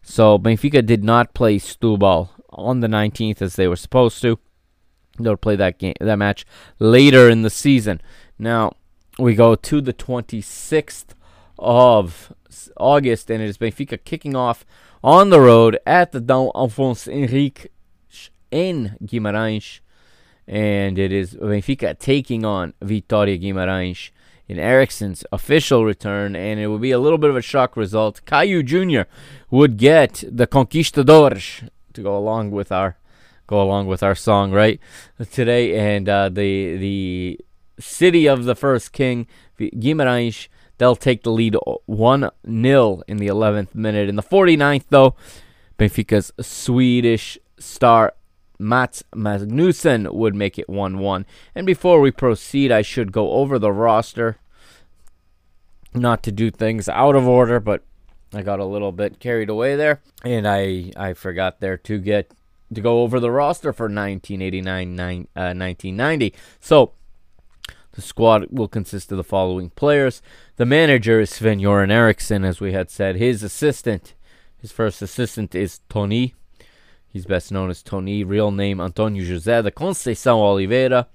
So 0.02 0.38
Benfica 0.38 0.84
did 0.84 1.02
not 1.02 1.32
play 1.32 1.56
Setúbal 1.56 2.28
on 2.50 2.80
the 2.80 2.86
19th 2.86 3.40
as 3.40 3.56
they 3.56 3.66
were 3.66 3.76
supposed 3.76 4.20
to. 4.20 4.38
They'll 5.18 5.38
play 5.38 5.56
that 5.56 5.78
game, 5.78 5.94
that 6.00 6.16
match 6.16 6.44
later 6.78 7.30
in 7.30 7.42
the 7.42 7.50
season. 7.50 8.02
Now 8.38 8.72
we 9.18 9.34
go 9.34 9.54
to 9.54 9.80
the 9.80 9.94
26th 9.94 11.14
of 11.58 12.32
August, 12.76 13.30
and 13.30 13.42
it 13.42 13.48
is 13.48 13.58
Benfica 13.58 13.98
kicking 14.04 14.36
off 14.36 14.64
on 15.02 15.30
the 15.30 15.40
road 15.40 15.78
at 15.86 16.12
the 16.12 16.20
Dom 16.20 16.50
Afonso 16.54 17.12
Henrique 17.12 17.68
in 18.50 18.96
Guimarães, 19.02 19.80
and 20.46 20.98
it 20.98 21.12
is 21.12 21.34
Benfica 21.34 21.98
taking 21.98 22.44
on 22.44 22.74
Vitória 22.82 23.40
Guimarães 23.40 24.10
in 24.48 24.58
Eriksson's 24.58 25.24
official 25.30 25.84
return, 25.84 26.34
and 26.34 26.58
it 26.58 26.66
would 26.66 26.80
be 26.80 26.90
a 26.90 26.98
little 26.98 27.18
bit 27.18 27.30
of 27.30 27.36
a 27.36 27.42
shock 27.42 27.76
result. 27.76 28.20
Caio 28.26 28.62
Jr. 28.62 29.02
would 29.48 29.76
get 29.76 30.24
the 30.28 30.46
Conquistadores 30.46 31.62
to 31.92 32.02
go 32.02 32.16
along 32.16 32.50
with 32.50 32.72
our 32.72 32.96
go 33.46 33.60
along 33.60 33.86
with 33.86 34.02
our 34.02 34.14
song 34.14 34.52
right 34.52 34.80
today, 35.30 35.78
and 35.78 36.08
uh, 36.08 36.28
the 36.28 36.76
the 36.76 37.40
city 37.78 38.28
of 38.28 38.44
the 38.44 38.54
first 38.54 38.92
king, 38.92 39.26
Guimarães, 39.58 40.48
they'll 40.80 40.96
take 40.96 41.22
the 41.22 41.30
lead 41.30 41.54
1 41.84 42.30
0 42.50 43.02
in 43.06 43.18
the 43.18 43.26
11th 43.26 43.74
minute. 43.74 44.08
In 44.08 44.16
the 44.16 44.22
49th, 44.22 44.84
though, 44.88 45.14
Benfica's 45.78 46.32
Swedish 46.40 47.38
star 47.58 48.14
Mats 48.58 49.04
Magnusson 49.14 50.10
would 50.12 50.34
make 50.34 50.58
it 50.58 50.70
1 50.70 50.98
1. 50.98 51.26
And 51.54 51.66
before 51.66 52.00
we 52.00 52.10
proceed, 52.10 52.72
I 52.72 52.80
should 52.80 53.12
go 53.12 53.32
over 53.32 53.58
the 53.58 53.72
roster. 53.72 54.38
Not 55.92 56.22
to 56.22 56.32
do 56.32 56.50
things 56.50 56.88
out 56.88 57.14
of 57.14 57.28
order, 57.28 57.60
but 57.60 57.82
I 58.32 58.40
got 58.40 58.58
a 58.58 58.64
little 58.64 58.92
bit 58.92 59.20
carried 59.20 59.50
away 59.50 59.76
there. 59.76 60.00
And 60.24 60.48
I, 60.48 60.92
I 60.96 61.12
forgot 61.12 61.60
there 61.60 61.76
to 61.76 61.98
get 61.98 62.32
to 62.72 62.80
go 62.80 63.02
over 63.02 63.20
the 63.20 63.30
roster 63.30 63.74
for 63.74 63.84
1989 63.84 64.96
nine, 64.96 65.28
uh, 65.36 65.52
1990. 65.52 66.32
So 66.58 66.92
the 67.92 68.02
squad 68.02 68.46
will 68.50 68.68
consist 68.68 69.10
of 69.10 69.16
the 69.16 69.24
following 69.24 69.70
players. 69.70 70.22
The 70.56 70.66
manager 70.66 71.20
is 71.20 71.30
Sven 71.30 71.60
Göran 71.60 71.90
Eriksson, 71.90 72.44
as 72.44 72.60
we 72.60 72.72
had 72.72 72.90
said. 72.90 73.16
His 73.16 73.42
assistant, 73.42 74.14
his 74.58 74.72
first 74.72 75.02
assistant 75.02 75.54
is 75.54 75.80
Toni 75.88 76.34
He's 77.12 77.26
best 77.26 77.50
known 77.50 77.70
as 77.70 77.82
Toni, 77.82 78.22
real 78.22 78.52
name 78.52 78.80
Antonio 78.80 79.24
José 79.24 79.64
da 79.64 79.70
Conceição 79.70 80.36
Oliveira, 80.36 81.08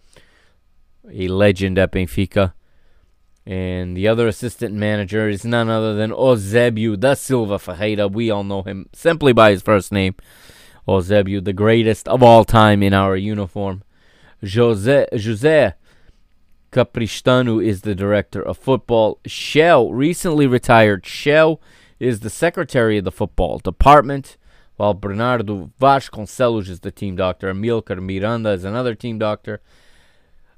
a 1.09 1.27
legend 1.29 1.79
at 1.79 1.93
Benfica. 1.93 2.53
And 3.45 3.95
the 3.95 4.07
other 4.07 4.27
assistant 4.27 4.73
manager 4.73 5.29
is 5.29 5.45
none 5.45 5.69
other 5.69 5.95
than 5.95 6.11
Eusébio 6.11 6.99
da 6.99 7.13
Silva 7.13 7.59
Ferreira. 7.59 8.09
We 8.09 8.29
all 8.29 8.43
know 8.43 8.63
him 8.63 8.89
simply 8.91 9.31
by 9.31 9.51
his 9.51 9.61
first 9.61 9.93
name. 9.93 10.15
Eusébio, 10.85 11.41
the 11.41 11.53
greatest 11.53 12.09
of 12.09 12.21
all 12.21 12.43
time 12.43 12.83
in 12.83 12.93
our 12.93 13.15
uniform. 13.15 13.83
José, 14.43 15.07
José 15.13 15.75
Capristano 16.75 17.65
is 17.65 17.83
the 17.83 17.95
director 17.95 18.41
of 18.41 18.57
football. 18.57 19.17
Shéu, 19.25 19.89
recently 19.93 20.45
retired 20.45 21.03
Shéu, 21.03 21.57
is 22.01 22.19
the 22.19 22.29
secretary 22.29 22.97
of 22.97 23.05
the 23.05 23.13
football 23.13 23.59
department 23.59 24.35
while 24.75 24.93
Bernardo 24.93 25.71
Vasconcelos 25.79 26.67
is 26.67 26.81
the 26.81 26.91
team 26.91 27.15
doctor. 27.15 27.53
Amilcar 27.53 28.01
Miranda 28.01 28.49
is 28.49 28.65
another 28.65 28.93
team 28.93 29.17
doctor. 29.17 29.61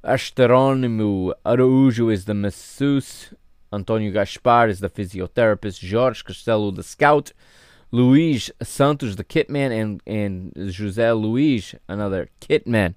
Asteronimo 0.04 1.34
Araújo 1.46 2.12
is 2.12 2.26
the 2.26 2.34
masseuse. 2.34 3.32
Antonio 3.72 4.12
Gaspar 4.12 4.70
is 4.70 4.80
the 4.80 4.90
physiotherapist. 4.90 5.88
Jorge 5.88 6.24
Castelo, 6.24 6.76
the 6.76 6.82
scout. 6.82 7.32
Luis 7.92 8.50
Santos, 8.64 9.18
the 9.18 9.24
kitman, 9.24 9.72
and, 9.72 10.02
and 10.08 10.52
Jose 10.76 11.12
Luis, 11.12 11.76
another 11.88 12.30
kitman. 12.42 12.96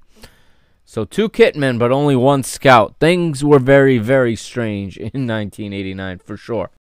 So 0.91 1.05
two 1.05 1.29
kitmen, 1.29 1.79
but 1.79 1.93
only 1.93 2.17
one 2.17 2.43
scout. 2.43 2.97
Things 2.99 3.45
were 3.45 3.61
very, 3.61 3.99
very 3.99 4.35
strange 4.35 4.97
in 4.97 5.05
1989 5.29 6.19
for 6.19 6.37
sure. 6.37 6.71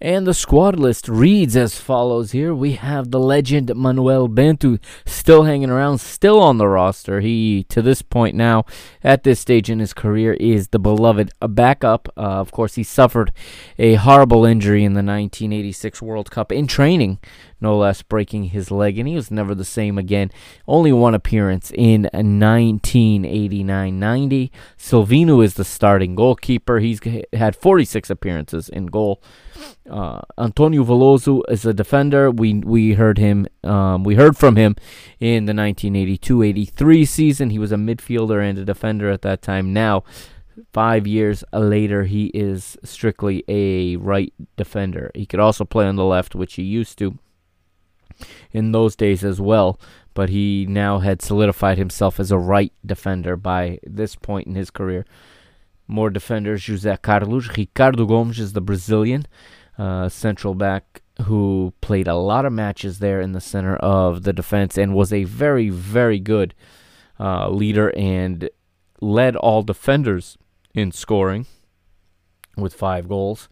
And 0.00 0.28
the 0.28 0.34
squad 0.34 0.78
list 0.78 1.08
reads 1.08 1.56
as 1.56 1.80
follows 1.80 2.30
here. 2.30 2.54
We 2.54 2.74
have 2.74 3.10
the 3.10 3.18
legend 3.18 3.74
Manuel 3.74 4.28
Bento 4.28 4.78
still 5.04 5.42
hanging 5.42 5.70
around, 5.70 5.98
still 5.98 6.38
on 6.40 6.56
the 6.56 6.68
roster. 6.68 7.18
He, 7.20 7.64
to 7.64 7.82
this 7.82 8.00
point 8.00 8.36
now, 8.36 8.64
at 9.02 9.24
this 9.24 9.40
stage 9.40 9.68
in 9.68 9.80
his 9.80 9.92
career, 9.92 10.34
is 10.34 10.68
the 10.68 10.78
beloved 10.78 11.32
backup. 11.40 12.08
Uh, 12.16 12.20
of 12.20 12.52
course, 12.52 12.76
he 12.76 12.84
suffered 12.84 13.32
a 13.76 13.94
horrible 13.94 14.44
injury 14.44 14.84
in 14.84 14.92
the 14.92 14.98
1986 14.98 16.00
World 16.00 16.30
Cup 16.30 16.52
in 16.52 16.68
training, 16.68 17.18
no 17.60 17.76
less, 17.76 18.02
breaking 18.02 18.44
his 18.44 18.70
leg, 18.70 18.98
and 18.98 19.08
he 19.08 19.16
was 19.16 19.32
never 19.32 19.52
the 19.52 19.64
same 19.64 19.98
again. 19.98 20.30
Only 20.68 20.92
one 20.92 21.16
appearance 21.16 21.72
in 21.74 22.02
1989 22.12 23.98
90. 23.98 24.52
Silvino 24.78 25.42
is 25.44 25.54
the 25.54 25.64
starting 25.64 26.14
goalkeeper. 26.14 26.78
He's 26.78 27.00
had 27.32 27.56
46 27.56 28.10
appearances 28.10 28.68
in 28.68 28.86
goal 28.86 29.20
Uh, 29.88 30.20
Antonio 30.36 30.84
Veloso 30.84 31.42
is 31.48 31.64
a 31.64 31.72
defender. 31.72 32.30
We 32.30 32.54
we 32.54 32.92
heard 32.94 33.18
him. 33.18 33.46
Um, 33.64 34.04
we 34.04 34.16
heard 34.16 34.36
from 34.36 34.56
him 34.56 34.76
in 35.18 35.46
the 35.46 35.52
1982-83 35.52 37.08
season. 37.08 37.50
He 37.50 37.58
was 37.58 37.72
a 37.72 37.76
midfielder 37.76 38.42
and 38.42 38.58
a 38.58 38.64
defender 38.64 39.10
at 39.10 39.22
that 39.22 39.40
time. 39.40 39.72
Now, 39.72 40.04
five 40.72 41.06
years 41.06 41.42
later, 41.52 42.04
he 42.04 42.26
is 42.26 42.76
strictly 42.84 43.44
a 43.48 43.96
right 43.96 44.32
defender. 44.56 45.10
He 45.14 45.24
could 45.24 45.40
also 45.40 45.64
play 45.64 45.86
on 45.86 45.96
the 45.96 46.04
left, 46.04 46.34
which 46.34 46.54
he 46.54 46.62
used 46.62 46.98
to 46.98 47.18
in 48.52 48.72
those 48.72 48.94
days 48.94 49.24
as 49.24 49.40
well. 49.40 49.80
But 50.12 50.28
he 50.28 50.66
now 50.68 50.98
had 50.98 51.22
solidified 51.22 51.78
himself 51.78 52.20
as 52.20 52.30
a 52.30 52.38
right 52.38 52.72
defender 52.84 53.36
by 53.36 53.78
this 53.84 54.16
point 54.16 54.48
in 54.48 54.54
his 54.54 54.70
career. 54.70 55.06
More 55.86 56.10
defenders: 56.10 56.62
José 56.62 57.00
Carlos, 57.00 57.56
Ricardo 57.56 58.04
Gomes 58.04 58.38
is 58.38 58.52
the 58.52 58.60
Brazilian 58.60 59.24
uh, 59.78 60.08
central 60.08 60.54
back 60.54 61.02
who 61.22 61.72
played 61.80 62.06
a 62.06 62.14
lot 62.14 62.44
of 62.44 62.52
matches 62.52 62.98
there 62.98 63.20
in 63.20 63.32
the 63.32 63.40
center 63.40 63.76
of 63.76 64.22
the 64.22 64.32
defense 64.32 64.78
and 64.78 64.94
was 64.94 65.12
a 65.12 65.24
very, 65.24 65.68
very 65.68 66.18
good 66.18 66.54
uh, 67.18 67.48
leader 67.48 67.92
and 67.96 68.48
led 69.00 69.36
all 69.36 69.62
defenders 69.62 70.38
in 70.74 70.92
scoring 70.92 71.46
with 72.56 72.74
five 72.74 73.08
goals. 73.08 73.48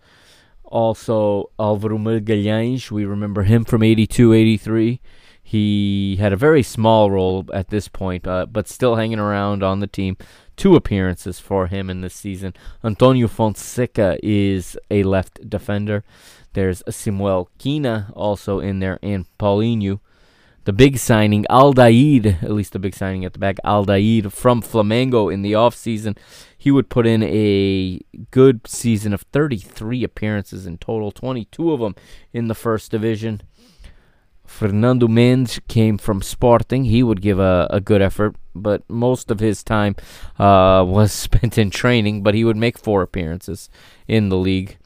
Also, 0.64 1.50
Alvaro 1.58 1.98
Magalhães, 1.98 2.90
we 2.90 3.04
remember 3.04 3.42
him 3.42 3.64
from 3.64 3.82
82 3.82 4.32
83. 4.32 5.00
He 5.42 6.16
had 6.16 6.32
a 6.32 6.36
very 6.36 6.64
small 6.64 7.08
role 7.08 7.46
at 7.54 7.68
this 7.68 7.86
point, 7.86 8.26
uh, 8.26 8.46
but 8.46 8.66
still 8.66 8.96
hanging 8.96 9.20
around 9.20 9.62
on 9.62 9.78
the 9.78 9.86
team. 9.86 10.16
Two 10.57 10.74
appearances 10.74 11.38
for 11.38 11.66
him 11.66 11.90
in 11.90 12.00
this 12.00 12.14
season. 12.14 12.54
Antonio 12.82 13.28
Fonseca 13.28 14.18
is 14.22 14.76
a 14.90 15.02
left 15.02 15.48
defender. 15.48 16.02
There's 16.54 16.82
Samuel 16.88 17.50
Quina 17.59 18.11
also 18.14 18.61
in 18.61 18.78
there, 18.78 18.98
and 19.02 19.26
Paulinho. 19.38 20.00
The 20.64 20.72
big 20.72 20.98
signing, 20.98 21.44
Aldair, 21.48 22.42
at 22.42 22.50
least 22.50 22.72
the 22.72 22.80
big 22.80 22.94
signing 22.94 23.24
at 23.24 23.34
the 23.34 23.38
back, 23.38 23.57
Aldair 23.64 24.32
from 24.32 24.62
Flamengo 24.62 25.32
in 25.32 25.42
the 25.42 25.52
offseason. 25.52 26.16
He 26.59 26.72
would 26.72 26.88
put 26.88 27.07
in 27.07 27.22
a 27.22 28.00
good 28.32 28.66
season 28.66 29.12
of 29.12 29.22
33 29.32 30.02
appearances 30.02 30.66
in 30.66 30.78
total, 30.78 31.12
22 31.12 31.72
of 31.72 31.78
them 31.78 31.94
in 32.32 32.48
the 32.48 32.54
first 32.54 32.90
division. 32.90 33.42
Fernando 34.47 35.09
Mendes 35.09 35.61
came 35.68 35.99
from 35.99 36.22
Sporting. 36.22 36.84
He 36.84 37.03
would 37.03 37.20
give 37.20 37.38
a, 37.38 37.66
a 37.70 37.80
good 37.80 38.03
effort, 38.03 38.36
but 38.55 38.88
most 38.88 39.30
of 39.30 39.40
his 39.40 39.62
time 39.62 39.97
uh, 40.38 40.84
was 40.86 41.12
spent 41.26 41.59
in 41.59 41.70
training, 41.70 42.22
but 42.22 42.34
he 42.34 42.44
would 42.44 42.57
make 42.57 42.78
four 42.78 43.03
appearances 43.03 43.68
in 44.07 44.28
the 44.28 44.36
league. 44.36 44.78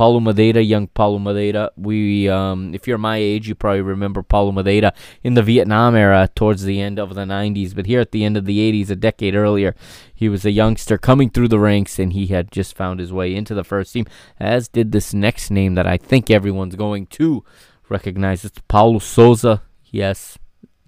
Paulo 0.00 0.18
Madeira, 0.18 0.62
young 0.62 0.86
Paulo 0.86 1.18
Madeira. 1.18 1.70
We, 1.76 2.26
um, 2.26 2.74
if 2.74 2.88
you're 2.88 2.96
my 2.96 3.18
age, 3.18 3.48
you 3.48 3.54
probably 3.54 3.82
remember 3.82 4.22
Paulo 4.22 4.50
Madeira 4.50 4.94
in 5.22 5.34
the 5.34 5.42
Vietnam 5.42 5.94
era 5.94 6.26
towards 6.34 6.64
the 6.64 6.80
end 6.80 6.98
of 6.98 7.14
the 7.14 7.26
90s. 7.26 7.74
But 7.74 7.84
here 7.84 8.00
at 8.00 8.10
the 8.10 8.24
end 8.24 8.38
of 8.38 8.46
the 8.46 8.58
80s, 8.58 8.88
a 8.88 8.96
decade 8.96 9.34
earlier, 9.34 9.74
he 10.14 10.30
was 10.30 10.46
a 10.46 10.52
youngster 10.52 10.96
coming 10.96 11.28
through 11.28 11.48
the 11.48 11.58
ranks, 11.58 11.98
and 11.98 12.14
he 12.14 12.28
had 12.28 12.50
just 12.50 12.74
found 12.74 12.98
his 12.98 13.12
way 13.12 13.34
into 13.34 13.52
the 13.52 13.62
first 13.62 13.92
team, 13.92 14.06
as 14.38 14.68
did 14.68 14.92
this 14.92 15.12
next 15.12 15.50
name 15.50 15.74
that 15.74 15.86
I 15.86 15.98
think 15.98 16.30
everyone's 16.30 16.76
going 16.76 17.04
to 17.06 17.44
recognize. 17.90 18.44
It's 18.44 18.60
Paulo 18.68 19.00
Souza. 19.00 19.62
Yes, 19.86 20.38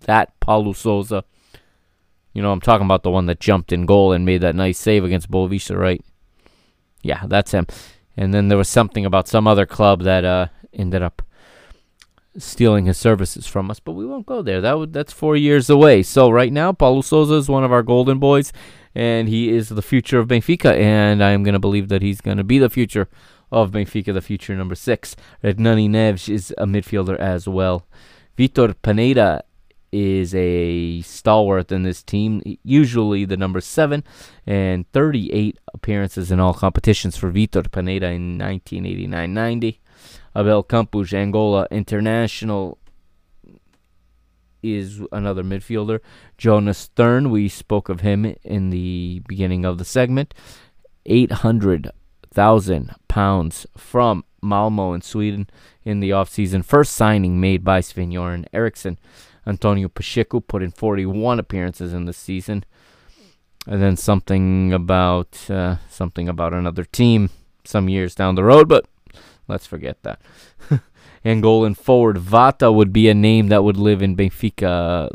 that 0.01 0.39
Paulo 0.41 0.73
Souza. 0.73 1.25
You 2.33 2.41
know, 2.41 2.53
I'm 2.53 2.61
talking 2.61 2.87
about 2.87 3.03
the 3.03 3.11
one 3.11 3.27
that 3.27 3.41
jumped 3.41 3.73
in 3.73 3.85
goal 3.85 4.13
and 4.13 4.25
made 4.25 4.41
that 4.41 4.55
nice 4.55 4.79
save 4.79 5.05
against 5.05 5.31
Boavista, 5.31 5.79
right? 5.79 6.03
Yeah, 7.03 7.27
that's 7.27 7.53
him. 7.53 7.67
And 8.17 8.33
then 8.33 8.49
there 8.49 8.57
was 8.57 8.69
something 8.69 9.05
about 9.05 9.29
some 9.29 9.47
other 9.47 9.67
club 9.67 10.03
that 10.03 10.25
uh, 10.25 10.47
ended 10.73 11.03
up 11.03 11.21
stealing 12.39 12.87
his 12.87 12.97
services 12.97 13.47
from 13.47 13.71
us, 13.71 13.81
but 13.81 13.93
we 13.93 14.07
won't 14.07 14.25
go 14.25 14.41
there. 14.41 14.61
That 14.61 14.79
would 14.79 14.93
that's 14.95 15.13
four 15.13 15.37
years 15.37 15.69
away. 15.69 16.03
So 16.03 16.31
right 16.31 16.53
now, 16.53 16.73
Paulo 16.73 17.03
Souza 17.03 17.35
is 17.35 17.49
one 17.49 17.65
of 17.65 17.73
our 17.73 17.83
golden 17.83 18.19
boys, 18.19 18.53
and 18.95 19.29
he 19.29 19.51
is 19.51 19.69
the 19.69 19.83
future 19.83 20.19
of 20.19 20.29
Benfica, 20.29 20.73
and 20.73 21.23
I 21.23 21.33
am 21.33 21.43
going 21.43 21.55
to 21.55 21.59
believe 21.59 21.89
that 21.89 22.01
he's 22.01 22.21
going 22.21 22.39
to 22.39 22.45
be 22.45 22.59
the 22.59 22.71
future 22.71 23.09
of 23.53 23.71
Benfica, 23.71 24.13
the 24.13 24.23
future 24.23 24.57
number 24.57 24.75
six. 24.75 25.15
Hernani 25.43 25.89
Neves 25.89 26.29
is 26.29 26.53
a 26.59 26.67
midfielder 26.67 27.19
as 27.19 27.47
well. 27.47 27.87
Vitor 28.37 28.75
Paneira 28.83 29.43
is 29.93 30.35
a 30.35 31.03
stalwart 31.03 31.71
in 31.71 31.83
this 31.83 32.03
team, 32.03 32.43
usually 32.65 33.27
the 33.27 33.37
number 33.37 33.61
seven, 33.61 34.03
and 34.47 34.91
38 34.93 35.59
appearances 35.75 36.33
in 36.33 36.41
all 36.41 36.55
competitions 36.55 37.17
for 37.17 37.31
Vitor 37.31 37.69
Paneira 37.69 38.15
in 38.15 38.39
1989 38.39 39.35
90. 39.35 39.81
Abel 40.35 40.63
Campos, 40.63 41.13
Angola 41.13 41.69
international, 41.71 42.79
is 44.63 45.03
another 45.13 45.43
midfielder. 45.43 46.01
Jonas 46.39 46.87
Thern, 46.97 47.31
we 47.31 47.51
spoke 47.51 47.91
of 47.91 48.01
him 48.01 48.35
in 48.43 48.71
the 48.71 49.21
beginning 49.29 49.67
of 49.67 49.77
the 49.77 49.85
segment. 49.85 50.33
800,000 52.33 52.95
pounds 53.09 53.67
from 53.77 54.25
Malmo 54.41 54.95
in 54.95 55.03
Sweden 55.03 55.49
in 55.85 56.01
the 56.01 56.11
offseason. 56.11 56.65
First 56.65 56.93
signing 56.93 57.41
made 57.41 57.63
by 57.63 57.81
Sven-Göran 57.81 58.47
Eriksson. 58.53 58.99
Antonio 59.47 59.89
Pacheco 59.89 60.41
put 60.41 60.63
in 60.63 60.71
41 60.71 61.39
appearances 61.39 61.93
in 61.93 62.07
the 62.07 62.13
season. 62.13 62.65
And 63.67 63.83
then 63.83 63.97
something 63.97 64.73
about 64.73 65.49
uh, 65.51 65.77
something 65.89 66.29
about 66.29 66.53
another 66.53 66.85
team 66.85 67.31
some 67.65 67.89
years 67.89 68.15
down 68.15 68.35
the 68.35 68.43
road, 68.43 68.69
but 68.69 68.87
let's 69.47 69.67
forget 69.67 70.03
that. 70.03 70.21
Angolan 71.25 71.77
forward 71.77 72.17
Vata 72.17 72.75
would 72.75 72.93
be 72.93 73.09
a 73.09 73.15
name 73.15 73.49
that 73.49 73.63
would 73.63 73.77
live 73.77 74.03
in 74.03 74.17
Benfica 74.17 75.11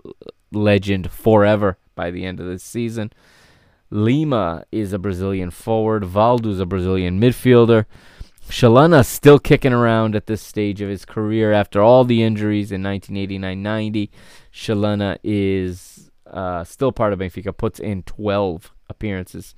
legend 0.54 1.12
forever 1.12 1.78
by 1.96 2.10
the 2.10 2.26
end 2.26 2.40
of 2.40 2.46
this 2.46 2.64
season. 2.64 3.12
Lima 3.90 4.66
is 4.72 4.94
a 4.94 5.00
Brazilian 5.00 5.52
forward. 5.52 6.04
Valdo 6.04 6.48
is 6.48 6.60
a 6.60 6.66
Brazilian 6.66 7.20
midfielder. 7.20 7.86
Chalana 8.50 9.06
still 9.06 9.40
kicking 9.40 9.74
around 9.74 10.16
at 10.16 10.28
this 10.28 10.42
stage 10.42 10.82
of 10.82 10.90
his 10.90 11.04
career 11.04 11.52
after 11.52 11.82
all 11.82 12.04
the 12.04 12.24
injuries 12.24 12.72
in 12.72 12.82
1989-90. 12.82 14.10
Chalana 14.54 15.18
is 15.24 16.10
uh, 16.26 16.64
still 16.64 16.92
part 16.92 17.14
of 17.14 17.20
Benfica. 17.20 17.56
Puts 17.56 17.80
in 17.80 18.04
12 18.04 18.74
appearances 18.90 19.54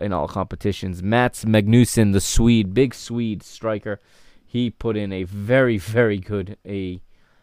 in 0.00 0.12
all 0.12 0.26
competitions. 0.26 1.02
Mats 1.02 1.44
Magnusson, 1.44 2.12
the 2.12 2.20
Swede, 2.20 2.72
big 2.72 2.94
Swede 2.94 3.42
striker, 3.42 4.00
he 4.46 4.70
put 4.70 4.96
in 4.96 5.12
a 5.12 5.24
very, 5.24 5.78
very 5.78 6.18
good, 6.18 6.56
a 6.66 7.02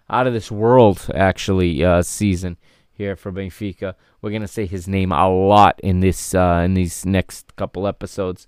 out 0.10 0.26
of 0.28 0.34
this 0.34 0.52
world 0.52 1.10
actually 1.14 1.84
uh, 1.84 2.02
season 2.02 2.58
here 2.98 3.16
for 3.16 3.32
Benfica. 3.32 3.96
We're 4.22 4.32
gonna 4.32 4.48
say 4.48 4.66
his 4.66 4.88
name 4.88 5.12
a 5.12 5.30
lot 5.30 5.80
in 5.82 6.00
this 6.00 6.34
uh, 6.34 6.62
in 6.66 6.74
these 6.74 7.06
next 7.06 7.56
couple 7.56 7.88
episodes. 7.88 8.48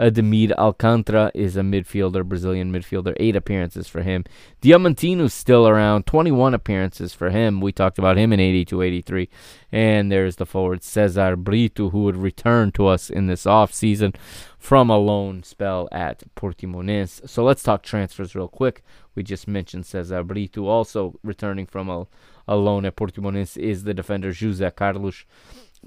Ademir 0.00 0.52
Alcantara 0.52 1.30
is 1.34 1.58
a 1.58 1.60
midfielder, 1.60 2.24
Brazilian 2.24 2.72
midfielder. 2.72 3.14
Eight 3.18 3.36
appearances 3.36 3.86
for 3.86 4.00
him. 4.00 4.24
Diamantino's 4.62 5.34
still 5.34 5.68
around. 5.68 6.06
21 6.06 6.54
appearances 6.54 7.12
for 7.12 7.28
him. 7.28 7.60
We 7.60 7.70
talked 7.70 7.98
about 7.98 8.16
him 8.16 8.32
in 8.32 8.40
82 8.40 8.80
83. 8.80 9.28
And 9.70 10.10
there's 10.10 10.36
the 10.36 10.46
forward 10.46 10.82
Cesar 10.82 11.36
Brito, 11.36 11.90
who 11.90 12.04
would 12.04 12.16
return 12.16 12.72
to 12.72 12.86
us 12.86 13.10
in 13.10 13.26
this 13.26 13.46
off 13.46 13.74
season 13.74 14.14
from 14.58 14.88
a 14.88 14.96
loan 14.96 15.42
spell 15.42 15.86
at 15.92 16.22
Portimonense. 16.34 17.28
So 17.28 17.44
let's 17.44 17.62
talk 17.62 17.82
transfers 17.82 18.34
real 18.34 18.48
quick. 18.48 18.82
We 19.14 19.22
just 19.22 19.46
mentioned 19.46 19.84
Cesar 19.84 20.24
Brito. 20.24 20.66
Also 20.66 21.18
returning 21.22 21.66
from 21.66 21.90
a, 21.90 22.06
a 22.50 22.56
loan 22.56 22.84
at 22.84 22.96
Portimonense 22.96 23.56
is 23.56 23.84
the 23.84 23.94
defender 23.94 24.32
José 24.32 24.74
Carlos. 24.74 25.24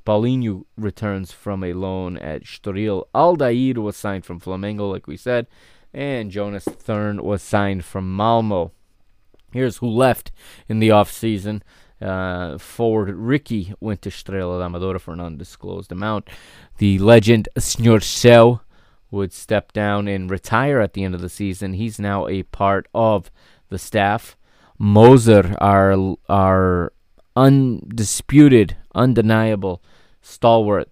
Paulinho 0.05 0.63
returns 0.77 1.33
from 1.33 1.61
a 1.61 1.73
loan 1.73 2.17
at 2.17 2.43
Estoril. 2.43 3.03
Aldair 3.13 3.77
was 3.77 3.97
signed 3.97 4.25
from 4.25 4.39
Flamengo, 4.39 4.89
like 4.89 5.05
we 5.05 5.17
said, 5.17 5.45
and 5.93 6.31
Jonas 6.31 6.63
Thern 6.63 7.21
was 7.21 7.43
signed 7.43 7.83
from 7.83 8.15
Malmo. 8.15 8.71
Here's 9.51 9.77
who 9.77 9.87
left 9.87 10.31
in 10.69 10.79
the 10.79 10.89
offseason. 10.89 11.61
Uh, 12.01 12.57
forward 12.57 13.13
Ricky 13.13 13.73
went 13.79 14.01
to 14.01 14.09
Estrela 14.09 14.59
da 14.59 14.67
Amadora 14.67 14.99
for 14.99 15.13
an 15.13 15.19
undisclosed 15.19 15.91
amount. 15.91 16.29
The 16.77 16.97
legend 16.97 17.49
Senor 17.57 17.99
would 19.11 19.33
step 19.33 19.73
down 19.73 20.07
and 20.07 20.31
retire 20.31 20.79
at 20.79 20.93
the 20.93 21.03
end 21.03 21.13
of 21.13 21.21
the 21.21 21.29
season. 21.29 21.73
He's 21.73 21.99
now 21.99 22.27
a 22.27 22.43
part 22.43 22.87
of 22.93 23.29
the 23.69 23.77
staff. 23.77 24.37
Mozer, 24.79 25.55
our 25.59 26.15
our 26.29 26.93
undisputed, 27.35 28.77
undeniable 28.93 29.81
stalwart 30.21 30.89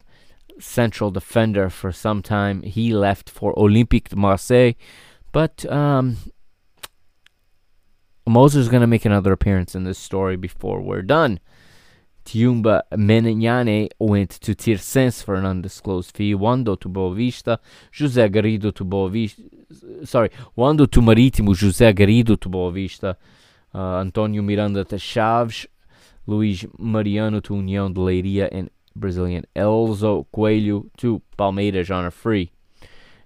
central 0.59 1.11
defender 1.11 1.69
for 1.69 1.91
some 1.91 2.21
time. 2.21 2.61
He 2.63 2.93
left 2.93 3.29
for 3.29 3.53
Olympique 3.55 4.09
de 4.09 4.15
Marseille, 4.15 4.73
but 5.31 5.65
um, 5.71 6.17
Mozer's 8.27 8.69
going 8.69 8.81
to 8.81 8.87
make 8.87 9.05
another 9.05 9.31
appearance 9.31 9.75
in 9.75 9.83
this 9.83 9.97
story 9.97 10.35
before 10.35 10.81
we're 10.81 11.01
done. 11.01 11.39
Tiumba 12.23 12.83
Menegnane 12.93 13.89
went 13.99 14.29
to 14.29 14.53
Tirsense 14.53 15.23
for 15.23 15.35
an 15.35 15.45
undisclosed 15.45 16.15
fee. 16.15 16.35
Wando 16.35 16.79
to 16.79 16.87
Boavista. 16.87 17.57
José 17.91 18.29
Garrido 18.29 18.73
to 18.75 18.85
Boavista. 18.85 19.41
Sorry, 20.07 20.29
Wando 20.55 20.89
to 20.89 21.01
Marítimo. 21.01 21.55
José 21.55 21.93
Garrido 21.93 22.39
to 22.39 22.47
Boavista. 22.47 23.15
Uh, 23.73 23.99
Antonio 23.99 24.41
Miranda 24.41 24.85
Chaves. 24.85 25.65
Luis 26.27 26.65
Mariano 26.77 27.39
to 27.39 27.53
União 27.53 27.93
de 27.93 27.99
Leiria. 27.99 28.49
And 28.51 28.69
Brazilian 28.95 29.45
Elzo 29.55 30.25
Coelho 30.33 30.85
to 30.97 31.21
Palmeiras 31.37 31.93
on 31.93 32.05
a 32.05 32.11
free. 32.11 32.51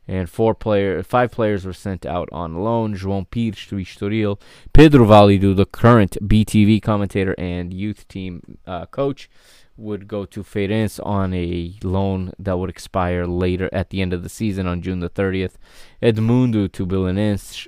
And 0.07 0.29
four 0.29 0.53
player, 0.53 1.01
five 1.01 1.31
players 1.31 1.65
were 1.65 1.73
sent 1.73 2.05
out 2.05 2.29
on 2.31 2.63
loan. 2.63 2.95
João 2.95 3.27
Pires 3.29 3.65
to 3.67 3.75
Estoril. 3.77 4.39
Pedro 4.71 5.05
Valido, 5.05 5.55
the 5.55 5.65
current 5.65 6.17
BTV 6.21 6.81
commentator 6.81 7.33
and 7.39 7.73
youth 7.73 8.07
team 8.07 8.59
uh, 8.67 8.85
coach, 8.85 9.29
would 9.77 10.07
go 10.07 10.25
to 10.25 10.43
Feirense 10.43 10.99
on 11.05 11.33
a 11.33 11.73
loan 11.83 12.31
that 12.39 12.57
would 12.57 12.69
expire 12.69 13.25
later 13.25 13.69
at 13.73 13.89
the 13.89 14.01
end 14.01 14.13
of 14.13 14.23
the 14.23 14.29
season 14.29 14.67
on 14.67 14.81
June 14.81 14.99
the 14.99 15.09
30th. 15.09 15.53
Edmundo 16.01 16.71
to 16.71 16.85
Belenenses. 16.85 17.67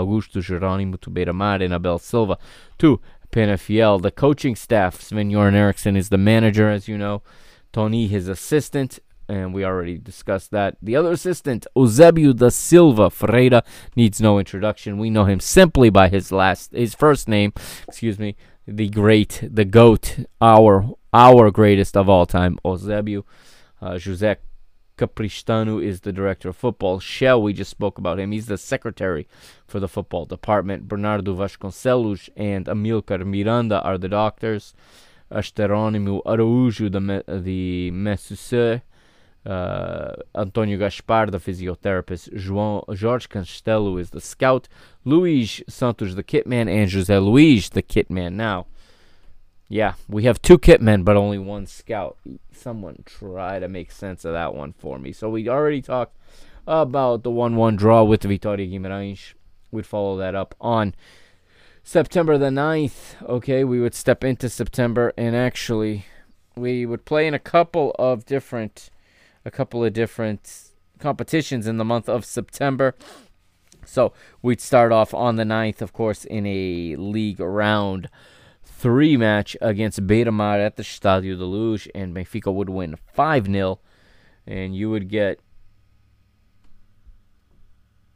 Augusto 0.00 0.40
Geronimo 0.40 0.96
to 0.98 1.10
Beira-Mar. 1.10 1.62
And 1.62 1.74
Abel 1.74 1.98
Silva 1.98 2.38
to 2.78 3.00
Penafiel. 3.32 4.00
The 4.02 4.10
coaching 4.10 4.56
staff, 4.56 5.00
Sven 5.00 5.30
Göran 5.30 5.54
Eriksson 5.54 5.96
is 5.96 6.08
the 6.08 6.18
manager, 6.18 6.70
as 6.70 6.88
you 6.88 6.98
know. 6.98 7.22
Toni, 7.72 8.08
his 8.08 8.28
assistant, 8.28 8.98
and 9.28 9.54
we 9.54 9.64
already 9.64 9.96
discussed 9.96 10.50
that. 10.50 10.76
The 10.82 10.96
other 10.96 11.12
assistant, 11.12 11.66
Eusebio 11.76 12.32
da 12.32 12.48
Silva 12.48 13.10
Ferreira, 13.10 13.62
needs 13.94 14.20
no 14.20 14.38
introduction. 14.40 14.98
We 14.98 15.10
know 15.10 15.24
him 15.24 15.38
simply 15.38 15.88
by 15.88 16.08
his 16.08 16.32
last, 16.32 16.72
his 16.72 16.94
first 16.94 17.28
name. 17.28 17.52
Excuse 17.86 18.18
me, 18.18 18.36
the 18.66 18.88
great, 18.88 19.40
the 19.42 19.64
goat, 19.64 20.18
our 20.40 20.90
our 21.12 21.50
greatest 21.50 21.96
of 21.96 22.08
all 22.08 22.26
time, 22.26 22.58
Eusebio. 22.64 23.24
Uh, 23.80 23.98
Capristano 25.00 25.82
is 25.82 26.02
the 26.02 26.12
director 26.12 26.50
of 26.50 26.56
football. 26.56 27.00
Shell, 27.00 27.42
we 27.42 27.54
just 27.54 27.70
spoke 27.70 27.96
about 27.96 28.20
him. 28.20 28.32
He's 28.32 28.46
the 28.46 28.58
secretary 28.58 29.26
for 29.66 29.80
the 29.80 29.88
football 29.88 30.26
department. 30.26 30.88
Bernardo 30.88 31.34
Vasconcelos 31.34 32.28
and 32.36 32.66
Amilcar 32.66 33.24
Miranda 33.24 33.80
are 33.80 33.96
the 33.96 34.10
doctors. 34.10 34.74
Asteronimo 35.32 36.22
Araújo, 36.24 36.92
the 36.92 37.00
me- 37.00 37.22
the 37.26 37.90
masseur 37.92 38.82
uh, 39.46 40.16
Antonio 40.34 40.76
Gaspar, 40.76 41.30
the 41.30 41.38
physiotherapist, 41.38 42.34
João 42.34 42.84
Jorge 43.00 43.26
Castelo 43.26 43.98
is 43.98 44.10
the 44.10 44.20
scout, 44.20 44.68
Luis 45.04 45.62
Santos, 45.66 46.14
the 46.14 46.22
kitman, 46.22 46.68
and 46.68 46.92
Jose 46.92 47.18
Luis, 47.18 47.70
the 47.70 47.82
kitman. 47.82 48.34
Now, 48.34 48.66
yeah, 49.70 49.94
we 50.08 50.24
have 50.24 50.42
two 50.42 50.58
kitmen, 50.58 51.04
but 51.04 51.16
only 51.16 51.38
one 51.38 51.64
scout. 51.64 52.18
Someone 52.52 53.04
try 53.06 53.60
to 53.60 53.68
make 53.68 53.92
sense 53.92 54.24
of 54.24 54.32
that 54.32 54.52
one 54.52 54.72
for 54.72 54.98
me. 54.98 55.12
So 55.12 55.30
we 55.30 55.48
already 55.48 55.80
talked 55.80 56.16
about 56.66 57.22
the 57.22 57.30
1-1 57.30 57.76
draw 57.76 58.02
with 58.02 58.22
Vitória 58.22 58.68
Guimarães. 58.68 59.34
We'd 59.70 59.86
follow 59.86 60.16
that 60.16 60.34
up 60.34 60.56
on 60.60 60.96
September 61.84 62.36
the 62.36 62.46
9th. 62.46 63.22
Okay, 63.22 63.62
we 63.62 63.80
would 63.80 63.94
step 63.94 64.24
into 64.24 64.48
September, 64.48 65.12
and 65.16 65.36
actually, 65.36 66.04
we 66.56 66.84
would 66.84 67.04
play 67.04 67.28
in 67.28 67.34
a 67.34 67.38
couple 67.38 67.94
of 67.96 68.26
different 68.26 68.90
a 69.44 69.52
couple 69.52 69.84
of 69.84 69.92
different 69.92 70.72
competitions 70.98 71.68
in 71.68 71.76
the 71.76 71.84
month 71.84 72.08
of 72.08 72.24
September. 72.24 72.96
So 73.86 74.12
we'd 74.42 74.60
start 74.60 74.90
off 74.90 75.14
on 75.14 75.36
the 75.36 75.44
9th, 75.44 75.80
of 75.80 75.92
course, 75.92 76.24
in 76.24 76.44
a 76.44 76.96
league 76.96 77.38
round 77.38 78.10
three 78.80 79.14
match 79.16 79.56
against 79.60 80.06
Beira-Mar 80.06 80.58
at 80.58 80.76
the 80.76 80.82
Stadio 80.82 81.36
de 81.36 81.44
Luz, 81.44 81.86
and 81.94 82.14
Benfica 82.14 82.52
would 82.52 82.70
win 82.70 82.96
5 83.12 83.46
0. 83.46 83.78
And 84.46 84.74
you 84.74 84.90
would 84.90 85.08
get 85.08 85.38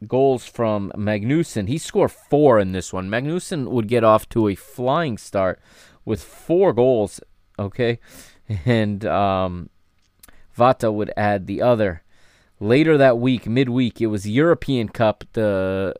goals 0.07 0.47
from 0.47 0.91
Magnusson. 0.95 1.67
He 1.67 1.77
scored 1.77 2.11
four 2.11 2.59
in 2.59 2.71
this 2.71 2.91
one. 2.91 3.09
Magnusson 3.09 3.67
would 3.69 3.87
get 3.87 4.03
off 4.03 4.27
to 4.29 4.47
a 4.47 4.55
flying 4.55 5.17
start 5.17 5.59
with 6.03 6.23
four 6.23 6.73
goals, 6.73 7.21
okay? 7.57 7.99
And 8.63 9.03
um, 9.07 9.71
Vata 10.55 10.93
would 10.93 11.11
add 11.17 11.47
the 11.47 11.63
other. 11.63 12.03
Later 12.59 12.95
that 12.95 13.17
week, 13.17 13.47
midweek, 13.47 14.01
it 14.01 14.07
was 14.07 14.27
European 14.27 14.89
Cup, 14.89 15.23
the 15.33 15.95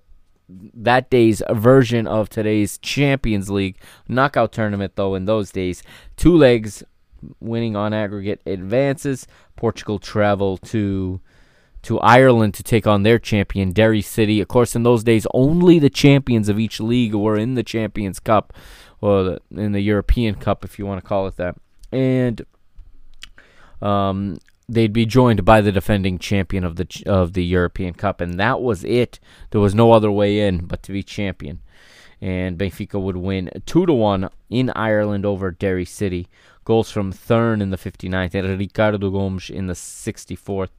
that 0.47 1.09
day's 1.09 1.41
version 1.51 2.07
of 2.07 2.29
today's 2.29 2.77
Champions 2.77 3.49
League 3.49 3.77
knockout 4.07 4.51
tournament. 4.51 4.95
Though 4.95 5.15
in 5.15 5.25
those 5.25 5.51
days, 5.51 5.83
two 6.15 6.35
legs, 6.35 6.83
winning 7.39 7.75
on 7.75 7.93
aggregate 7.93 8.41
advances. 8.45 9.27
Portugal 9.55 9.99
travel 9.99 10.57
to 10.57 11.21
to 11.83 11.99
Ireland 11.99 12.55
to 12.55 12.63
take 12.63 12.87
on 12.87 13.03
their 13.03 13.19
champion, 13.19 13.71
Derry 13.71 14.01
City. 14.01 14.41
Of 14.41 14.47
course, 14.47 14.75
in 14.75 14.81
those 14.81 15.03
days, 15.03 15.27
only 15.35 15.77
the 15.77 15.89
champions 15.89 16.49
of 16.49 16.57
each 16.57 16.79
league 16.79 17.13
were 17.13 17.37
in 17.37 17.53
the 17.53 17.61
Champions 17.61 18.19
Cup, 18.19 18.53
or 19.01 19.37
in 19.51 19.71
the 19.71 19.81
European 19.81 20.33
Cup, 20.33 20.65
if 20.65 20.79
you 20.79 20.85
want 20.87 21.03
to 21.03 21.07
call 21.07 21.27
it 21.27 21.35
that. 21.37 21.55
And 21.91 22.43
um, 23.83 24.39
they'd 24.68 24.93
be 24.93 25.05
joined 25.05 25.45
by 25.45 25.61
the 25.61 25.72
defending 25.72 26.18
champion 26.18 26.63
of 26.63 26.76
the 26.76 27.03
of 27.05 27.34
the 27.34 27.45
European 27.45 27.93
Cup, 27.93 28.22
and 28.22 28.39
that 28.39 28.61
was 28.61 28.84
it. 28.84 29.20
There 29.51 29.61
was 29.61 29.76
no 29.76 29.91
other 29.91 30.11
way 30.11 30.39
in 30.39 30.66
but 30.66 30.84
to 30.84 30.91
be 30.91 31.03
champion. 31.03 31.61
And 32.22 32.57
Benfica 32.57 32.99
would 32.99 33.18
win 33.18 33.49
two 33.66 33.86
to 33.86 33.93
one 33.93 34.30
in 34.49 34.72
Ireland 34.72 35.26
over 35.26 35.51
Derry 35.51 35.86
City. 35.86 36.28
Goals 36.63 36.89
from 36.89 37.11
Thern 37.11 37.61
in 37.61 37.70
the 37.70 37.78
59th 37.78 38.34
and 38.34 38.57
Ricardo 38.57 39.11
Gomes 39.11 39.49
in 39.51 39.68
the 39.68 39.74
64th. 39.74 40.70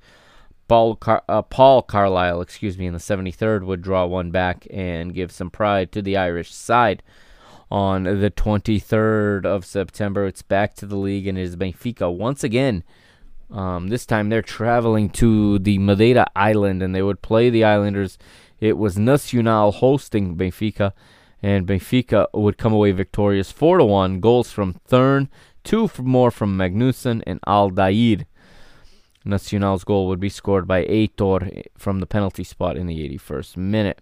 Paul 0.66 0.96
Car- 0.96 1.22
uh, 1.28 1.42
Paul 1.42 1.82
Carlyle, 1.82 2.40
excuse 2.40 2.76
me, 2.76 2.86
in 2.86 2.92
the 2.92 2.98
73rd 2.98 3.64
would 3.64 3.82
draw 3.82 4.04
one 4.06 4.32
back 4.32 4.66
and 4.70 5.14
give 5.14 5.30
some 5.30 5.50
pride 5.50 5.92
to 5.92 6.02
the 6.02 6.16
Irish 6.16 6.52
side. 6.52 7.04
On 7.70 8.04
the 8.04 8.30
23rd 8.30 9.44
of 9.44 9.64
September, 9.64 10.26
it's 10.26 10.42
back 10.42 10.74
to 10.74 10.86
the 10.86 10.96
league 10.96 11.28
and 11.28 11.38
it 11.38 11.42
is 11.42 11.56
Benfica 11.56 12.12
once 12.12 12.42
again. 12.42 12.82
Um, 13.50 13.88
this 13.88 14.06
time 14.06 14.28
they're 14.28 14.42
traveling 14.42 15.08
to 15.10 15.58
the 15.58 15.78
Madeira 15.78 16.26
Island 16.34 16.82
and 16.82 16.94
they 16.94 17.02
would 17.02 17.22
play 17.22 17.50
the 17.50 17.64
Islanders. 17.64 18.18
It 18.60 18.76
was 18.76 18.98
Nacional 18.98 19.70
hosting 19.70 20.36
Benfica, 20.36 20.92
and 21.42 21.66
Benfica 21.66 22.26
would 22.32 22.58
come 22.58 22.72
away 22.72 22.92
victorious 22.92 23.52
4 23.52 23.78
to 23.78 23.84
1. 23.84 24.20
Goals 24.20 24.50
from 24.50 24.74
Thern, 24.86 25.28
two 25.62 25.90
more 25.98 26.30
from 26.30 26.56
Magnusson 26.56 27.22
and 27.26 27.40
Aldair. 27.42 28.24
Nacional's 29.24 29.84
goal 29.84 30.06
would 30.06 30.20
be 30.20 30.28
scored 30.28 30.66
by 30.66 30.84
Aitor 30.84 31.64
from 31.76 32.00
the 32.00 32.06
penalty 32.06 32.44
spot 32.44 32.76
in 32.76 32.86
the 32.86 33.08
81st 33.08 33.56
minute. 33.56 34.00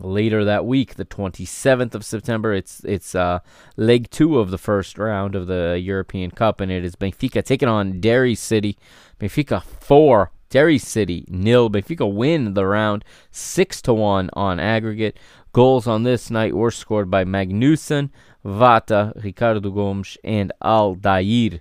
Later 0.00 0.44
that 0.44 0.66
week, 0.66 0.94
the 0.94 1.04
27th 1.04 1.94
of 1.94 2.04
September, 2.04 2.52
it's 2.52 2.82
it's 2.84 3.14
uh, 3.14 3.38
leg 3.76 4.10
two 4.10 4.38
of 4.38 4.50
the 4.50 4.58
first 4.58 4.98
round 4.98 5.34
of 5.34 5.46
the 5.46 5.80
European 5.80 6.30
Cup, 6.30 6.60
and 6.60 6.70
it 6.72 6.84
is 6.84 6.96
Benfica 6.96 7.44
taking 7.44 7.68
on 7.68 8.00
Derry 8.00 8.34
City. 8.34 8.76
Benfica 9.20 9.62
four, 9.62 10.32
Derry 10.50 10.78
City 10.78 11.24
nil. 11.28 11.70
Benfica 11.70 12.12
win 12.12 12.54
the 12.54 12.66
round 12.66 13.04
six 13.30 13.80
to 13.82 13.94
one 13.94 14.30
on 14.32 14.58
aggregate. 14.58 15.16
Goals 15.52 15.86
on 15.86 16.02
this 16.02 16.30
night 16.30 16.54
were 16.54 16.72
scored 16.72 17.08
by 17.10 17.24
Magnusson, 17.24 18.10
Vata, 18.44 19.12
Ricardo 19.22 19.70
Gomes, 19.70 20.18
and 20.24 20.52
Aldair 20.60 21.60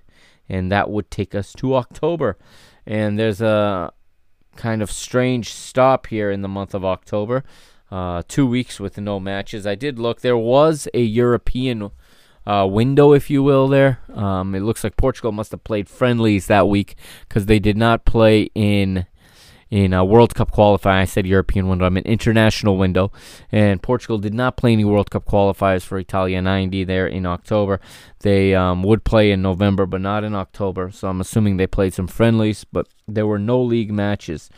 and 0.49 0.71
that 0.71 0.89
would 0.89 1.09
take 1.09 1.33
us 1.33 1.53
to 1.53 1.75
October. 1.75 2.37
And 2.85 3.17
there's 3.17 3.41
a 3.41 3.91
kind 4.55 4.81
of 4.81 4.91
strange 4.91 5.51
stop 5.51 6.07
here 6.07 6.29
in 6.29 6.41
the 6.41 6.47
month 6.47 6.73
of 6.73 6.85
October. 6.85 7.43
Uh, 7.93 8.23
two 8.27 8.47
weeks 8.47 8.79
with 8.79 8.97
no 8.97 9.19
matches. 9.19 9.67
I 9.67 9.75
did 9.75 9.99
look. 9.99 10.21
There 10.21 10.35
was 10.35 10.87
a 10.95 11.01
European 11.03 11.91
uh, 12.43 12.67
window, 12.67 13.13
if 13.13 13.29
you 13.29 13.43
will, 13.43 13.67
there. 13.67 13.99
Um, 14.11 14.55
it 14.55 14.61
looks 14.61 14.83
like 14.83 14.97
Portugal 14.97 15.31
must 15.31 15.51
have 15.51 15.63
played 15.63 15.87
friendlies 15.87 16.47
that 16.47 16.67
week 16.67 16.95
because 17.29 17.45
they 17.45 17.59
did 17.59 17.77
not 17.77 18.03
play 18.03 18.49
in 18.55 19.05
in 19.69 19.93
a 19.93 20.03
World 20.03 20.33
Cup 20.33 20.49
qualifying. 20.49 21.03
I 21.03 21.05
said 21.05 21.27
European 21.27 21.67
window. 21.67 21.85
I 21.85 21.89
mean 21.89 22.03
international 22.05 22.77
window. 22.77 23.11
And 23.51 23.79
Portugal 23.79 24.17
did 24.17 24.33
not 24.33 24.57
play 24.57 24.73
any 24.73 24.85
World 24.85 25.11
Cup 25.11 25.25
qualifiers 25.25 25.83
for 25.83 25.99
Italia 25.99 26.41
90 26.41 26.85
there 26.85 27.05
in 27.05 27.27
October. 27.27 27.79
They 28.21 28.55
um, 28.55 28.81
would 28.81 29.03
play 29.03 29.29
in 29.29 29.43
November, 29.43 29.85
but 29.85 30.01
not 30.01 30.23
in 30.23 30.33
October. 30.33 30.89
So 30.89 31.09
I'm 31.09 31.21
assuming 31.21 31.57
they 31.57 31.67
played 31.67 31.93
some 31.93 32.07
friendlies, 32.07 32.65
but 32.71 32.87
there 33.07 33.27
were 33.27 33.37
no 33.37 33.61
league 33.61 33.91
matches 33.91 34.49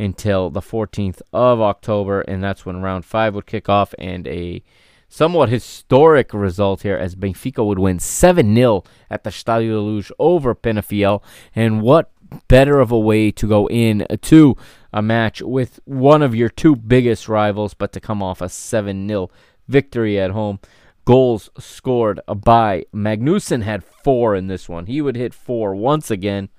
until 0.00 0.50
the 0.50 0.60
14th 0.60 1.20
of 1.32 1.60
October, 1.60 2.22
and 2.22 2.42
that's 2.42 2.64
when 2.64 2.82
round 2.82 3.04
five 3.04 3.34
would 3.34 3.46
kick 3.46 3.68
off 3.68 3.94
and 3.98 4.26
a 4.26 4.62
somewhat 5.08 5.50
historic 5.50 6.32
result 6.32 6.82
here 6.82 6.96
as 6.96 7.14
Benfica 7.14 7.64
would 7.64 7.78
win 7.78 7.98
7 7.98 8.54
0 8.54 8.82
at 9.10 9.24
the 9.24 9.30
Stadio 9.30 9.72
de 9.72 9.80
Luz 9.80 10.12
over 10.18 10.54
Penafiel. 10.54 11.22
And 11.54 11.82
what 11.82 12.10
better 12.48 12.80
of 12.80 12.90
a 12.90 12.98
way 12.98 13.30
to 13.32 13.46
go 13.46 13.68
in 13.68 14.06
to 14.22 14.56
a 14.92 15.02
match 15.02 15.42
with 15.42 15.80
one 15.84 16.22
of 16.22 16.34
your 16.34 16.48
two 16.48 16.74
biggest 16.76 17.28
rivals, 17.28 17.74
but 17.74 17.92
to 17.92 18.00
come 18.00 18.22
off 18.22 18.40
a 18.40 18.48
7 18.48 19.06
0 19.06 19.30
victory 19.68 20.18
at 20.18 20.30
home. 20.30 20.60
Goals 21.04 21.50
scored 21.58 22.20
by 22.26 22.84
Magnusson 22.94 23.62
had 23.62 23.82
four 23.82 24.34
in 24.34 24.46
this 24.46 24.68
one. 24.68 24.86
He 24.86 25.00
would 25.00 25.16
hit 25.16 25.34
four 25.34 25.74
once 25.74 26.10
again, 26.10 26.50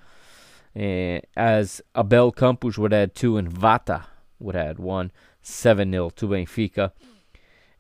eh, 0.76 1.22
as 1.36 1.82
Abel 1.96 2.32
Campos 2.32 2.78
would 2.78 2.94
add 2.94 3.16
two 3.16 3.38
and 3.38 3.52
Vata 3.52 4.06
would 4.40 4.56
add 4.56 4.80
one. 4.80 5.12
7 5.42 5.92
0 5.92 6.10
to 6.12 6.28
Benfica. 6.28 6.92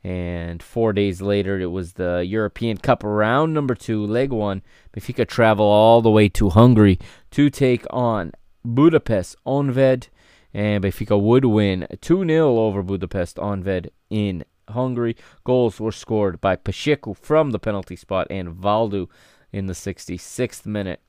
And 0.04 0.64
four 0.64 0.94
days 0.94 1.22
later, 1.22 1.60
it 1.60 1.68
was 1.68 1.94
the 1.94 2.26
European 2.28 2.78
Cup 2.78 3.04
round 3.04 3.54
number 3.54 3.76
two, 3.76 4.04
leg 4.04 4.32
one. 4.32 4.64
Benfica 4.94 5.28
travel 5.28 5.66
all 5.66 6.02
the 6.02 6.10
way 6.10 6.28
to 6.30 6.50
Hungary 6.50 6.98
to 7.32 7.50
take 7.50 7.86
on 7.92 8.32
Budapest 8.66 9.36
Onved. 9.46 10.08
And 10.54 10.84
Benfica 10.84 11.22
would 11.22 11.46
win 11.46 11.88
2 12.02 12.26
0 12.26 12.58
over 12.58 12.82
Budapest 12.82 13.38
Onved 13.38 13.89
in 14.10 14.44
Hungary. 14.70 15.16
Goals 15.44 15.80
were 15.80 15.92
scored 15.92 16.42
by 16.42 16.56
Pacheco 16.56 17.14
from 17.14 17.52
the 17.52 17.60
penalty 17.60 17.96
spot 17.96 18.28
and 18.30 18.50
Valdo 18.50 19.08
in 19.52 19.68
the 19.68 19.74
66th 19.74 20.66
minute. 20.66 21.02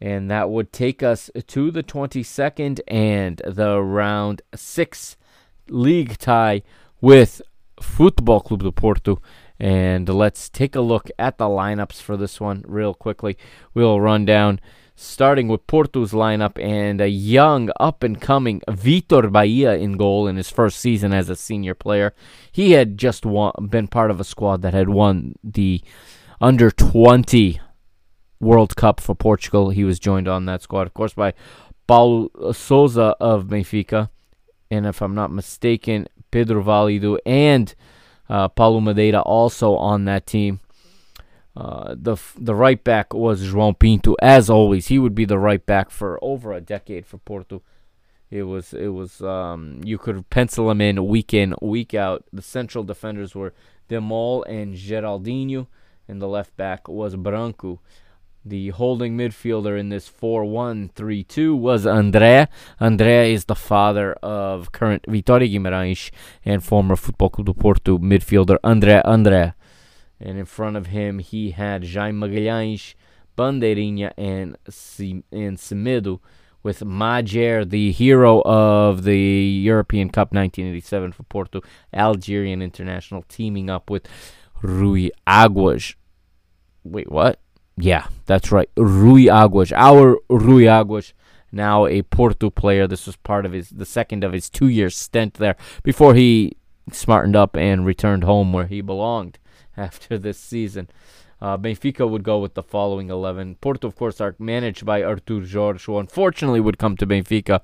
And 0.00 0.30
that 0.30 0.50
would 0.50 0.72
take 0.72 1.02
us 1.02 1.30
to 1.46 1.70
the 1.70 1.82
22nd 1.82 2.80
and 2.86 3.42
the 3.44 3.82
round 3.82 4.42
six 4.54 5.16
league 5.68 6.18
tie 6.18 6.62
with 7.00 7.42
Futebol 7.80 8.44
Clube 8.44 8.60
do 8.60 8.72
Porto. 8.72 9.20
And 9.58 10.08
let's 10.08 10.48
take 10.48 10.76
a 10.76 10.80
look 10.80 11.10
at 11.18 11.38
the 11.38 11.46
lineups 11.46 12.00
for 12.00 12.16
this 12.16 12.40
one 12.40 12.64
real 12.66 12.94
quickly. 12.94 13.36
We'll 13.74 14.00
run 14.00 14.24
down 14.24 14.60
starting 14.94 15.46
with 15.46 15.64
Porto's 15.68 16.12
lineup 16.12 16.60
and 16.62 17.00
a 17.00 17.08
young 17.08 17.70
up 17.78 18.02
and 18.02 18.20
coming 18.20 18.60
Vitor 18.68 19.30
Baía 19.30 19.80
in 19.80 19.96
goal 19.96 20.26
in 20.26 20.36
his 20.36 20.50
first 20.50 20.80
season 20.80 21.12
as 21.12 21.28
a 21.28 21.36
senior 21.36 21.74
player. 21.74 22.14
He 22.50 22.72
had 22.72 22.98
just 22.98 23.24
won, 23.24 23.52
been 23.70 23.86
part 23.86 24.10
of 24.10 24.20
a 24.20 24.24
squad 24.24 24.62
that 24.62 24.74
had 24.74 24.88
won 24.88 25.36
the 25.44 25.82
under 26.40 26.70
20 26.72 27.60
World 28.40 28.76
Cup 28.76 29.00
for 29.00 29.14
Portugal. 29.14 29.70
He 29.70 29.84
was 29.84 29.98
joined 29.98 30.28
on 30.28 30.46
that 30.46 30.62
squad, 30.62 30.86
of 30.86 30.94
course, 30.94 31.14
by 31.14 31.34
Paulo 31.86 32.52
Souza 32.52 33.16
of 33.20 33.44
Benfica 33.44 34.10
and 34.70 34.86
if 34.86 35.00
I'm 35.00 35.14
not 35.14 35.32
mistaken, 35.32 36.08
Pedro 36.30 36.62
Valido 36.62 37.18
and 37.24 37.74
uh, 38.28 38.48
Paulo 38.48 38.80
Madeira 38.80 39.20
also 39.20 39.74
on 39.74 40.04
that 40.04 40.26
team. 40.26 40.60
Uh, 41.56 41.94
the 41.98 42.16
the 42.36 42.54
right 42.54 42.82
back 42.84 43.12
was 43.12 43.42
João 43.42 43.76
Pinto, 43.76 44.14
as 44.22 44.48
always. 44.48 44.86
He 44.88 44.98
would 44.98 45.14
be 45.14 45.24
the 45.24 45.38
right 45.38 45.64
back 45.64 45.90
for 45.90 46.18
over 46.22 46.52
a 46.52 46.60
decade 46.60 47.04
for 47.04 47.18
Porto. 47.18 47.62
It 48.30 48.44
was 48.44 48.72
it 48.72 48.88
was 48.88 49.20
um, 49.22 49.80
you 49.82 49.98
could 49.98 50.28
pencil 50.30 50.70
him 50.70 50.80
in 50.80 51.04
week 51.06 51.34
in 51.34 51.54
week 51.60 51.94
out. 51.94 52.24
The 52.32 52.42
central 52.42 52.84
defenders 52.84 53.34
were 53.34 53.54
Demol 53.88 54.44
and 54.46 54.74
Geraldinho, 54.74 55.66
and 56.06 56.22
the 56.22 56.28
left 56.28 56.56
back 56.56 56.86
was 56.86 57.16
Branco. 57.16 57.80
The 58.44 58.70
holding 58.70 59.16
midfielder 59.16 59.78
in 59.78 59.88
this 59.88 60.08
4 60.08 60.44
1 60.44 60.90
3 60.94 61.24
2 61.24 61.56
was 61.56 61.86
Andrea. 61.86 62.48
Andrea 62.80 63.24
is 63.24 63.44
the 63.44 63.54
father 63.54 64.12
of 64.22 64.72
current 64.72 65.02
Vitória 65.02 65.52
Guimarães 65.52 66.10
and 66.44 66.64
former 66.64 66.96
Futebol 66.96 67.30
Clube 67.30 67.46
do 67.46 67.54
Porto 67.54 67.98
midfielder 67.98 68.58
André 68.64 69.04
André. 69.04 69.54
And 70.20 70.38
in 70.38 70.46
front 70.46 70.76
of 70.76 70.86
him, 70.86 71.18
he 71.18 71.50
had 71.50 71.84
Jaime 71.84 72.26
Magalhães, 72.26 72.94
Bandeirinha, 73.36 74.12
and, 74.16 74.56
C- 74.68 75.22
and 75.30 75.56
Semedo, 75.56 76.20
with 76.62 76.80
Madjer, 76.80 77.68
the 77.68 77.92
hero 77.92 78.42
of 78.42 79.04
the 79.04 79.16
European 79.16 80.10
Cup 80.10 80.32
1987 80.32 81.12
for 81.12 81.22
Porto, 81.24 81.60
Algerian 81.94 82.62
international, 82.62 83.24
teaming 83.28 83.70
up 83.70 83.90
with 83.90 84.08
Rui 84.60 85.10
Aguas. 85.26 85.94
Wait, 86.82 87.10
what? 87.10 87.38
Yeah, 87.80 88.06
that's 88.26 88.50
right. 88.50 88.68
Rui 88.76 89.28
Aguas, 89.28 89.72
our 89.72 90.18
Rui 90.28 90.66
Aguas, 90.66 91.12
now 91.52 91.86
a 91.86 92.02
Porto 92.02 92.50
player. 92.50 92.86
This 92.86 93.06
was 93.06 93.16
part 93.16 93.46
of 93.46 93.52
his 93.52 93.70
the 93.70 93.86
second 93.86 94.24
of 94.24 94.32
his 94.32 94.50
two-year 94.50 94.90
stint 94.90 95.34
there 95.34 95.56
before 95.82 96.14
he 96.14 96.56
smartened 96.92 97.36
up 97.36 97.56
and 97.56 97.86
returned 97.86 98.24
home 98.24 98.52
where 98.52 98.66
he 98.66 98.80
belonged 98.80 99.38
after 99.76 100.18
this 100.18 100.38
season. 100.38 100.88
Uh, 101.40 101.56
Benfica 101.56 102.08
would 102.08 102.24
go 102.24 102.40
with 102.40 102.54
the 102.54 102.64
following 102.64 103.10
11. 103.10 103.56
Porto, 103.60 103.86
of 103.86 103.94
course, 103.94 104.20
are 104.20 104.34
managed 104.40 104.84
by 104.84 105.04
Artur 105.04 105.46
Jorge, 105.46 105.84
who 105.84 105.98
unfortunately 105.98 106.58
would 106.58 106.78
come 106.78 106.96
to 106.96 107.06
Benfica 107.06 107.60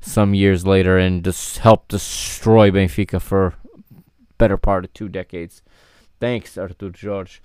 some 0.00 0.32
years 0.32 0.66
later 0.66 0.96
and 0.96 1.22
just 1.22 1.58
help 1.58 1.88
destroy 1.88 2.70
Benfica 2.70 3.20
for 3.20 3.54
better 4.38 4.56
part 4.56 4.86
of 4.86 4.94
two 4.94 5.10
decades. 5.10 5.62
Thanks, 6.20 6.56
Artur 6.56 6.92
Jorge. 6.98 7.40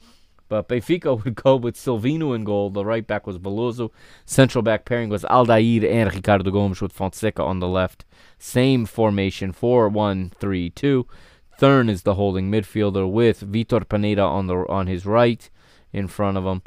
But 0.49 0.69
Benfica 0.69 1.23
would 1.23 1.35
go 1.35 1.55
with 1.55 1.75
Silvino 1.75 2.35
in 2.35 2.43
goal. 2.43 2.69
The 2.69 2.85
right 2.85 3.05
back 3.05 3.27
was 3.27 3.37
Veloso. 3.37 3.91
Central 4.25 4.61
back 4.61 4.85
pairing 4.85 5.09
was 5.09 5.23
Aldair 5.23 5.83
and 5.89 6.13
Ricardo 6.13 6.49
Gomes 6.51 6.81
with 6.81 6.93
Fonseca 6.93 7.43
on 7.43 7.59
the 7.59 7.67
left. 7.67 8.05
Same 8.39 8.85
formation, 8.85 9.51
4 9.51 9.89
1 9.89 10.31
3 10.39 10.69
2. 10.69 11.07
Thern 11.59 11.89
is 11.89 12.03
the 12.03 12.13
holding 12.13 12.51
midfielder 12.51 13.11
with 13.11 13.41
Vitor 13.41 13.83
Paneira 13.83 14.27
on 14.27 14.47
the 14.47 14.57
on 14.69 14.87
his 14.87 15.05
right 15.05 15.49
in 15.91 16.07
front 16.07 16.37
of 16.37 16.45
him. 16.45 16.61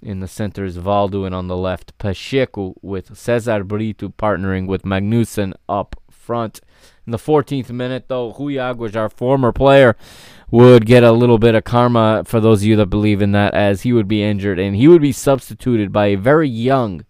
In 0.00 0.20
the 0.20 0.28
center 0.28 0.64
is 0.64 0.78
Valdo, 0.78 1.24
and 1.24 1.34
on 1.34 1.48
the 1.48 1.56
left, 1.56 1.98
Pacheco 1.98 2.76
with 2.82 3.18
Cesar 3.18 3.64
Brito 3.64 4.10
partnering 4.10 4.68
with 4.68 4.84
Magnusson 4.84 5.54
up 5.68 6.00
front. 6.08 6.60
In 7.08 7.12
the 7.12 7.16
14th 7.16 7.70
minute, 7.70 8.04
though, 8.08 8.34
Rui 8.38 8.58
Aguas, 8.58 8.94
our 8.94 9.08
former 9.08 9.50
player, 9.50 9.96
would 10.50 10.84
get 10.84 11.02
a 11.02 11.10
little 11.10 11.38
bit 11.38 11.54
of 11.54 11.64
karma 11.64 12.22
for 12.26 12.38
those 12.38 12.60
of 12.60 12.66
you 12.66 12.76
that 12.76 12.90
believe 12.90 13.22
in 13.22 13.32
that, 13.32 13.54
as 13.54 13.80
he 13.80 13.94
would 13.94 14.06
be 14.06 14.22
injured, 14.22 14.58
and 14.58 14.76
he 14.76 14.88
would 14.88 15.00
be 15.00 15.12
substituted 15.12 15.90
by 15.90 16.08
a 16.08 16.16
very 16.16 16.50
young, 16.50 17.06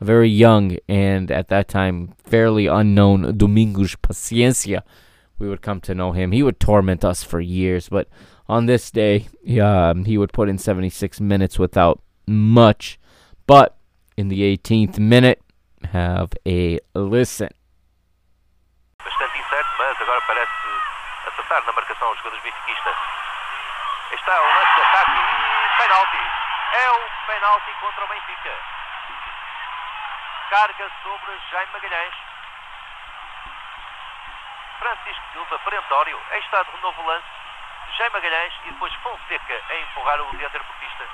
a 0.00 0.04
very 0.06 0.30
young, 0.30 0.78
and 0.88 1.30
at 1.30 1.48
that 1.48 1.68
time 1.68 2.14
fairly 2.24 2.68
unknown 2.68 3.36
Domingos 3.36 3.96
Paciencia. 3.96 4.80
We 5.38 5.46
would 5.46 5.60
come 5.60 5.82
to 5.82 5.94
know 5.94 6.12
him. 6.12 6.32
He 6.32 6.42
would 6.42 6.58
torment 6.58 7.04
us 7.04 7.22
for 7.22 7.38
years, 7.38 7.90
but 7.90 8.08
on 8.48 8.64
this 8.64 8.90
day, 8.90 9.28
um, 9.60 10.06
he 10.06 10.16
would 10.16 10.32
put 10.32 10.48
in 10.48 10.56
76 10.56 11.20
minutes 11.20 11.58
without 11.58 12.00
much. 12.26 12.98
But 13.46 13.76
in 14.16 14.28
the 14.28 14.40
18th 14.56 14.98
minute, 14.98 15.42
have 15.84 16.32
a 16.46 16.80
listen. 16.94 17.50
Acertar 21.48 21.64
na 21.64 21.72
marcação 21.72 22.10
os 22.10 22.18
jogadores 22.18 22.42
benfiquistas. 22.42 22.96
Está 24.12 24.40
o 24.40 24.54
lance 24.54 24.74
de 24.74 24.80
ataque 24.82 25.12
e 25.12 25.78
penalti. 25.78 26.18
É 26.72 26.90
o 26.90 27.10
penalti 27.26 27.72
contra 27.80 28.04
o 28.04 28.08
Benfica. 28.08 28.54
Carga 30.50 30.90
sobre 31.02 31.40
Jaime 31.50 31.72
Magalhães. 31.72 32.14
Francisco 34.78 35.24
Silva, 35.32 35.58
perentório. 35.60 36.20
Aí 36.30 36.40
está 36.40 36.62
de 36.62 36.80
novo 36.82 37.02
lance. 37.06 37.26
Jaime 37.96 38.12
Magalhães 38.12 38.52
e 38.64 38.70
depois 38.70 38.92
Fonseca 38.94 39.62
a 39.70 39.74
empurrar 39.76 40.20
o 40.20 40.36
dianteiro 40.36 40.64
portista. 40.66 41.04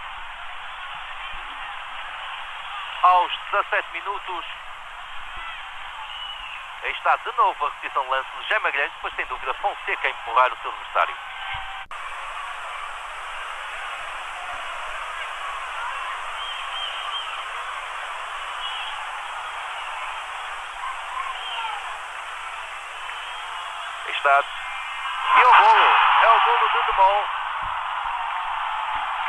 Aos 3.02 3.32
17 3.52 3.92
minutos, 3.92 4.44
Aí 6.84 6.92
está 6.92 7.16
de 7.16 7.32
novo 7.34 7.64
a 7.64 7.70
repetição 7.70 8.02
de 8.02 8.10
lance 8.10 8.28
de 8.38 8.46
Jaime 8.46 8.64
Magalhães, 8.64 8.92
depois 8.92 9.14
sem 9.14 9.24
dúvida 9.24 9.54
Fonseca 9.54 10.06
a 10.06 10.10
empurrar 10.10 10.52
o 10.52 10.56
seu 10.58 10.70
adversário. 10.70 11.16
Aí 24.04 24.12
está. 24.12 24.44
E 25.36 25.40
é 25.40 25.46
o 25.46 25.54
golo. 25.54 25.90
É 26.22 26.28
o 26.28 26.40
golo 26.44 26.68
de 26.68 26.82
Demol. 26.82 27.24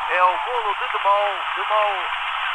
É 0.09 0.23
o 0.23 0.39
golo 0.43 0.75
de 0.75 0.87
Demol. 0.89 1.39
Demol 1.55 2.05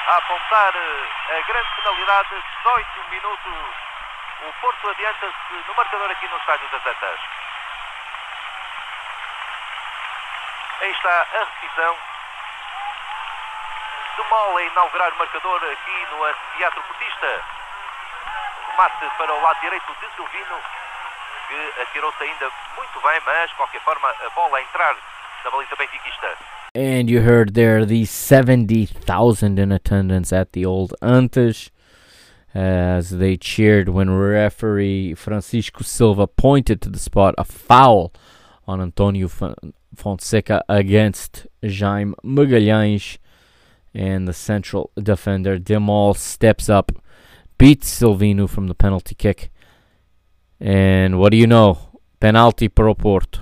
a 0.08 0.16
apontar 0.18 0.76
eh, 0.76 1.38
a 1.38 1.40
grande 1.50 1.68
penalidade. 1.74 2.44
18 2.64 3.10
minutos 3.10 3.89
o 4.42 4.52
Porto 4.60 4.88
adianta-se 4.88 5.54
no 5.68 5.74
marcador 5.74 6.10
aqui 6.10 6.26
no 6.28 6.36
Estádio 6.36 6.68
das 6.70 6.86
Antas. 6.86 7.20
Aí 10.80 10.90
está 10.90 11.26
a 11.34 11.38
repetição. 11.44 11.96
De 14.16 14.30
Mol 14.30 14.56
a 14.56 14.62
inaugurar 14.62 15.12
o 15.12 15.18
marcador 15.18 15.62
aqui 15.64 16.06
no 16.10 16.24
Anfiteatro 16.24 16.82
Portista. 16.82 17.44
Remate 18.70 19.10
para 19.18 19.34
o 19.34 19.40
lado 19.42 19.60
direito 19.60 19.94
de 20.00 20.14
Silvino, 20.14 20.60
que 21.48 21.82
atirou-se 21.82 22.22
ainda 22.22 22.50
muito 22.76 23.00
bem, 23.00 23.20
mas 23.26 23.50
de 23.50 23.56
qualquer 23.56 23.80
forma 23.82 24.08
a 24.08 24.30
bola 24.30 24.58
a 24.58 24.62
entrar 24.62 24.96
na 25.44 25.50
baliza 25.50 25.76
benfiquista. 25.76 26.36
And 26.74 27.10
you 27.10 27.20
heard 27.20 27.54
there 27.54 27.84
the 27.84 28.06
70,000 28.06 29.58
in 29.58 29.72
attendance 29.72 30.32
at 30.32 30.52
the 30.52 30.64
old 30.64 30.94
Antas 31.02 31.70
as 32.54 33.10
they 33.10 33.36
cheered 33.36 33.88
when 33.88 34.10
referee 34.10 35.14
Francisco 35.14 35.82
Silva 35.82 36.26
pointed 36.26 36.80
to 36.82 36.88
the 36.88 36.98
spot 36.98 37.34
a 37.38 37.44
foul 37.44 38.12
on 38.66 38.80
Antonio 38.80 39.28
Fonseca 39.94 40.64
against 40.68 41.46
Jaime 41.62 42.14
Magalhães. 42.24 43.18
And 43.92 44.28
the 44.28 44.32
central 44.32 44.92
defender, 44.96 45.58
Demol, 45.58 46.16
steps 46.16 46.68
up, 46.68 46.92
beats 47.58 48.00
Silvino 48.00 48.48
from 48.48 48.68
the 48.68 48.74
penalty 48.74 49.16
kick. 49.16 49.50
And 50.60 51.18
what 51.18 51.30
do 51.30 51.36
you 51.36 51.48
know? 51.48 51.78
Penalty 52.20 52.68
pro 52.68 52.94
Porto. 52.94 53.40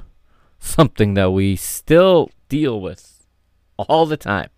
Something 0.59 1.15
that 1.15 1.33
we 1.33 1.55
still 1.57 2.31
deal 2.49 2.81
with 2.81 3.27
all 3.77 4.07
the 4.07 4.17
time, 4.17 4.49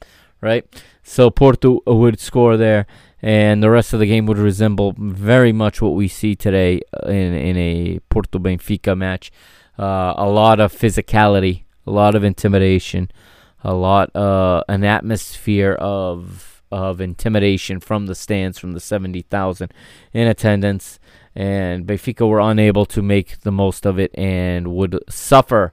right? 0.41 0.65
So 1.03 1.29
Porto 1.29 1.81
would 1.87 2.21
score 2.21 2.57
there, 2.57 2.87
and 3.23 3.63
the 3.63 3.71
rest 3.71 3.93
of 3.93 4.01
the 4.01 4.07
game 4.07 4.27
would 4.27 4.39
resemble 4.39 4.95
very 4.97 5.53
much 5.53 5.83
what 5.83 5.95
we 5.95 6.09
see 6.09 6.35
today 6.35 6.81
in, 7.07 7.35
in 7.35 7.57
a 7.57 7.99
Porto 8.09 8.39
Benfica 8.39 8.97
match. 8.97 9.31
Uh, 9.79 10.15
a 10.17 10.29
lot 10.29 10.61
of 10.61 10.73
physicality, 10.73 11.65
a 11.87 11.91
lot 11.91 12.15
of 12.15 12.25
intimidation, 12.25 13.11
a 13.63 13.75
lot 13.75 14.15
uh, 14.17 14.63
an 14.69 14.85
atmosphere 14.85 15.73
of 15.73 16.63
of 16.73 17.01
intimidation 17.01 17.81
from 17.81 18.07
the 18.07 18.15
stands 18.15 18.57
from 18.57 18.73
the 18.73 18.81
70,000 18.81 19.73
in 20.13 20.29
attendance 20.29 21.01
and 21.35 21.85
Benfica 21.85 22.29
were 22.29 22.39
unable 22.39 22.87
to 22.87 23.03
make 23.03 23.41
the 23.41 23.51
most 23.51 23.85
of 23.85 23.99
it 23.99 24.17
and 24.17 24.69
would 24.69 24.99
suffer 25.09 25.73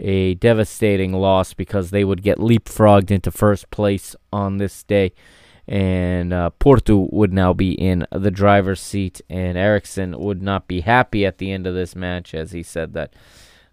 a 0.00 0.34
devastating 0.34 1.12
loss 1.12 1.54
because 1.54 1.90
they 1.90 2.04
would 2.04 2.22
get 2.22 2.38
leapfrogged 2.38 3.12
into 3.12 3.30
first 3.30 3.70
place 3.70 4.16
on 4.32 4.58
this 4.58 4.82
day 4.82 5.12
and 5.66 6.32
uh, 6.32 6.50
Porto 6.50 7.08
would 7.10 7.32
now 7.32 7.52
be 7.52 7.72
in 7.72 8.06
the 8.12 8.30
driver's 8.30 8.80
seat 8.80 9.20
and 9.30 9.56
Eriksson 9.56 10.18
would 10.18 10.42
not 10.42 10.68
be 10.68 10.80
happy 10.80 11.24
at 11.24 11.38
the 11.38 11.50
end 11.50 11.66
of 11.66 11.74
this 11.74 11.96
match 11.96 12.34
as 12.34 12.52
he 12.52 12.62
said 12.62 12.92
that 12.92 13.14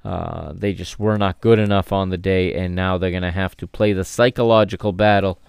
uh, 0.03 0.51
they 0.53 0.73
just 0.73 0.99
were 0.99 1.17
not 1.17 1.41
good 1.41 1.59
enough 1.59 1.91
on 1.91 2.09
the 2.09 2.17
day, 2.17 2.53
and 2.55 2.73
now 2.73 2.97
they're 2.97 3.11
going 3.11 3.21
to 3.21 3.31
have 3.31 3.55
to 3.57 3.67
play 3.67 3.93
the 3.93 4.03
psychological 4.03 4.91
battle 4.91 5.39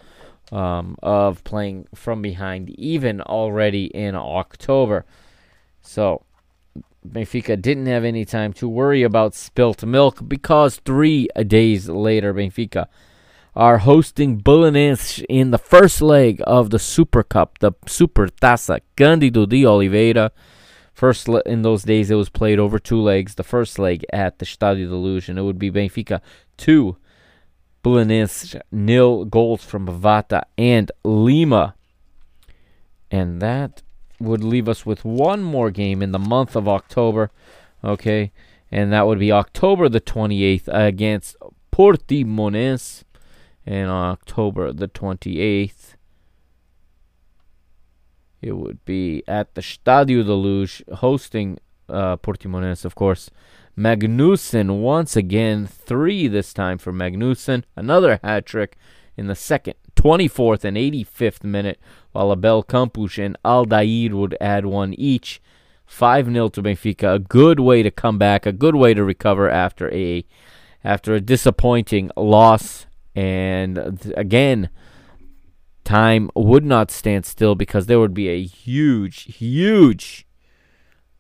um, 0.51 0.97
of 1.03 1.43
playing 1.45 1.87
from 1.95 2.21
behind, 2.21 2.69
even 2.71 3.21
already 3.23 3.87
in 3.87 4.15
October. 4.15 5.07
So, 5.81 6.23
Benfica 7.07 7.61
didn't 7.61 7.87
have 7.87 8.05
any 8.05 8.25
time 8.25 8.53
to 8.55 8.69
worry 8.69 9.03
about 9.03 9.35
spilt 9.35 9.83
milk 9.85 10.29
because 10.29 10.77
three 10.85 11.29
days 11.47 11.89
later, 11.89 12.35
Benfica 12.35 12.87
are 13.55 13.79
hosting 13.79 14.41
Belenenses 14.41 15.25
in 15.29 15.51
the 15.51 15.59
first 15.59 16.01
leg 16.01 16.43
of 16.47 16.71
the 16.71 16.79
Super 16.79 17.23
Cup, 17.23 17.59
the 17.59 17.73
Super 17.87 18.29
Taça 18.29 18.81
Cândido 18.97 19.49
de 19.49 19.67
Oliveira. 19.67 20.33
First 20.95 21.29
le- 21.29 21.43
in 21.45 21.63
those 21.63 21.83
days, 21.83 22.11
it 22.11 22.15
was 22.15 22.29
played 22.29 22.59
over 22.59 22.79
two 22.79 23.01
legs. 23.01 23.35
The 23.35 23.43
first 23.43 23.79
leg 23.79 24.05
at 24.13 24.39
the 24.39 24.47
Stadio 24.47 24.89
da 24.89 24.97
Luz, 24.97 25.29
and 25.29 25.39
it 25.39 25.43
would 25.43 25.59
be 25.59 25.71
Benfica 25.71 26.21
two, 26.57 26.97
Belenenses 27.83 28.61
nil 28.71 29.25
goals 29.25 29.65
from 29.65 29.87
Bavata 29.87 30.43
and 30.57 30.91
Lima, 31.05 31.75
and 33.11 33.43
that 33.43 33.83
would 34.21 34.45
leave 34.45 34.69
us 34.69 34.87
with 34.87 35.05
one 35.05 35.43
more 35.43 35.71
game 35.71 36.01
in 36.01 36.13
the 36.13 36.19
month 36.19 36.55
of 36.55 36.69
October. 36.69 37.31
Okay, 37.85 38.33
and 38.71 38.93
that 38.93 39.07
would 39.07 39.19
be 39.19 39.33
October 39.33 39.89
the 39.89 40.01
28th 40.01 40.69
against 40.69 41.37
Portimonense, 41.73 43.03
and 43.67 43.91
on 43.91 44.11
October 44.11 44.73
the 44.73 44.89
28th. 44.89 45.95
It 48.41 48.57
would 48.57 48.85
be 48.85 49.23
at 49.29 49.55
the 49.55 49.61
Stadio 49.61 50.27
da 50.27 50.35
Luz, 50.35 50.83
hosting 50.97 51.59
uh, 51.89 52.17
Portimonense, 52.17 52.85
of 52.85 52.95
course. 52.95 53.31
Magnusson 53.79 54.81
once 54.81 55.17
again, 55.17 55.67
three 55.67 56.29
this 56.29 56.53
time 56.53 56.77
for 56.77 56.93
Magnusson. 56.93 57.63
Another 57.77 58.19
hat 58.23 58.45
trick 58.45 58.77
in 59.17 59.29
the 59.29 59.35
second, 59.35 59.75
24th, 59.97 60.65
and 60.65 60.77
85th 60.77 61.45
minute, 61.45 61.81
while 62.11 62.33
Abel 62.33 62.63
Campos 62.63 63.17
and 63.19 63.37
Aldair 63.45 64.13
would 64.13 64.37
add 64.41 64.67
one 64.67 64.93
each. 64.95 65.41
5 65.87 66.33
0 66.33 66.49
to 66.49 66.63
Benfica. 66.63 67.15
A 67.17 67.19
good 67.19 67.61
way 67.61 67.83
to 67.83 67.91
come 67.91 68.17
back, 68.17 68.47
a 68.47 68.53
good 68.53 68.75
way 68.75 68.95
to 68.95 69.05
recover 69.05 69.51
after 69.51 69.93
a 69.93 70.25
after 70.83 71.15
a 71.15 71.21
disappointing 71.21 72.11
loss. 72.17 72.87
And 73.15 73.99
th- 74.01 74.15
again, 74.17 74.71
time 75.85 76.31
would 76.35 76.65
not 76.65 76.91
stand 76.91 77.27
still 77.27 77.55
because 77.55 77.87
there 77.87 78.01
would 78.01 78.15
be 78.15 78.29
a 78.29 78.43
huge, 78.43 79.37
huge 79.37 80.27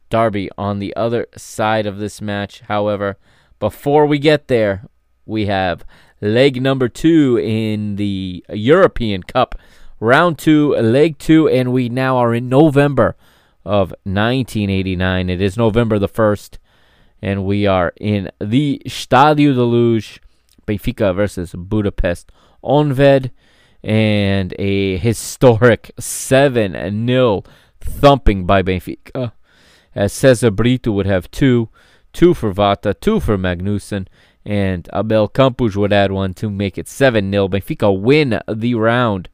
derby 0.08 0.50
on 0.58 0.78
the 0.78 0.94
other 0.94 1.26
side 1.36 1.86
of 1.86 1.98
this 1.98 2.20
match. 2.20 2.60
However, 2.68 3.18
before 3.58 4.06
we 4.06 4.18
get 4.18 4.48
there, 4.48 4.86
we 5.24 5.46
have 5.46 5.84
leg 6.20 6.60
number 6.60 6.88
two 6.88 7.38
in 7.38 7.96
the 7.96 8.44
European 8.52 9.22
Cup, 9.22 9.54
round 10.00 10.38
two, 10.38 10.74
leg 10.76 11.18
two, 11.18 11.48
and 11.48 11.72
we 11.72 11.88
now 11.88 12.16
are 12.16 12.34
in 12.34 12.48
November 12.48 13.16
of 13.64 13.90
1989. 14.04 15.30
It 15.30 15.40
is 15.40 15.56
November 15.56 15.98
the 15.98 16.08
1st, 16.08 16.58
and 17.20 17.44
we 17.44 17.66
are 17.66 17.92
in 18.00 18.30
the 18.40 18.82
Stadio 18.86 19.54
da 19.54 19.62
Luz, 19.62 20.18
Benfica 20.66 21.14
versus 21.14 21.54
Budapest 21.56 22.30
Honvéd 22.62 23.30
and 23.82 24.54
a 24.58 24.96
historic 24.98 25.90
7 25.98 27.06
0 27.06 27.44
thumping 27.80 28.46
by 28.46 28.62
Benfica. 28.62 29.32
As 29.94 30.12
Cesar 30.12 30.50
Brito 30.50 30.92
would 30.92 31.06
have 31.06 31.30
two, 31.30 31.68
two 32.12 32.32
for 32.34 32.52
Vata, 32.52 32.98
two 32.98 33.20
for 33.20 33.36
Magnusson, 33.36 34.06
and 34.44 34.88
Abel 34.92 35.28
Campos 35.28 35.76
would 35.76 35.92
add 35.92 36.12
one 36.12 36.34
to 36.34 36.48
make 36.48 36.78
it 36.78 36.88
7 36.88 37.30
0. 37.30 37.48
Benfica 37.48 37.98
win 37.98 38.40
the 38.48 38.74
round 38.74 39.28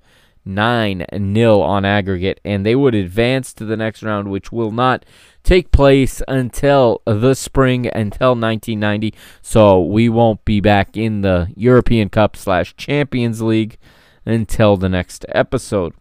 9 0.49 1.05
0 1.35 1.61
on 1.61 1.85
aggregate, 1.85 2.41
and 2.45 2.65
they 2.65 2.75
would 2.75 2.95
advance 2.95 3.53
to 3.53 3.65
the 3.65 3.77
next 3.77 4.03
round, 4.03 4.31
which 4.31 4.51
will 4.51 4.73
not 4.73 5.05
take 5.45 5.71
place 5.71 6.23
until 6.27 7.03
the 7.05 7.35
spring, 7.35 7.87
until 7.87 8.31
1990. 8.31 9.15
So 9.43 9.81
we 9.81 10.09
won't 10.09 10.45
be 10.45 10.61
back 10.61 10.97
in 10.97 11.21
the 11.21 11.53
European 11.55 12.09
Cup 12.09 12.35
slash 12.37 12.75
Champions 12.77 13.43
League 13.43 13.77
until 14.25 14.77
the 14.77 14.89
next 14.89 15.25
episode. 15.29 15.95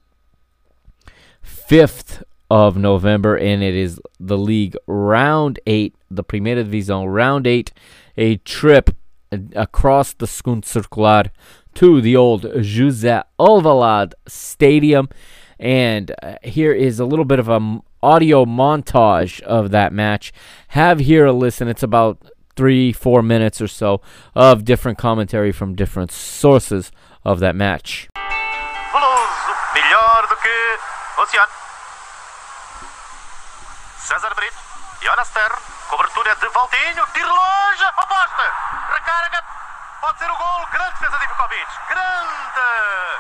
5th 1.46 2.24
of 2.50 2.78
November, 2.78 3.36
and 3.36 3.62
it 3.62 3.76
is 3.76 4.00
the 4.20 4.38
league 4.38 4.78
round 4.88 5.60
8, 5.68 5.94
the 6.10 6.24
Primeira 6.24 6.64
Division 6.64 7.06
round 7.06 7.46
8, 7.46 7.74
a 8.16 8.38
trip 8.38 8.92
across 9.56 10.14
the 10.14 10.28
Segunda 10.28 10.66
Circular 10.66 11.32
to 11.78 12.02
the 12.02 12.16
old 12.16 12.42
José 12.42 13.22
Alvalade 13.40 14.14
Stadium. 14.28 15.08
And 15.60 16.12
uh, 16.24 16.38
here 16.42 16.74
is 16.74 17.00
a 17.00 17.06
little 17.06 17.24
bit 17.24 17.38
of 17.38 17.50
an 17.50 17.82
audio 18.02 18.46
montage 18.46 19.42
of 19.42 19.70
that 19.70 19.94
match. 19.94 20.34
Have 20.70 20.98
here 20.98 21.28
a 21.28 21.32
listen. 21.32 21.68
It's 21.68 21.84
about 21.84 22.32
three, 22.56 22.92
four 22.92 23.22
minutes 23.22 23.62
or 23.62 23.68
so 23.68 24.02
of 24.34 24.66
different 24.66 24.98
commentary 24.98 25.52
from 25.52 25.76
different 25.76 26.12
sources 26.12 26.92
of 27.24 27.40
that 27.42 27.56
match. 27.56 28.10
César 34.08 34.34
Brito, 34.34 34.56
Jonas 35.04 35.30
Thern, 35.30 35.52
cobertura 35.92 36.34
de 36.40 36.48
Valtinho, 36.48 37.04
tiro 37.14 37.28
longe, 37.28 37.84
aposta, 38.02 38.48
recarga, 38.96 39.44
pode 40.08 40.20
ser 40.20 40.32
o 40.32 40.38
gol, 40.38 40.66
grande 40.68 40.92
defesa 40.92 41.18
de 41.20 41.26
Ivkovic, 41.26 41.68
grande 41.90 43.20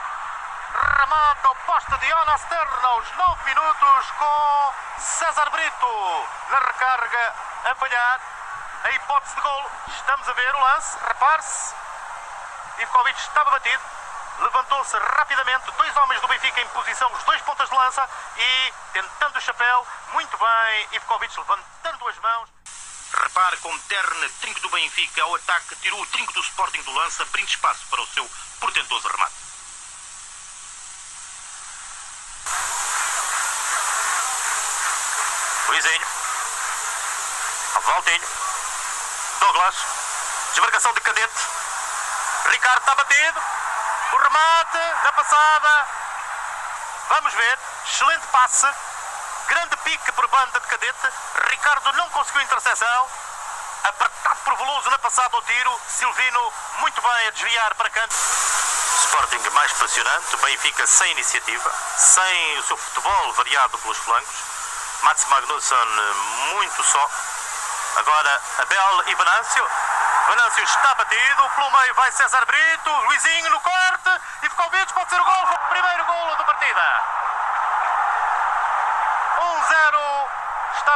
remate 0.95 1.45
ao 1.45 1.55
poste 1.55 1.97
de 1.97 2.07
Jonas 2.07 2.41
Terra 2.45 2.87
aos 2.87 3.11
9 3.11 3.43
minutos 3.43 4.11
com 4.11 4.73
César 4.97 5.49
Brito 5.49 6.27
na 6.49 6.59
recarga 6.59 7.33
a 7.69 7.75
falhar, 7.75 8.21
a 8.85 8.91
hipótese 8.91 9.35
de 9.35 9.41
gol, 9.41 9.71
estamos 9.89 10.29
a 10.29 10.31
ver 10.31 10.55
o 10.55 10.59
lance, 10.61 10.97
repare-se, 11.05 11.75
Ivkovic 12.79 13.19
estava 13.19 13.51
batido, 13.51 13.83
levantou-se 14.39 14.97
rapidamente, 14.97 15.69
dois 15.71 15.97
homens 15.97 16.21
do 16.21 16.27
Benfica 16.29 16.61
em 16.61 16.69
posição, 16.69 17.11
os 17.11 17.23
dois 17.25 17.41
pontas 17.41 17.69
de 17.69 17.75
lança. 17.75 18.09
E 18.37 18.73
tentando 18.93 19.35
o 19.35 19.41
chapéu, 19.41 19.85
muito 20.13 20.37
bem, 20.37 20.87
Ivkovic 20.93 21.37
levantando 21.37 22.07
as 22.07 22.19
mãos. 22.19 22.56
Repare 23.13 23.57
como 23.57 23.79
Terne, 23.79 24.29
trinco 24.41 24.59
do 24.61 24.69
Benfica, 24.69 25.23
ao 25.23 25.35
ataque, 25.35 25.75
tirou 25.77 26.01
o 26.01 26.05
trinco 26.07 26.33
do 26.33 26.41
Sporting 26.41 26.81
do 26.83 26.91
lança, 26.91 27.23
abrindo 27.23 27.47
espaço 27.47 27.85
para 27.89 28.01
o 28.01 28.07
seu 28.07 28.29
portentoso 28.59 29.07
remate. 29.07 29.35
Luizinho, 35.67 36.07
Valtinho, 37.83 38.27
Douglas, 39.39 39.75
desmarcação 40.51 40.93
de 40.93 41.01
cadete, 41.01 41.47
Ricardo 42.49 42.79
está 42.79 42.95
batido, 42.95 43.41
o 44.13 44.17
remate 44.17 44.77
na 45.03 45.11
passada. 45.11 45.87
Vamos 47.09 47.33
ver. 47.33 47.59
Excelente 47.85 48.27
passe. 48.27 48.67
Grande 49.47 49.77
pique 49.77 50.11
por 50.11 50.27
banda 50.27 50.59
de 50.59 50.67
cadete. 50.67 51.09
Ricardo 51.49 51.93
não 51.93 52.09
conseguiu 52.09 52.41
interseção. 52.41 53.07
Apertado 53.83 54.39
por 54.43 54.57
Veloso 54.57 54.89
na 54.89 54.99
passada 54.99 55.35
ao 55.35 55.41
tiro. 55.43 55.81
Silvino 55.87 56.53
muito 56.79 57.01
bem 57.01 57.27
a 57.27 57.31
desviar 57.31 57.73
para 57.75 57.89
canto. 57.89 58.13
Sporting 58.13 59.49
mais 59.51 59.71
pressionante, 59.73 60.35
o 60.35 60.37
Benfica 60.39 60.85
sem 60.85 61.11
iniciativa, 61.11 61.71
sem 61.97 62.59
o 62.59 62.63
seu 62.63 62.77
futebol 62.77 63.33
variado 63.33 63.77
pelos 63.79 63.97
flancos. 63.97 64.35
Mats 65.03 65.25
Magnusson 65.25 65.85
muito 66.51 66.83
só. 66.83 67.09
Agora 67.95 68.41
Abel 68.59 69.03
e 69.07 69.15
Venâncio. 69.15 69.69
Venâncio 70.27 70.63
está 70.63 70.93
batido, 70.95 71.49
pelo 71.55 71.71
meio 71.71 71.93
vai 71.95 72.11
César 72.11 72.45
Brito, 72.45 72.91
Luizinho 72.91 73.49
no 73.49 73.61
corte, 73.61 74.21
Ivkovic 74.43 74.93
pode 74.93 75.09
ser 75.09 75.21
o 75.21 75.23
gol, 75.23 75.59
primeiro 75.69 76.03
golo 76.03 76.35
da 76.35 76.43
partida. 76.43 77.26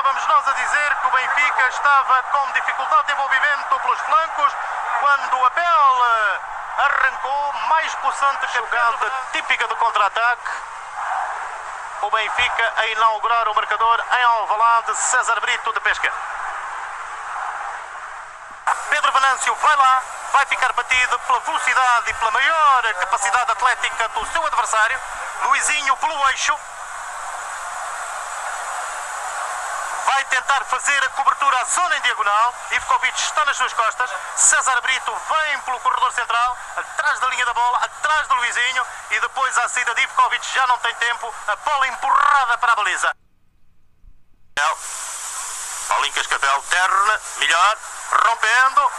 Estávamos 0.01 0.25
nós 0.25 0.47
a 0.47 0.53
dizer 0.53 0.95
que 0.95 1.07
o 1.07 1.11
Benfica 1.11 1.67
estava 1.67 2.23
com 2.23 2.51
dificuldade 2.53 3.05
de 3.05 3.13
envolvimento 3.13 3.79
pelos 3.81 3.99
flancos 3.99 4.53
quando 4.99 5.37
o 5.37 5.45
Abel 5.45 6.05
arrancou 6.79 7.53
mais 7.69 7.93
possante 7.93 8.39
que 8.39 8.45
a 8.45 8.61
jogada 8.61 9.11
típica 9.31 9.67
do 9.67 9.75
contra-ataque. 9.75 10.51
O 12.01 12.09
Benfica 12.09 12.73
a 12.77 12.87
inaugurar 12.87 13.47
o 13.47 13.53
marcador 13.53 14.03
em 14.17 14.23
Alvalade, 14.23 14.95
César 14.95 15.39
Brito 15.39 15.71
de 15.71 15.79
pesca. 15.81 16.11
Pedro 18.89 19.11
Venâncio 19.11 19.53
vai 19.53 19.75
lá, 19.75 20.03
vai 20.33 20.45
ficar 20.47 20.73
batido 20.73 21.19
pela 21.19 21.39
velocidade 21.41 22.09
e 22.09 22.13
pela 22.15 22.31
maior 22.31 22.93
capacidade 22.95 23.51
atlética 23.51 24.09
do 24.09 24.25
seu 24.31 24.43
adversário. 24.47 24.99
Luizinho 25.43 25.95
pelo 25.97 26.29
eixo. 26.29 26.59
Vai 30.21 30.29
tentar 30.29 30.63
fazer 30.65 31.03
a 31.03 31.09
cobertura 31.09 31.61
à 31.61 31.63
zona 31.65 31.97
em 31.97 32.01
diagonal. 32.01 32.53
Ivkovic 32.73 33.19
está 33.19 33.43
nas 33.43 33.57
suas 33.57 33.73
costas. 33.73 34.07
César 34.35 34.79
Brito 34.81 35.11
vem 35.11 35.59
pelo 35.61 35.79
corredor 35.79 36.13
central, 36.13 36.57
atrás 36.77 37.19
da 37.19 37.27
linha 37.29 37.43
da 37.43 37.53
bola, 37.55 37.79
atrás 37.79 38.27
do 38.27 38.35
Luizinho. 38.35 38.85
E 39.09 39.19
depois 39.19 39.57
à 39.57 39.67
saída 39.67 39.95
de 39.95 40.03
Ivkovic 40.03 40.53
já 40.53 40.67
não 40.67 40.77
tem 40.77 40.93
tempo. 40.93 41.33
A 41.47 41.55
bola 41.55 41.87
empurrada 41.87 42.55
para 42.59 42.71
a 42.71 42.75
baliza. 42.75 43.11
Paulinho 45.87 46.13
Cascavel, 46.13 46.61
terra, 46.69 47.21
melhor, 47.37 47.77
rompendo. 48.23 48.91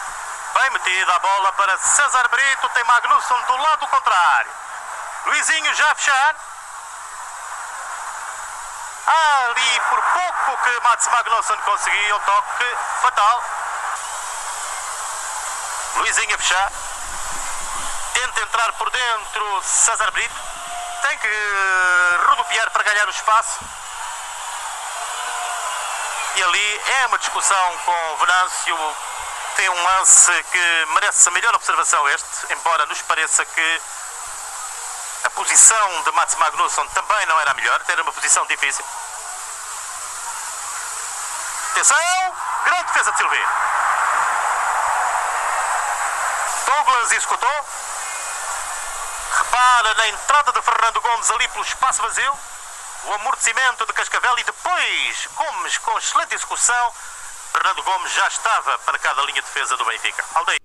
Bem 0.54 0.70
metida 0.70 1.14
a 1.14 1.18
bola 1.20 1.52
para 1.52 1.78
César 1.78 2.28
Brito. 2.30 2.68
Tem 2.70 2.82
Magnusson 2.82 3.42
do 3.42 3.56
lado 3.58 3.86
contrário. 3.86 4.50
Luizinho 5.26 5.72
já 5.72 5.88
a 5.88 5.94
fechar. 5.94 6.51
Ali 9.06 9.80
por 9.90 10.00
pouco 10.00 10.62
que 10.62 10.80
Mats 10.80 11.08
Magnusson 11.08 11.56
conseguiu 11.58 12.16
um 12.16 12.20
toque 12.20 12.76
fatal. 13.00 13.44
Luizinho 15.96 16.34
a 16.34 16.38
fechar. 16.38 16.72
Tenta 18.14 18.42
entrar 18.42 18.72
por 18.74 18.90
dentro 18.90 19.62
César 19.62 20.10
Brito. 20.12 20.34
Tem 21.02 21.18
que 21.18 21.28
rodopiar 22.28 22.70
para 22.70 22.84
ganhar 22.84 23.06
o 23.08 23.10
espaço. 23.10 23.58
E 26.36 26.42
ali 26.42 26.80
é 27.02 27.06
uma 27.06 27.18
discussão 27.18 27.78
com 27.84 28.16
Venâncio. 28.18 28.96
Tem 29.56 29.68
um 29.68 29.82
lance 29.82 30.44
que 30.44 30.86
merece 30.94 31.28
a 31.28 31.32
melhor 31.32 31.54
observação 31.54 32.08
este, 32.08 32.52
embora 32.52 32.86
nos 32.86 33.02
pareça 33.02 33.44
que 33.44 33.82
posição 35.32 36.02
de 36.02 36.12
Mats 36.12 36.34
Magnusson 36.36 36.86
também 36.88 37.26
não 37.26 37.40
era 37.40 37.50
a 37.50 37.54
melhor, 37.54 37.80
era 37.88 38.02
uma 38.02 38.12
posição 38.12 38.46
difícil. 38.46 38.84
Atenção! 41.72 41.96
Grande 42.64 42.84
defesa 42.84 43.12
de 43.12 43.18
Silvino. 43.18 43.48
Douglas 46.66 47.12
executou. 47.12 47.66
Repara 49.38 49.94
na 49.94 50.08
entrada 50.08 50.52
de 50.52 50.62
Fernando 50.62 51.00
Gomes 51.00 51.30
ali 51.30 51.48
pelo 51.48 51.64
espaço 51.64 52.02
vazio. 52.02 52.38
O 53.04 53.14
amortecimento 53.14 53.84
de 53.84 53.92
Cascavel 53.92 54.38
e 54.38 54.44
depois 54.44 55.28
Gomes 55.34 55.78
com 55.78 55.98
excelente 55.98 56.34
execução. 56.34 56.94
Fernando 57.52 57.82
Gomes 57.82 58.12
já 58.12 58.26
estava 58.28 58.78
para 58.78 58.98
cada 58.98 59.22
linha 59.22 59.42
de 59.42 59.48
defesa 59.48 59.76
do 59.76 59.84
Benfica. 59.84 60.24
Aldeia. 60.34 60.58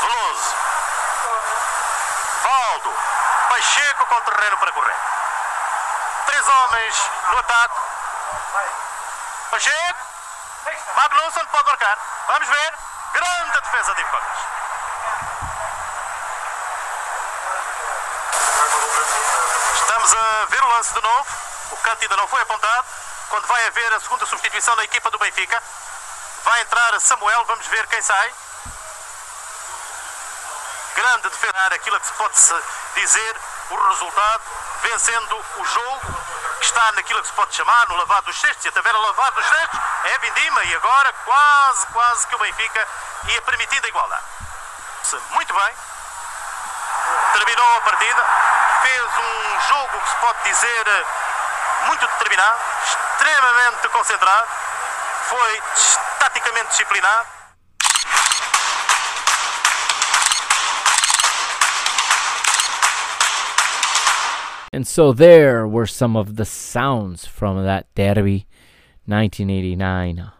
Veloso. 0.00 0.54
Valdo. 2.42 2.98
Pacheco 3.48 4.06
com 4.06 4.20
terreno 4.22 4.56
para 4.58 4.72
correr. 4.72 4.96
Três 6.26 6.48
ataque. 7.44 7.74
Pacheco. 9.50 10.00
Magnusson 10.96 11.46
pode 11.46 11.66
marcar. 11.66 11.98
Vamos 12.26 12.48
ver. 12.48 12.74
Grande 13.12 13.60
defesa 13.60 13.94
de 13.94 14.00
Ivkovic. 14.00 14.38
Estamos 19.74 20.14
a 20.14 20.46
ver 20.48 20.62
o 20.62 20.68
lance 20.68 20.94
de 20.94 21.00
novo. 21.00 21.26
O 21.70 21.76
canto 21.76 22.02
ainda 22.02 22.16
não 22.16 22.28
foi 22.28 22.40
apontado. 22.42 22.86
Quando 23.28 23.46
vai 23.46 23.66
haver 23.66 23.92
a 23.92 24.00
segunda 24.00 24.26
substituição 24.26 24.76
da 24.76 24.84
equipa 24.84 25.10
do 25.10 25.18
Benfica, 25.18 25.62
vai 26.44 26.60
entrar 26.62 27.00
Samuel. 27.00 27.44
Vamos 27.44 27.66
ver 27.66 27.86
quem 27.88 28.02
sai. 28.02 28.34
Grande 30.94 31.28
defesa, 31.28 31.74
aquilo 31.74 32.00
que 32.00 32.06
se 32.06 32.12
pode 32.12 32.34
dizer 32.94 33.36
o 33.70 33.88
resultado, 33.88 34.42
vencendo 34.82 35.44
o 35.56 35.64
jogo, 35.64 36.00
que 36.64 36.70
está 36.70 36.92
naquilo 36.92 37.20
que 37.20 37.26
se 37.26 37.32
pode 37.34 37.54
chamar 37.54 37.86
no 37.88 37.96
lavado 37.96 38.24
dos 38.26 38.40
cestos. 38.40 38.64
E 38.64 38.68
a 38.68 38.72
Tavera 38.72 38.96
lavado 38.96 39.36
dos 39.36 39.46
cestos 39.46 39.80
é 40.04 40.18
Vindima. 40.18 40.64
E 40.64 40.74
agora 40.76 41.12
quase, 41.24 41.86
quase 41.88 42.26
que 42.26 42.34
o 42.34 42.38
Benfica 42.38 42.88
ia 43.28 43.42
permitindo 43.42 43.84
a 43.84 43.88
igualdade. 43.88 44.24
Muito 45.30 45.52
bem. 45.52 45.74
Terminou 47.34 47.76
a 47.76 47.80
partida. 47.82 48.24
Fez 48.80 49.02
um 49.02 49.60
jogo 49.68 50.00
que 50.00 50.08
se 50.08 50.16
pode 50.16 50.42
dizer 50.44 51.06
muito 51.86 52.06
determinado, 52.06 52.58
extremamente 52.82 53.88
concentrado. 53.88 54.48
Foi 55.28 55.62
taticamente 56.18 56.70
disciplinado. 56.70 57.28
And 64.74 64.88
so 64.88 65.12
there 65.12 65.68
were 65.68 65.86
some 65.86 66.16
of 66.16 66.34
the 66.34 66.44
sounds 66.44 67.26
from 67.26 67.62
that 67.62 67.86
Derby 67.94 68.48
1989 69.06 70.32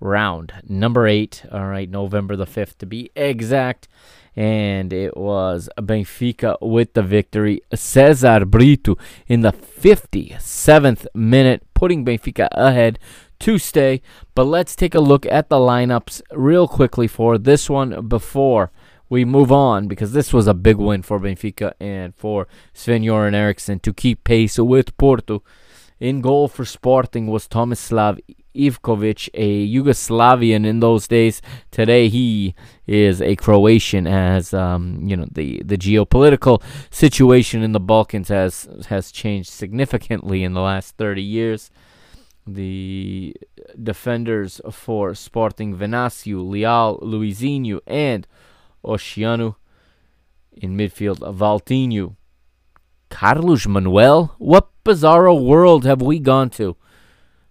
round. 0.00 0.54
Number 0.68 1.06
eight, 1.06 1.44
all 1.52 1.68
right, 1.68 1.88
November 1.88 2.34
the 2.34 2.46
5th 2.46 2.78
to 2.78 2.86
be 2.86 3.12
exact. 3.14 3.86
And 4.34 4.92
it 4.92 5.16
was 5.16 5.68
Benfica 5.78 6.56
with 6.60 6.94
the 6.94 7.04
victory. 7.04 7.62
Cesar 7.72 8.44
Brito 8.44 8.98
in 9.28 9.42
the 9.42 9.52
57th 9.52 11.06
minute, 11.14 11.62
putting 11.74 12.04
Benfica 12.04 12.48
ahead 12.50 12.98
to 13.38 13.58
stay. 13.58 14.02
But 14.34 14.46
let's 14.46 14.74
take 14.74 14.96
a 14.96 15.00
look 15.00 15.26
at 15.26 15.48
the 15.48 15.58
lineups 15.58 16.22
real 16.32 16.66
quickly 16.66 17.06
for 17.06 17.38
this 17.38 17.70
one 17.70 18.08
before 18.08 18.72
we 19.14 19.24
move 19.24 19.52
on 19.52 19.86
because 19.86 20.12
this 20.12 20.32
was 20.32 20.46
a 20.48 20.54
big 20.54 20.76
win 20.76 21.02
for 21.02 21.20
Benfica 21.20 21.72
and 21.78 22.14
for 22.16 22.48
Sven 22.72 23.02
Göran 23.02 23.32
Eriksson 23.32 23.78
to 23.80 23.92
keep 23.92 24.24
pace 24.24 24.58
with 24.58 24.96
Porto. 24.96 25.42
In 26.00 26.20
goal 26.20 26.48
for 26.48 26.64
Sporting 26.64 27.28
was 27.28 27.46
Tomislav 27.46 28.18
Ivkovic, 28.56 29.28
a 29.34 29.68
Yugoslavian 29.74 30.66
in 30.66 30.80
those 30.80 31.06
days. 31.06 31.40
Today 31.70 32.08
he 32.08 32.56
is 32.88 33.22
a 33.22 33.36
Croatian 33.36 34.08
as 34.08 34.52
um, 34.52 35.00
you 35.08 35.16
know 35.16 35.26
the, 35.30 35.62
the 35.64 35.78
geopolitical 35.78 36.60
situation 36.90 37.62
in 37.62 37.70
the 37.70 37.80
Balkans 37.80 38.28
has 38.28 38.68
has 38.88 39.12
changed 39.12 39.50
significantly 39.50 40.42
in 40.42 40.54
the 40.54 40.60
last 40.60 40.96
30 40.96 41.22
years. 41.22 41.70
The 42.46 43.36
defenders 43.80 44.60
for 44.70 45.14
Sporting 45.14 45.76
Venâncio, 45.76 46.46
Leal, 46.46 46.98
Luizinho, 47.00 47.78
and 47.86 48.26
Oceano. 48.84 49.56
In 50.52 50.76
midfield, 50.76 51.18
Valtinho. 51.18 52.16
Carlos 53.10 53.66
Manuel? 53.66 54.34
What 54.38 54.68
bizarro 54.84 55.42
world 55.42 55.84
have 55.84 56.00
we 56.00 56.18
gone 56.18 56.50
to? 56.50 56.76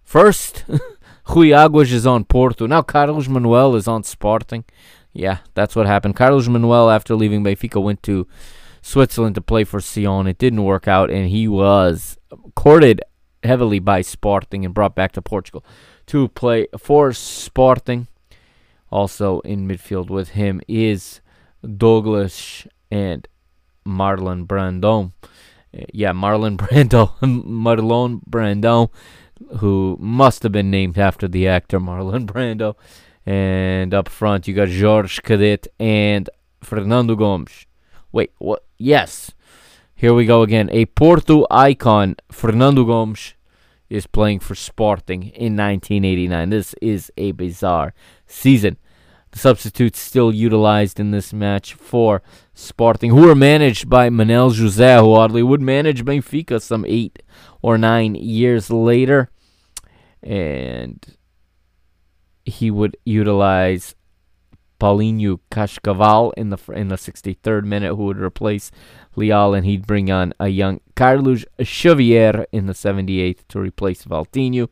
First, 0.02 0.64
Rui 1.28 1.52
Aguas 1.52 1.92
is 1.92 2.06
on 2.06 2.24
Porto. 2.24 2.66
Now 2.66 2.82
Carlos 2.82 3.28
Manuel 3.28 3.74
is 3.74 3.88
on 3.88 4.04
Sporting. 4.04 4.64
Yeah, 5.12 5.38
that's 5.54 5.76
what 5.76 5.86
happened. 5.86 6.16
Carlos 6.16 6.48
Manuel, 6.48 6.90
after 6.90 7.14
leaving 7.14 7.44
Benfica, 7.44 7.82
went 7.82 8.02
to 8.02 8.26
Switzerland 8.82 9.34
to 9.36 9.40
play 9.40 9.64
for 9.64 9.80
Sion. 9.80 10.26
It 10.26 10.38
didn't 10.38 10.64
work 10.64 10.86
out, 10.88 11.10
and 11.10 11.28
he 11.28 11.48
was 11.48 12.18
courted 12.54 13.00
heavily 13.42 13.78
by 13.78 14.00
Sporting 14.02 14.64
and 14.64 14.74
brought 14.74 14.94
back 14.94 15.12
to 15.12 15.22
Portugal 15.22 15.64
to 16.06 16.28
play 16.28 16.66
for 16.78 17.12
Sporting. 17.12 18.08
Also 18.90 19.40
in 19.40 19.66
midfield 19.66 20.10
with 20.10 20.30
him 20.30 20.60
is 20.68 21.20
Douglas 21.64 22.66
and 22.90 23.26
Marlon 23.86 24.46
Brandon. 24.46 25.12
Uh, 25.76 25.84
Yeah, 25.92 26.12
Marlon 26.12 26.56
Brando, 26.62 27.18
Marlon 27.20 28.20
Brando, 28.28 28.90
who 29.58 29.96
must 30.00 30.42
have 30.42 30.52
been 30.52 30.70
named 30.70 30.98
after 30.98 31.28
the 31.28 31.48
actor 31.48 31.80
Marlon 31.80 32.26
Brando. 32.32 32.76
And 33.26 33.94
up 33.94 34.08
front, 34.08 34.46
you 34.46 34.54
got 34.54 34.68
George 34.68 35.22
Cadete 35.22 35.68
and 35.80 36.28
Fernando 36.62 37.14
Gomes. 37.16 37.66
Wait, 38.12 38.32
what? 38.38 38.64
Yes. 38.76 39.32
Here 39.94 40.12
we 40.12 40.26
go 40.26 40.42
again. 40.42 40.68
A 40.70 40.84
Porto 40.86 41.46
icon, 41.50 42.16
Fernando 42.30 42.84
Gomes, 42.84 43.34
is 43.88 44.06
playing 44.06 44.40
for 44.40 44.54
Sporting 44.54 45.22
in 45.22 45.56
1989. 45.56 46.50
This 46.50 46.74
is 46.82 47.10
a 47.16 47.32
bizarre 47.32 47.94
season. 48.26 48.76
The 49.34 49.40
substitutes 49.40 49.98
still 49.98 50.32
utilized 50.32 51.00
in 51.00 51.10
this 51.10 51.32
match 51.32 51.74
for 51.74 52.22
Sporting, 52.54 53.10
who 53.10 53.26
were 53.26 53.34
managed 53.34 53.90
by 53.90 54.08
Manel 54.08 54.52
José, 54.52 55.00
who 55.00 55.12
oddly 55.12 55.42
would 55.42 55.60
manage 55.60 56.04
Benfica 56.04 56.62
some 56.62 56.84
eight 56.86 57.20
or 57.60 57.76
nine 57.76 58.14
years 58.14 58.70
later. 58.70 59.32
And 60.22 61.04
he 62.44 62.70
would 62.70 62.96
utilize 63.04 63.96
Paulinho 64.78 65.40
Cascavel 65.50 66.32
in 66.36 66.50
the 66.50 66.58
in 66.72 66.86
the 66.86 66.94
63rd 66.94 67.64
minute, 67.64 67.96
who 67.96 68.04
would 68.04 68.20
replace 68.20 68.70
Leal, 69.16 69.52
and 69.52 69.66
he'd 69.66 69.84
bring 69.84 70.12
on 70.12 70.32
a 70.38 70.46
young 70.46 70.78
Carlos 70.94 71.44
Xavier 71.60 72.46
in 72.52 72.66
the 72.66 72.72
78th 72.72 73.40
to 73.48 73.58
replace 73.58 74.04
Valtinho. 74.04 74.68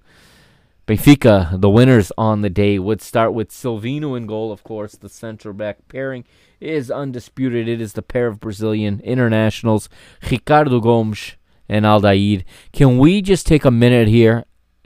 Benfica, 0.86 1.60
the 1.60 1.70
winners 1.70 2.10
on 2.18 2.42
the 2.42 2.50
day, 2.50 2.78
would 2.78 3.00
start 3.00 3.32
with 3.32 3.50
Silvino 3.50 4.16
in 4.16 4.26
goal, 4.26 4.50
of 4.50 4.64
course. 4.64 4.94
The 4.94 5.08
center 5.08 5.52
back 5.52 5.86
pairing 5.88 6.24
is 6.60 6.90
undisputed. 6.90 7.68
It 7.68 7.80
is 7.80 7.92
the 7.92 8.02
pair 8.02 8.26
of 8.26 8.40
Brazilian 8.40 9.00
internationals, 9.04 9.88
Ricardo 10.28 10.80
Gomes 10.80 11.36
and 11.68 11.84
Aldair. 11.84 12.44
Can 12.72 12.98
we 12.98 13.22
just 13.22 13.46
take 13.46 13.64
a 13.64 13.70
minute 13.70 14.08
here 14.08 14.44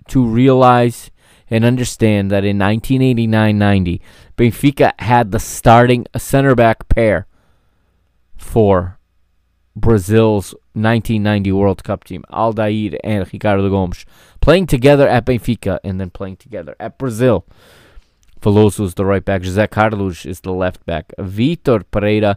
to 0.08 0.24
realize 0.24 1.10
and 1.48 1.64
understand 1.64 2.30
that 2.30 2.44
in 2.44 2.58
1989 2.58 3.56
90, 3.58 4.02
Benfica 4.36 4.92
had 5.00 5.30
the 5.30 5.38
starting 5.38 6.06
center 6.16 6.54
back 6.54 6.88
pair 6.88 7.26
for 8.36 8.98
Brazil's 9.74 10.52
1990 10.72 11.52
World 11.52 11.84
Cup 11.84 12.04
team, 12.04 12.24
Aldair 12.30 12.98
and 13.04 13.30
Ricardo 13.32 13.68
Gomes, 13.68 14.06
playing 14.46 14.68
together 14.68 15.08
at 15.08 15.26
Benfica 15.26 15.80
and 15.82 16.00
then 16.00 16.08
playing 16.08 16.36
together 16.36 16.76
at 16.78 16.96
Brazil. 16.98 17.44
Veloso 18.40 18.84
is 18.84 18.94
the 18.94 19.04
right 19.04 19.24
back, 19.24 19.42
José 19.42 19.68
Carlos 19.68 20.24
is 20.24 20.38
the 20.38 20.52
left 20.52 20.86
back, 20.86 21.12
Vitor 21.18 21.82
Paneira, 21.90 22.36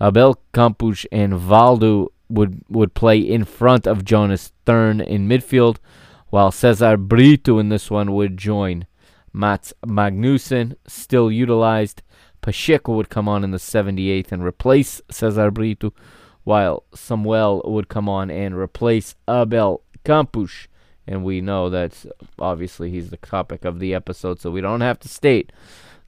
Abel 0.00 0.40
Campos, 0.54 1.04
and 1.10 1.32
Valdo 1.32 2.12
would, 2.28 2.62
would 2.68 2.94
play 2.94 3.18
in 3.18 3.42
front 3.42 3.88
of 3.88 4.04
Jonas 4.04 4.52
Thern 4.66 5.00
in 5.00 5.28
midfield, 5.28 5.78
while 6.28 6.52
Cesar 6.52 6.96
Brito 6.96 7.58
in 7.58 7.70
this 7.70 7.90
one 7.90 8.12
would 8.12 8.36
join 8.36 8.86
Mats 9.32 9.74
Magnusson, 9.84 10.76
still 10.86 11.28
utilized. 11.28 12.02
Pacheco 12.40 12.94
would 12.94 13.08
come 13.08 13.28
on 13.28 13.42
in 13.42 13.50
the 13.50 13.58
78th 13.58 14.30
and 14.30 14.44
replace 14.44 15.02
Cesar 15.10 15.50
Brito, 15.50 15.92
while 16.44 16.84
Samuel 16.94 17.62
would 17.64 17.88
come 17.88 18.08
on 18.08 18.30
and 18.30 18.54
replace 18.54 19.16
Abel 19.28 19.82
Campos. 20.04 20.68
And 21.08 21.24
we 21.24 21.40
know 21.40 21.70
that 21.70 22.04
obviously 22.38 22.90
he's 22.90 23.08
the 23.08 23.16
topic 23.16 23.64
of 23.64 23.78
the 23.80 23.94
episode, 23.94 24.40
so 24.40 24.50
we 24.50 24.60
don't 24.60 24.82
have 24.82 25.00
to 25.00 25.08
state 25.08 25.50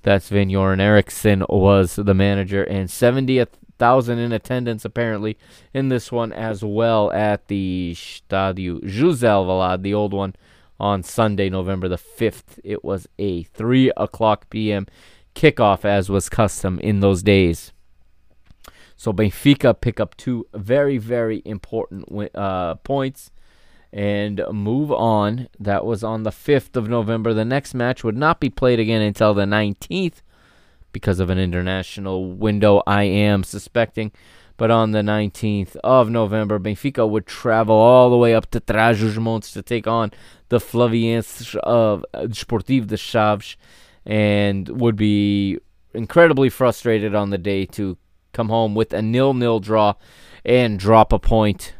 that 0.02 0.22
Sven 0.22 0.50
Göran 0.50 0.78
Eriksson 0.78 1.42
was 1.48 1.96
the 1.96 2.12
manager 2.12 2.62
and 2.62 2.88
70th 2.88 3.48
thousand 3.78 4.18
in 4.18 4.30
attendance 4.30 4.84
apparently 4.84 5.38
in 5.72 5.88
this 5.88 6.12
one 6.12 6.34
as 6.34 6.62
well 6.62 7.10
at 7.12 7.48
the 7.48 7.94
Stadio 7.96 8.78
José 8.82 9.24
Alvalade, 9.26 9.82
the 9.82 9.94
old 9.94 10.12
one, 10.12 10.36
on 10.78 11.02
Sunday, 11.02 11.48
November 11.48 11.88
the 11.88 11.96
5th. 11.96 12.60
It 12.62 12.84
was 12.84 13.08
a 13.18 13.44
3 13.44 13.90
o'clock 13.96 14.50
p.m. 14.50 14.86
kickoff, 15.34 15.86
as 15.86 16.10
was 16.10 16.28
custom 16.28 16.78
in 16.80 17.00
those 17.00 17.22
days. 17.22 17.72
So 18.96 19.14
Benfica 19.14 19.80
pick 19.80 19.98
up 19.98 20.14
two 20.18 20.46
very, 20.52 20.98
very 20.98 21.40
important 21.46 22.04
uh, 22.34 22.74
points 22.76 23.30
and 23.92 24.42
move 24.52 24.92
on. 24.92 25.48
That 25.58 25.84
was 25.84 26.04
on 26.04 26.22
the 26.22 26.30
5th 26.30 26.76
of 26.76 26.88
November. 26.88 27.34
The 27.34 27.44
next 27.44 27.74
match 27.74 28.04
would 28.04 28.16
not 28.16 28.40
be 28.40 28.50
played 28.50 28.80
again 28.80 29.02
until 29.02 29.34
the 29.34 29.44
19th 29.44 30.22
because 30.92 31.20
of 31.20 31.30
an 31.30 31.38
international 31.38 32.32
window, 32.32 32.82
I 32.86 33.04
am 33.04 33.44
suspecting. 33.44 34.12
But 34.56 34.70
on 34.70 34.90
the 34.90 35.00
19th 35.00 35.76
of 35.76 36.10
November, 36.10 36.58
Benfica 36.58 37.08
would 37.08 37.26
travel 37.26 37.76
all 37.76 38.10
the 38.10 38.18
way 38.18 38.34
up 38.34 38.50
to 38.50 38.60
Trás-os-Montes 38.60 39.52
to 39.52 39.62
take 39.62 39.86
on 39.86 40.12
the 40.50 40.58
Flaviense 40.58 41.56
of 41.56 42.04
Desportivo 42.12 42.86
de 42.86 42.96
Chaves 42.96 43.56
and 44.04 44.68
would 44.68 44.96
be 44.96 45.58
incredibly 45.94 46.50
frustrated 46.50 47.14
on 47.14 47.30
the 47.30 47.38
day 47.38 47.64
to 47.66 47.96
come 48.32 48.50
home 48.50 48.74
with 48.74 48.92
a 48.92 49.00
nil-nil 49.00 49.60
draw 49.60 49.94
and 50.44 50.78
drop 50.78 51.12
a 51.12 51.18
point 51.18 51.74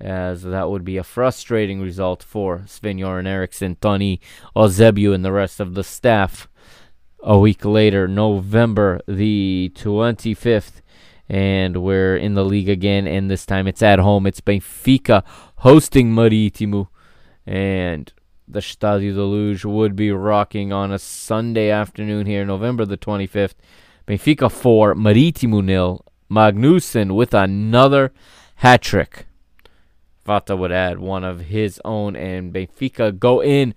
as 0.00 0.42
that 0.42 0.70
would 0.70 0.84
be 0.84 0.96
a 0.96 1.04
frustrating 1.04 1.80
result 1.80 2.22
for 2.22 2.64
Sven 2.66 2.98
Göran 2.98 3.26
Eriksson, 3.26 3.76
Toni 3.76 4.20
Eusébio, 4.56 5.14
and 5.14 5.24
the 5.24 5.32
rest 5.32 5.60
of 5.60 5.74
the 5.74 5.84
staff 5.84 6.48
a 7.22 7.38
week 7.38 7.64
later, 7.64 8.06
November 8.06 9.00
the 9.08 9.72
25th, 9.74 10.82
and 11.28 11.82
we're 11.82 12.16
in 12.16 12.34
the 12.34 12.44
league 12.44 12.68
again, 12.68 13.06
and 13.06 13.30
this 13.30 13.46
time 13.46 13.66
it's 13.66 13.82
at 13.82 13.98
home. 13.98 14.26
It's 14.26 14.40
Benfica 14.40 15.22
hosting 15.56 16.10
Marítimo, 16.10 16.88
and 17.46 18.12
the 18.46 18.60
Stadio 18.60 19.14
de 19.14 19.22
Luz 19.22 19.64
would 19.64 19.96
be 19.96 20.10
rocking 20.10 20.72
on 20.72 20.92
a 20.92 20.98
Sunday 20.98 21.70
afternoon 21.70 22.26
here, 22.26 22.44
November 22.44 22.84
the 22.84 22.98
25th. 22.98 23.54
Benfica 24.06 24.50
4, 24.50 24.94
Marítimo 24.94 25.64
nil. 25.64 26.04
Magnusson 26.30 27.14
with 27.14 27.32
another 27.32 28.12
hat 28.56 28.82
trick. 28.82 29.26
Vata 30.26 30.56
would 30.56 30.72
add 30.72 30.98
one 30.98 31.24
of 31.24 31.40
his 31.40 31.80
own, 31.84 32.16
and 32.16 32.52
Benfica 32.52 33.18
go 33.18 33.42
in 33.42 33.74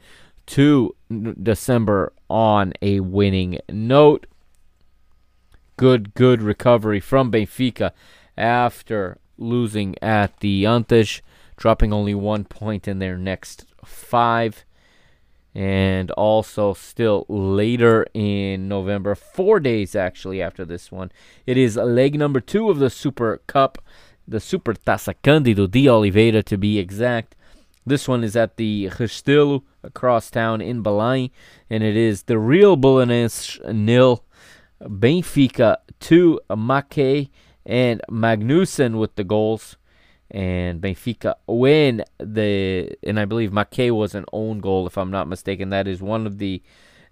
to 0.47 0.95
December 1.41 2.13
on 2.29 2.73
a 2.81 2.99
winning 3.01 3.59
note. 3.69 4.25
Good, 5.75 6.13
good 6.13 6.41
recovery 6.41 6.99
from 6.99 7.31
Benfica 7.31 7.91
after 8.37 9.17
losing 9.37 9.95
at 10.01 10.39
the 10.39 10.63
Antas, 10.63 11.21
dropping 11.55 11.93
only 11.93 12.15
one 12.15 12.45
point 12.45 12.87
in 12.87 12.99
their 12.99 13.17
next 13.17 13.65
five. 13.85 14.63
And 15.53 16.11
also, 16.11 16.73
still 16.73 17.25
later 17.27 18.05
in 18.13 18.67
November, 18.67 19.15
four 19.15 19.59
days 19.59 19.95
actually 19.95 20.39
after 20.41 20.63
this 20.65 20.91
one, 20.91 21.11
it 21.47 21.57
is 21.57 21.77
leg 21.77 22.17
number 22.17 22.39
two 22.39 22.69
of 22.69 22.77
the 22.77 22.91
Super 22.91 23.41
Cup, 23.47 23.79
the 24.27 24.39
Super 24.39 24.73
Taça 24.73 25.13
Cândido 25.23 25.69
de 25.69 25.87
Oliveira 25.89 26.43
to 26.43 26.57
be 26.57 26.77
exact. 26.77 27.35
This 27.85 28.07
one 28.07 28.23
is 28.23 28.35
at 28.35 28.57
the 28.57 28.89
Restelo 28.89 29.63
across 29.81 30.29
town 30.29 30.59
in 30.59 30.83
Belém, 30.83 31.31
and 31.69 31.83
it 31.83 31.95
is 31.95 32.23
the 32.23 32.37
Real 32.37 32.75
Belenenses 32.75 33.61
nil, 33.73 34.25
Benfica 34.81 35.77
2, 36.01 36.41
Mackay 36.57 37.29
and 37.65 38.01
Magnusson 38.11 38.99
with 38.99 39.15
the 39.15 39.23
goals. 39.23 39.77
And 40.29 40.81
Benfica 40.81 41.35
win 41.47 42.03
the, 42.19 42.97
and 43.01 43.17
I 43.17 43.23
believe 43.23 43.53
Mackay 43.53 43.91
was 43.91 44.13
an 44.13 44.25
own 44.33 44.59
goal, 44.59 44.85
if 44.85 44.97
I'm 44.97 45.09
not 45.09 45.29
mistaken. 45.29 45.69
That 45.69 45.87
is 45.87 46.01
one 46.01 46.27
of 46.27 46.37
the 46.37 46.61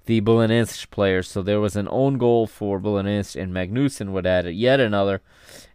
the 0.06 0.22
Belenenses 0.22 0.86
players. 0.90 1.30
So 1.30 1.41
there 1.41 1.60
was 1.60 1.76
an 1.76 1.88
own 1.91 2.18
goal 2.18 2.48
for 2.48 2.80
Belenenses, 2.80 3.36
and 3.36 3.53
Magnusson 3.53 4.11
would 4.11 4.26
add 4.26 4.48
yet 4.48 4.80
another. 4.80 5.22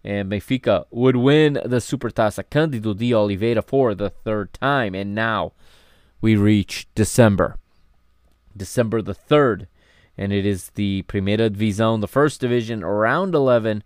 And 0.02 0.31
Benfica 0.31 0.86
would 0.90 1.16
win 1.16 1.55
the 1.55 1.77
Supertaça 1.77 2.44
Cândido 2.44 2.97
de 2.97 3.12
Oliveira 3.15 3.62
for 3.62 3.94
the 3.94 4.11
third 4.11 4.52
time. 4.55 4.94
And 4.94 5.15
now 5.15 5.52
we 6.20 6.36
reach 6.36 6.89
December. 6.94 7.59
December 8.57 9.02
the 9.02 9.15
3rd. 9.15 9.66
And 10.16 10.32
it 10.32 10.44
is 10.44 10.70
the 10.74 11.02
Primeira 11.02 11.51
Divisão, 11.51 12.01
the 12.01 12.09
first 12.09 12.40
division, 12.40 12.85
round 12.85 13.35
11 13.35 13.82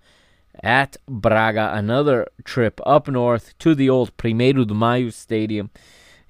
at 0.62 0.96
Braga. 1.08 1.72
Another 1.74 2.26
trip 2.44 2.80
up 2.86 3.08
north 3.08 3.56
to 3.58 3.74
the 3.74 3.90
old 3.90 4.16
Primeiro 4.16 4.64
de 4.64 4.74
Maio 4.74 5.12
Stadium, 5.12 5.70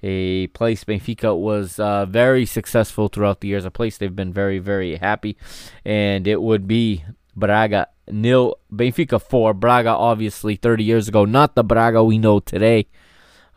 a 0.07 0.45
place 0.47 0.83
Benfica 0.83 1.35
was 1.35 1.79
uh, 1.79 2.05
very 2.05 2.45
successful 2.45 3.07
throughout 3.07 3.41
the 3.41 3.47
years, 3.47 3.65
a 3.65 3.71
place 3.71 3.97
they've 3.97 4.15
been 4.15 4.31
very, 4.31 4.59
very 4.59 4.97
happy. 4.97 5.35
And 5.83 6.27
it 6.27 6.43
would 6.43 6.67
be 6.67 7.03
Braga 7.35 7.87
nil, 8.07 8.59
Benfica 8.71 9.19
4. 9.19 9.55
Braga, 9.55 9.89
obviously, 9.89 10.57
30 10.57 10.83
years 10.83 11.07
ago, 11.07 11.25
not 11.25 11.55
the 11.55 11.63
Braga 11.63 12.03
we 12.03 12.19
know 12.19 12.39
today. 12.39 12.85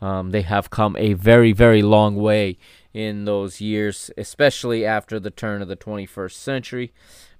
Um, 0.01 0.31
they 0.31 0.41
have 0.41 0.71
come 0.71 0.95
a 0.97 1.13
very, 1.13 1.51
very 1.51 1.83
long 1.83 2.15
way 2.15 2.57
in 2.95 3.25
those 3.25 3.61
years, 3.61 4.09
especially 4.17 4.83
after 4.83 5.19
the 5.19 5.29
turn 5.29 5.61
of 5.61 5.67
the 5.67 5.75
21st 5.75 6.33
century. 6.33 6.91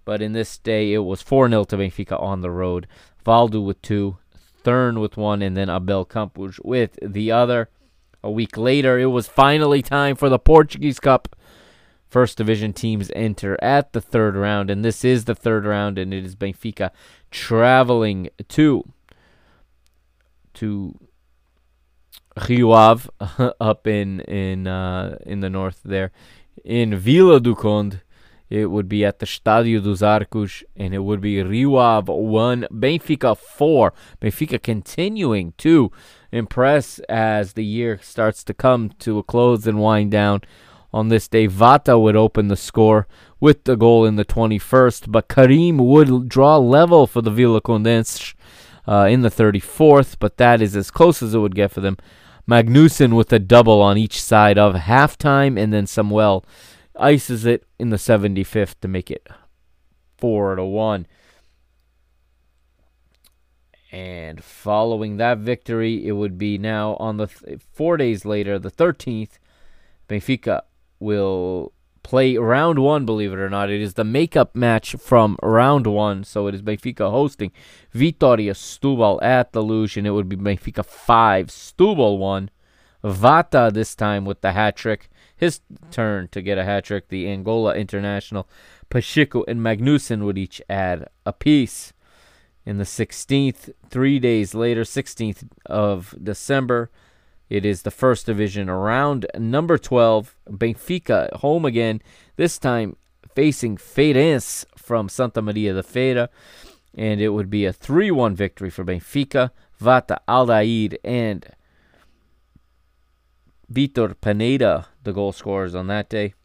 But 0.06 0.22
in 0.22 0.34
this 0.34 0.60
day, 0.60 0.94
it 0.94 1.00
was 1.00 1.24
4 1.24 1.50
0 1.50 1.64
to 1.64 1.78
Benfica 1.78 2.22
on 2.22 2.42
the 2.42 2.52
road. 2.52 2.86
Valdo 3.26 3.66
with 3.66 3.82
two, 3.82 4.18
Thern 4.64 5.00
with 5.00 5.18
one, 5.18 5.42
and 5.42 5.58
then 5.58 5.68
Abel 5.68 6.06
Campos 6.06 6.60
with 6.64 7.00
the 7.02 7.32
other. 7.32 7.70
A 8.24 8.32
week 8.32 8.58
later, 8.58 9.00
it 9.00 9.08
was 9.08 9.28
finally 9.28 9.82
time 9.82 10.16
for 10.16 10.30
the 10.30 10.40
Portuguese 10.40 11.00
Cup. 11.00 11.36
First 12.08 12.38
division 12.38 12.74
teams 12.74 13.12
enter 13.16 13.58
at 13.64 13.94
the 13.94 14.02
third 14.02 14.36
round, 14.36 14.70
and 14.70 14.84
this 14.84 15.06
is 15.06 15.26
the 15.26 15.36
third 15.36 15.66
round, 15.66 15.98
and 15.98 16.14
it 16.14 16.26
is 16.26 16.36
Benfica 16.36 16.90
traveling 17.32 18.30
to 18.50 18.84
to 20.56 21.00
Rio 22.48 22.72
Ave 22.72 23.10
up 23.62 23.88
in 23.88 24.22
in 24.22 24.68
uh, 24.68 25.18
in 25.26 25.42
the 25.42 25.50
north 25.50 25.82
there. 25.86 26.12
In 26.66 26.96
Vila 26.96 27.40
do 27.40 27.56
Conde, 27.56 28.02
it 28.50 28.66
would 28.72 28.90
be 28.90 29.06
at 29.06 29.20
the 29.20 29.26
Estádio 29.26 29.84
dos 29.84 30.02
Arcos, 30.02 30.64
and 30.76 30.94
it 30.94 31.00
would 31.00 31.22
be 31.22 31.42
Rio 31.42 31.76
Ave 31.76 32.12
1, 32.12 32.68
Benfica 32.72 33.38
4. 33.38 33.94
Benfica 34.20 34.62
continuing 34.62 35.54
to 35.58 35.92
impress 36.32 37.00
as 37.10 37.54
the 37.54 37.64
year 37.64 38.00
starts 38.02 38.44
to 38.46 38.54
come 38.54 38.92
to 39.00 39.18
a 39.18 39.24
close 39.24 39.66
and 39.68 39.80
wind 39.80 40.12
down. 40.12 40.42
On 40.92 41.10
this 41.10 41.28
day, 41.28 41.48
Vata 41.48 42.02
would 42.02 42.16
open 42.16 42.48
the 42.48 42.58
score 42.58 43.08
with 43.40 43.64
the 43.66 43.76
goal 43.76 44.06
in 44.06 44.16
the 44.16 44.26
21st, 44.26 45.12
but 45.12 45.28
Karim 45.28 45.78
would 45.78 46.28
draw 46.28 46.58
level 46.58 47.06
for 47.06 47.22
the 47.22 47.32
Vila 47.32 47.62
Condense 47.62 48.34
uh, 48.88 49.08
in 49.10 49.22
the 49.22 49.30
34th, 49.30 50.16
but 50.20 50.38
that 50.38 50.62
is 50.62 50.76
as 50.76 50.90
close 50.90 51.22
as 51.22 51.36
it 51.36 51.40
would 51.40 51.56
get 51.56 51.72
for 51.72 51.82
them. 51.82 51.98
Magnusson 52.50 53.16
with 53.16 53.32
a 53.32 53.38
double 53.38 53.82
on 53.82 53.98
each 53.98 54.22
side 54.22 54.58
of 54.58 54.74
halftime, 54.74 55.60
and 55.60 55.72
then 55.72 55.86
Samuel 55.86 56.44
ices 57.00 57.46
it 57.46 57.66
in 57.78 57.92
the 57.92 57.98
75th 57.98 58.76
to 58.82 58.88
make 58.88 59.12
it 59.12 59.28
4 60.18 60.56
to 60.56 60.66
1. 60.66 61.06
And 63.92 64.44
following 64.44 65.18
that 65.18 65.40
victory, 65.40 66.06
it 66.06 66.12
would 66.12 66.38
be 66.38 66.58
now 66.58 66.96
on 66.96 67.18
the 67.18 67.28
th- 67.28 67.60
4 67.74 67.98
days 67.98 68.24
later, 68.24 68.60
the 68.60 68.70
13th, 68.70 69.40
Benfica 70.08 70.62
will 71.00 71.74
play 72.04 72.38
round 72.38 72.80
1, 72.80 73.06
believe 73.06 73.34
it 73.34 73.40
or 73.40 73.50
not. 73.50 73.70
It 73.70 73.82
is 73.82 73.96
the 73.96 74.04
makeup 74.04 74.56
match 74.56 74.96
from 74.96 75.38
round 75.42 75.88
1, 75.88 76.24
so 76.24 76.48
it 76.48 76.56
is 76.56 76.62
Benfica 76.62 77.10
hosting 77.10 77.52
Vitoria 77.92 78.54
Setúbal 78.54 79.22
at 79.24 79.54
the 79.54 79.64
Luz, 79.64 79.98
and 79.98 80.06
it 80.06 80.12
would 80.12 80.30
be 80.30 80.36
Benfica 80.36 80.86
5, 80.86 81.48
Setúbal 81.48 82.20
1. 82.20 82.50
Vata 83.04 83.72
this 83.74 83.96
time 83.96 84.26
with 84.26 84.42
the 84.42 84.52
hat 84.52 84.76
trick 84.76 85.10
his 85.40 85.62
turn 85.90 86.28
to 86.28 86.42
get 86.42 86.58
a 86.58 86.66
hat 86.66 86.84
trick. 86.84 87.08
The 87.08 87.30
Angola 87.30 87.76
international 87.76 88.48
Pacheco 88.90 89.46
and 89.48 89.62
Magnusson 89.62 90.24
would 90.24 90.38
each 90.38 90.62
add 90.70 91.08
a 91.26 91.32
piece. 91.32 91.94
In 92.70 92.78
the 92.78 92.84
16th, 92.84 93.72
three 93.90 94.20
days 94.20 94.54
later, 94.54 94.84
16th 94.84 95.50
of 95.66 96.14
December, 96.22 96.92
it 97.50 97.66
is 97.66 97.82
the 97.82 97.90
first 97.90 98.28
division 98.28 98.70
around 98.70 99.26
number 99.36 99.80
12. 99.80 100.36
Benfica 100.48 101.34
home 101.38 101.66
again, 101.66 102.00
this 102.36 102.60
time 102.60 102.96
facing 103.34 103.76
Feirense 103.76 104.66
from 104.78 105.10
Santa 105.10 105.42
Maria 105.42 105.74
da 105.74 105.82
Feira. 105.82 106.28
And 106.94 107.20
it 107.20 107.30
would 107.30 107.50
be 107.50 107.66
a 107.66 107.74
3 107.74 108.12
1 108.12 108.36
victory 108.36 108.70
for 108.70 108.86
Benfica. 108.86 109.50
Vata 109.82 110.20
Aldair 110.28 110.96
and 111.04 111.48
Vitor 113.74 114.14
Paneira, 114.14 114.86
the 115.04 115.14
goal 115.14 115.32
scorers 115.32 115.74
on 115.74 115.88
that 115.88 116.08
day. 116.08 116.36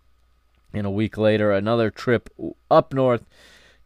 And 0.72 0.86
a 0.86 0.90
week 0.90 1.18
later, 1.18 1.52
another 1.52 1.90
trip 1.90 2.30
up 2.70 2.94
north 2.94 3.26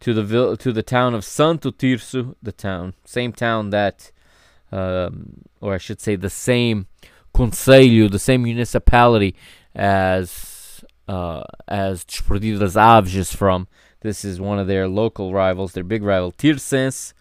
to 0.01 0.15
the 0.15 0.23
vil- 0.23 0.57
to 0.57 0.73
the 0.73 0.83
town 0.83 1.15
of 1.15 1.25
Santo 1.25 1.71
Tirso, 1.71 2.35
the 2.43 2.53
town, 2.53 2.95
same 3.05 3.33
town 3.33 3.71
that, 3.71 4.11
um, 4.71 5.43
or 5.61 5.75
I 5.75 5.79
should 5.79 6.01
say, 6.01 6.17
the 6.17 6.31
same 6.31 6.87
concelho, 7.35 8.11
the 8.11 8.19
same 8.19 8.43
municipality 8.43 9.35
as 9.75 10.85
uh, 11.09 11.43
as 11.67 12.05
Desportivo 12.05 12.61
das 12.61 12.77
Aves 12.77 13.17
is 13.17 13.35
from. 13.35 13.67
This 14.01 14.25
is 14.25 14.41
one 14.41 14.59
of 14.59 14.69
their 14.69 14.87
local 14.87 15.33
rivals, 15.33 15.73
their 15.73 15.85
big 15.85 16.03
rival, 16.03 16.31
Tirsense. 16.33 17.15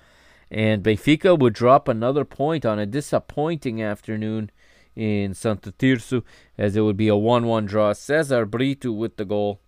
And 0.49 0.83
Benfica 0.83 1.37
would 1.37 1.53
drop 1.53 1.87
another 1.87 2.23
point 2.23 2.65
on 2.65 2.79
a 2.79 2.85
disappointing 2.85 3.81
afternoon 3.81 4.51
in 4.95 5.33
Santo 5.33 5.71
Tirso, 5.71 6.23
as 6.57 6.75
it 6.75 6.81
would 6.81 6.97
be 6.97 7.07
a 7.07 7.15
1 7.15 7.45
1 7.45 7.65
draw. 7.65 7.93
Cesar 7.93 8.45
Brito 8.45 8.91
with 8.91 9.17
the 9.17 9.25
goal, 9.25 9.59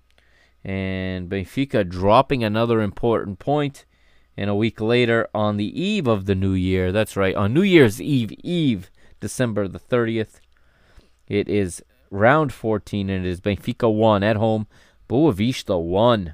and 0.64 1.30
Benfica 1.30 1.88
dropping 1.88 2.44
another 2.44 2.81
important 2.81 3.40
point. 3.40 3.86
And 4.38 4.49
a 4.49 4.56
week 4.56 4.80
later, 4.80 5.27
on 5.34 5.57
the 5.57 5.81
eve 5.81 6.07
of 6.07 6.26
the 6.26 6.36
new 6.36 6.53
year, 6.53 6.91
that's 6.91 7.18
right, 7.18 7.36
on 7.36 7.53
New 7.53 7.61
Year's 7.61 8.02
Eve, 8.02 8.31
Eve, 8.44 8.90
December 9.19 9.68
the 9.68 9.80
30th, 9.80 10.40
it 11.27 11.49
is 11.49 11.84
round 12.10 12.53
14, 12.53 13.10
and 13.10 13.26
it 13.26 13.30
is 13.30 13.41
Benfica 13.41 13.94
1 13.94 14.23
at 14.23 14.38
home, 14.38 14.68
Boavista 15.10 15.81
1. 15.81 16.34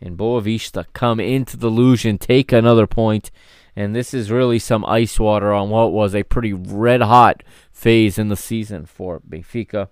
And 0.00 0.18
Boavista 0.18 0.86
come 0.92 1.20
into 1.20 1.56
the 1.56 1.70
and 2.04 2.20
take 2.20 2.52
another 2.52 2.86
point 2.86 3.30
and 3.76 3.94
this 3.94 4.12
is 4.12 4.30
really 4.30 4.58
some 4.58 4.84
ice 4.84 5.18
water 5.18 5.52
on 5.52 5.70
what 5.70 5.92
was 5.92 6.14
a 6.14 6.22
pretty 6.22 6.52
red 6.52 7.02
hot 7.02 7.42
phase 7.72 8.18
in 8.18 8.28
the 8.28 8.36
season 8.36 8.84
for 8.86 9.20
Benfica. 9.20 9.88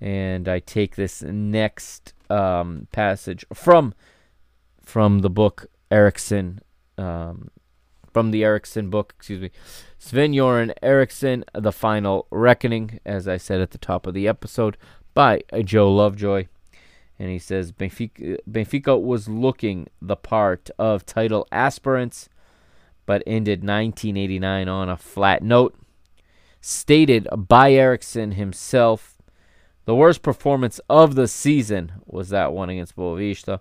And 0.00 0.48
I 0.48 0.60
take 0.60 0.96
this 0.96 1.22
next 1.22 2.14
um, 2.32 2.88
passage 2.92 3.44
from 3.52 3.94
from 4.82 5.20
the 5.20 5.30
book 5.30 5.66
Eriksson, 5.90 6.60
um, 6.98 7.50
from 8.12 8.30
the 8.30 8.44
Eriksson 8.44 8.90
book, 8.90 9.14
excuse 9.16 9.40
me, 9.40 9.50
Sven 9.98 10.32
Göran 10.32 10.72
Eriksson, 10.82 11.44
The 11.54 11.72
Final 11.72 12.26
Reckoning, 12.30 12.98
as 13.06 13.28
I 13.28 13.36
said 13.36 13.60
at 13.60 13.70
the 13.70 13.78
top 13.78 14.06
of 14.06 14.14
the 14.14 14.26
episode, 14.26 14.76
by 15.14 15.42
Joe 15.64 15.92
Lovejoy. 15.92 16.46
And 17.18 17.30
he 17.30 17.38
says 17.38 17.70
Benfica, 17.70 18.38
Benfica 18.50 19.00
was 19.00 19.28
looking 19.28 19.86
the 20.00 20.16
part 20.16 20.70
of 20.78 21.06
title 21.06 21.46
aspirants 21.52 22.28
but 23.06 23.22
ended 23.26 23.60
1989 23.60 24.68
on 24.68 24.88
a 24.88 24.96
flat 24.96 25.42
note. 25.42 25.76
Stated 26.60 27.26
by 27.36 27.72
Eriksson 27.72 28.32
himself, 28.32 29.11
the 29.84 29.94
worst 29.94 30.22
performance 30.22 30.80
of 30.88 31.14
the 31.14 31.28
season 31.28 31.92
was 32.06 32.28
that 32.28 32.52
one 32.52 32.70
against 32.70 32.96
Boavista. 32.96 33.60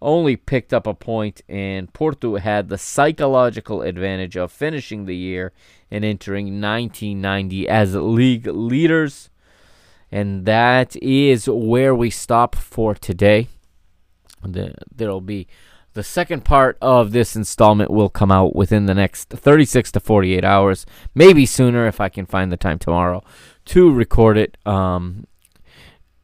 Only 0.00 0.36
picked 0.36 0.72
up 0.72 0.86
a 0.86 0.94
point, 0.94 1.42
and 1.48 1.92
Porto 1.92 2.36
had 2.36 2.68
the 2.68 2.78
psychological 2.78 3.82
advantage 3.82 4.36
of 4.36 4.52
finishing 4.52 5.04
the 5.04 5.16
year 5.16 5.52
and 5.90 6.04
entering 6.04 6.60
1990 6.60 7.68
as 7.68 7.94
league 7.96 8.46
leaders. 8.46 9.28
And 10.10 10.46
that 10.46 10.94
is 11.02 11.48
where 11.48 11.94
we 11.94 12.10
stop 12.10 12.54
for 12.54 12.94
today. 12.94 13.48
There'll 14.42 15.20
be 15.20 15.48
the 15.94 16.04
second 16.04 16.44
part 16.44 16.78
of 16.80 17.10
this 17.10 17.34
installment 17.34 17.90
will 17.90 18.08
come 18.08 18.30
out 18.30 18.54
within 18.54 18.86
the 18.86 18.94
next 18.94 19.30
36 19.30 19.90
to 19.92 20.00
48 20.00 20.44
hours, 20.44 20.86
maybe 21.12 21.44
sooner 21.44 21.88
if 21.88 22.00
I 22.00 22.08
can 22.08 22.24
find 22.24 22.52
the 22.52 22.56
time 22.56 22.78
tomorrow 22.78 23.24
to 23.64 23.92
record 23.92 24.38
it. 24.38 24.56
Um, 24.64 25.26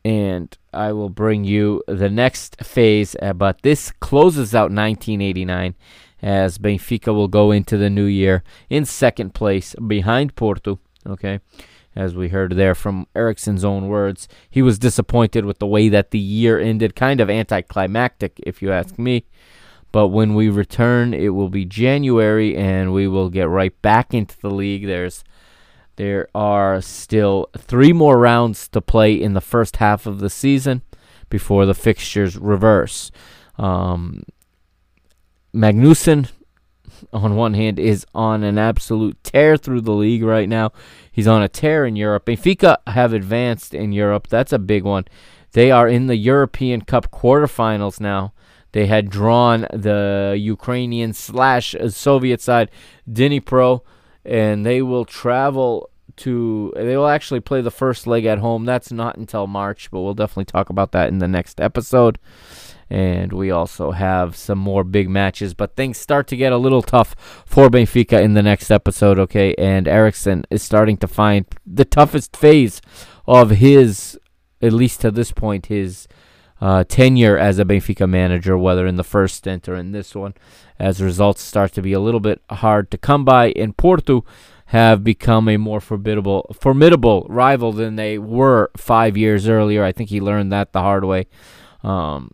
and 0.05 0.57
I 0.73 0.93
will 0.93 1.09
bring 1.09 1.45
you 1.45 1.83
the 1.89 2.11
next 2.11 2.63
phase. 2.63 3.17
Uh, 3.21 3.33
but 3.33 3.63
this 3.63 3.93
closes 4.01 4.55
out 4.55 4.71
1989 4.71 5.75
as 6.23 6.59
Benfica 6.59 7.15
will 7.15 7.29
go 7.29 7.51
into 7.51 7.77
the 7.77 7.91
new 7.91 8.05
year 8.05 8.43
in 8.71 8.85
second 8.85 9.35
place 9.35 9.75
behind 9.75 10.37
Porto. 10.37 10.81
Okay. 11.07 11.41
As 11.97 12.15
we 12.15 12.29
heard 12.29 12.57
there 12.57 12.75
from 12.75 13.07
Eriksson's 13.15 13.65
own 13.65 13.89
words, 13.89 14.27
he 14.51 14.63
was 14.63 14.79
disappointed 14.79 15.45
with 15.45 15.59
the 15.59 15.67
way 15.67 15.89
that 15.89 16.11
the 16.11 16.19
year 16.19 16.59
ended, 16.59 16.97
kind 16.97 17.21
of 17.21 17.31
anticlimactic, 17.31 18.41
if 18.43 18.61
you 18.61 18.73
ask 18.73 18.99
me. 18.99 19.27
But 19.93 20.09
when 20.09 20.35
we 20.35 20.49
return, 20.49 21.15
it 21.15 21.29
will 21.29 21.51
be 21.51 21.65
January, 21.65 22.57
and 22.57 22.93
we 22.93 23.07
will 23.07 23.31
get 23.31 23.49
right 23.49 23.81
back 23.81 24.13
into 24.13 24.37
the 24.41 24.51
league. 24.51 24.87
There's 24.87 25.23
there 25.97 26.29
are 26.35 26.81
still 26.81 27.49
three 27.57 27.93
more 27.93 28.19
rounds 28.19 28.69
to 28.69 28.81
play 28.81 29.15
in 29.15 29.35
the 29.35 29.41
first 29.41 29.77
half 29.77 30.07
of 30.07 30.19
the 30.19 30.31
season 30.31 30.83
before 31.29 31.67
the 31.67 31.75
fixtures 31.75 32.37
reverse. 32.37 33.11
Um, 33.59 34.25
Magnusson, 35.55 36.31
on 37.13 37.37
one 37.37 37.55
hand, 37.55 37.79
is 37.79 38.05
on 38.15 38.43
an 38.43 38.59
absolute 38.59 39.23
tear 39.23 39.57
through 39.57 39.83
the 39.83 39.93
league 39.93 40.25
right 40.25 40.49
now. 40.49 40.73
He's 41.11 41.29
on 41.29 41.43
a 41.43 41.49
tear 41.49 41.87
in 41.87 41.97
Europe. 41.97 42.27
Benfica 42.27 42.79
have 42.89 43.13
advanced 43.13 43.73
in 43.73 43.93
Europe. 43.93 44.27
That's 44.27 44.53
a 44.53 44.59
big 44.59 44.83
one. 44.83 45.05
They 45.53 45.71
are 45.71 45.89
in 45.89 46.07
the 46.07 46.17
European 46.17 46.81
Cup 46.81 47.13
quarterfinals 47.13 48.01
now. 48.01 48.33
They 48.73 48.87
had 48.87 49.09
drawn 49.09 49.69
the 49.73 50.35
Ukrainian 50.37 51.13
slash 51.13 51.77
Soviet 51.91 52.41
side, 52.41 52.73
Dnipro, 53.09 53.83
and 54.25 54.65
they 54.65 54.83
will 54.83 55.05
travel 55.05 55.91
to. 56.17 56.73
They 56.77 56.97
will 56.97 57.09
actually 57.09 57.41
play 57.41 57.61
the 57.61 57.71
first 57.71 58.07
leg 58.07 58.25
at 58.25 58.39
home. 58.39 58.65
That's 58.65 58.93
not 58.93 59.17
until 59.17 59.47
March, 59.47 59.91
but 59.91 60.01
we'll 60.01 60.15
definitely 60.15 60.47
talk 60.47 60.71
about 60.71 60.93
that 60.93 61.09
in 61.09 61.19
the 61.19 61.29
next 61.29 61.61
episode. 61.61 62.19
and 62.91 63.33
we 63.33 63.51
also 63.51 63.93
have 63.93 64.37
some 64.37 64.59
more 64.59 64.85
big 64.85 65.09
matches. 65.09 65.55
But 65.55 65.77
things 65.77 65.99
start 65.99 66.27
to 66.29 66.37
get 66.37 66.53
a 66.53 66.59
little 66.59 66.83
tough 66.83 67.15
for 67.47 67.69
Benfica 67.69 68.21
in 68.23 68.35
the 68.35 68.43
next 68.43 68.71
episode, 68.71 69.19
okay? 69.19 69.55
And 69.57 69.89
Eriksson 69.89 70.45
is 70.51 70.63
starting 70.63 70.97
to 70.99 71.09
find 71.09 71.47
the 71.67 71.85
toughest 71.85 72.37
phase 72.37 72.81
of 73.27 73.51
his, 73.51 74.19
at 74.61 74.73
least 74.73 75.01
to 75.01 75.11
this 75.11 75.33
point, 75.33 75.67
his 75.67 76.07
uh, 76.65 76.83
tenure 76.83 77.37
as 77.37 77.59
a 77.59 77.65
Benfica 77.67 78.09
manager, 78.09 78.57
whether 78.57 78.87
in 78.87 78.97
the 78.97 79.05
first 79.05 79.35
stint 79.35 79.69
or 79.69 79.77
in 79.77 79.93
this 79.93 80.15
one, 80.15 80.33
as 80.79 81.03
results 81.03 81.43
start 81.43 81.75
to 81.75 81.83
be 81.83 81.93
a 81.93 82.01
little 82.01 82.21
bit 82.21 82.41
hard 82.49 82.91
to 82.91 82.97
come 82.97 83.23
by. 83.23 83.53
And 83.55 83.77
Porto 83.77 84.25
have 84.67 85.05
become 85.05 85.47
a 85.47 85.59
more 85.59 85.83
formidable, 85.83 86.57
formidable 86.59 87.27
rival 87.29 87.71
than 87.73 87.97
they 87.97 88.17
were 88.17 88.71
five 88.79 89.15
years 89.15 89.47
earlier. 89.47 89.85
I 89.85 89.93
think 89.93 90.09
he 90.09 90.23
learned 90.23 90.53
that 90.53 90.73
the 90.73 90.81
hard 90.81 91.05
way. 91.05 91.27
Um, 91.83 92.31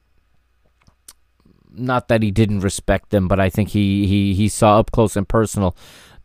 not 1.72 2.06
that 2.06 2.22
he 2.22 2.30
didn't 2.30 2.60
respect 2.60 3.10
them, 3.10 3.26
but 3.26 3.40
I 3.40 3.50
think 3.50 3.70
he, 3.70 4.06
he, 4.06 4.34
he 4.34 4.48
saw 4.48 4.78
up 4.78 4.92
close 4.92 5.16
and 5.16 5.28
personal 5.28 5.76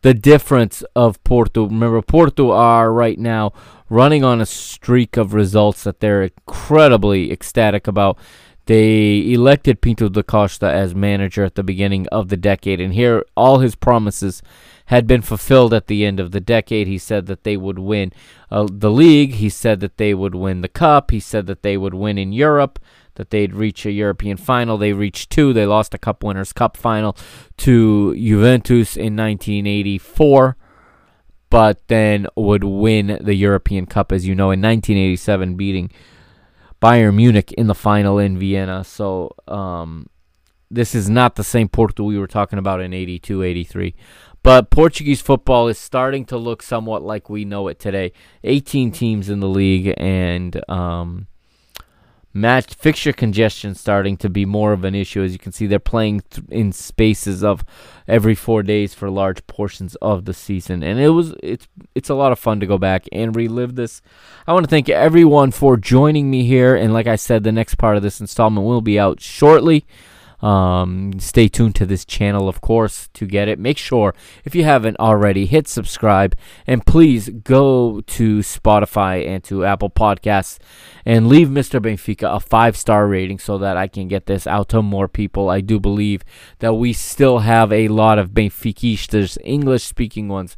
the 0.02 0.14
difference 0.14 0.84
of 0.94 1.22
Porto. 1.24 1.64
Remember, 1.64 2.00
Porto 2.02 2.52
are 2.52 2.92
right 2.92 3.18
now 3.18 3.52
running 3.88 4.24
on 4.24 4.40
a 4.40 4.46
streak 4.46 5.16
of 5.16 5.34
results 5.34 5.84
that 5.84 6.00
they're 6.00 6.22
incredibly 6.22 7.30
ecstatic 7.30 7.86
about. 7.86 8.18
They 8.66 9.32
elected 9.32 9.80
Pinto 9.80 10.08
da 10.08 10.22
Costa 10.22 10.66
as 10.66 10.94
manager 10.94 11.44
at 11.44 11.54
the 11.54 11.62
beginning 11.62 12.08
of 12.08 12.28
the 12.28 12.36
decade, 12.36 12.80
and 12.80 12.92
here 12.92 13.24
all 13.36 13.60
his 13.60 13.76
promises 13.76 14.42
had 14.86 15.06
been 15.06 15.22
fulfilled 15.22 15.72
at 15.72 15.86
the 15.86 16.04
end 16.04 16.18
of 16.18 16.32
the 16.32 16.40
decade. 16.40 16.88
He 16.88 16.98
said 16.98 17.26
that 17.26 17.44
they 17.44 17.56
would 17.56 17.78
win 17.78 18.12
uh, 18.50 18.66
the 18.70 18.90
league. 18.90 19.34
He 19.34 19.48
said 19.48 19.78
that 19.80 19.98
they 19.98 20.14
would 20.14 20.34
win 20.34 20.62
the 20.62 20.68
cup. 20.68 21.12
He 21.12 21.20
said 21.20 21.46
that 21.46 21.62
they 21.62 21.76
would 21.76 21.94
win 21.94 22.18
in 22.18 22.32
Europe, 22.32 22.80
that 23.14 23.30
they'd 23.30 23.54
reach 23.54 23.86
a 23.86 23.92
European 23.92 24.36
final. 24.36 24.76
They 24.76 24.92
reached 24.92 25.30
two. 25.30 25.52
They 25.52 25.66
lost 25.66 25.94
a 25.94 25.98
Cup 25.98 26.24
Winners' 26.24 26.52
Cup 26.52 26.76
final 26.76 27.16
to 27.58 28.16
Juventus 28.16 28.96
in 28.96 29.16
1984 29.16 30.56
but 31.56 31.88
then 31.88 32.26
would 32.36 32.62
win 32.64 33.16
the 33.18 33.32
European 33.32 33.86
Cup, 33.86 34.12
as 34.12 34.26
you 34.26 34.34
know, 34.34 34.50
in 34.50 34.60
1987, 34.60 35.54
beating 35.54 35.90
Bayern 36.82 37.14
Munich 37.14 37.50
in 37.52 37.66
the 37.66 37.74
final 37.74 38.18
in 38.18 38.38
Vienna. 38.38 38.84
So 38.84 39.34
um, 39.48 40.06
this 40.70 40.94
is 40.94 41.08
not 41.08 41.36
the 41.36 41.42
same 41.42 41.70
Porto 41.70 42.04
we 42.04 42.18
were 42.18 42.26
talking 42.26 42.58
about 42.58 42.82
in 42.82 42.92
82, 42.92 43.42
83. 43.42 43.94
But 44.42 44.68
Portuguese 44.68 45.22
football 45.22 45.66
is 45.68 45.78
starting 45.78 46.26
to 46.26 46.36
look 46.36 46.62
somewhat 46.62 47.02
like 47.02 47.30
we 47.30 47.46
know 47.46 47.68
it 47.68 47.78
today. 47.78 48.12
18 48.44 48.92
teams 48.92 49.30
in 49.30 49.40
the 49.40 49.48
league, 49.48 49.94
and 49.96 50.62
um, 50.68 51.26
match 52.36 52.74
fixture 52.74 53.12
congestion 53.12 53.74
starting 53.74 54.16
to 54.18 54.28
be 54.28 54.44
more 54.44 54.72
of 54.72 54.84
an 54.84 54.94
issue. 54.94 55.22
As 55.22 55.32
you 55.32 55.38
can 55.38 55.52
see, 55.52 55.66
they're 55.66 55.78
playing 55.78 56.20
th- 56.30 56.46
in 56.50 56.70
spaces 56.72 57.42
of 57.42 57.64
every 58.06 58.34
four 58.34 58.62
days 58.62 58.94
for 58.94 59.10
large 59.10 59.46
portions 59.46 59.96
of 59.96 60.26
the 60.26 60.34
season, 60.34 60.82
and 60.82 61.00
it 61.00 61.10
was 61.10 61.34
it's 61.42 61.66
it's 61.94 62.10
a 62.10 62.14
lot 62.14 62.32
of 62.32 62.38
fun 62.38 62.60
to 62.60 62.66
go 62.66 62.78
back 62.78 63.06
and 63.10 63.34
relive 63.34 63.74
this. 63.74 64.02
I 64.46 64.52
want 64.52 64.64
to 64.64 64.70
thank 64.70 64.88
everyone 64.88 65.50
for 65.50 65.76
joining 65.76 66.30
me 66.30 66.44
here, 66.44 66.76
and 66.76 66.92
like 66.92 67.06
I 67.06 67.16
said, 67.16 67.42
the 67.42 67.52
next 67.52 67.76
part 67.76 67.96
of 67.96 68.02
this 68.02 68.20
installment 68.20 68.66
will 68.66 68.82
be 68.82 69.00
out 69.00 69.20
shortly. 69.20 69.86
Um, 70.40 71.18
stay 71.18 71.48
tuned 71.48 71.74
to 71.76 71.86
this 71.86 72.04
channel, 72.04 72.48
of 72.48 72.60
course, 72.60 73.08
to 73.14 73.26
get 73.26 73.48
it. 73.48 73.58
Make 73.58 73.78
sure, 73.78 74.14
if 74.44 74.54
you 74.54 74.64
haven't 74.64 74.98
already, 74.98 75.46
hit 75.46 75.66
subscribe 75.68 76.36
and 76.66 76.84
please 76.84 77.28
go 77.28 78.00
to 78.02 78.38
Spotify 78.38 79.26
and 79.26 79.42
to 79.44 79.64
Apple 79.64 79.90
Podcasts 79.90 80.58
and 81.04 81.28
leave 81.28 81.48
Mr. 81.48 81.80
Benfica 81.80 82.34
a 82.34 82.40
five 82.40 82.76
star 82.76 83.06
rating 83.06 83.38
so 83.38 83.58
that 83.58 83.76
I 83.76 83.88
can 83.88 84.08
get 84.08 84.26
this 84.26 84.46
out 84.46 84.68
to 84.70 84.82
more 84.82 85.08
people. 85.08 85.48
I 85.48 85.60
do 85.60 85.80
believe 85.80 86.22
that 86.58 86.74
we 86.74 86.92
still 86.92 87.40
have 87.40 87.72
a 87.72 87.88
lot 87.88 88.18
of 88.18 88.30
Benfiquistas, 88.30 89.38
English 89.44 89.84
speaking 89.84 90.28
ones, 90.28 90.56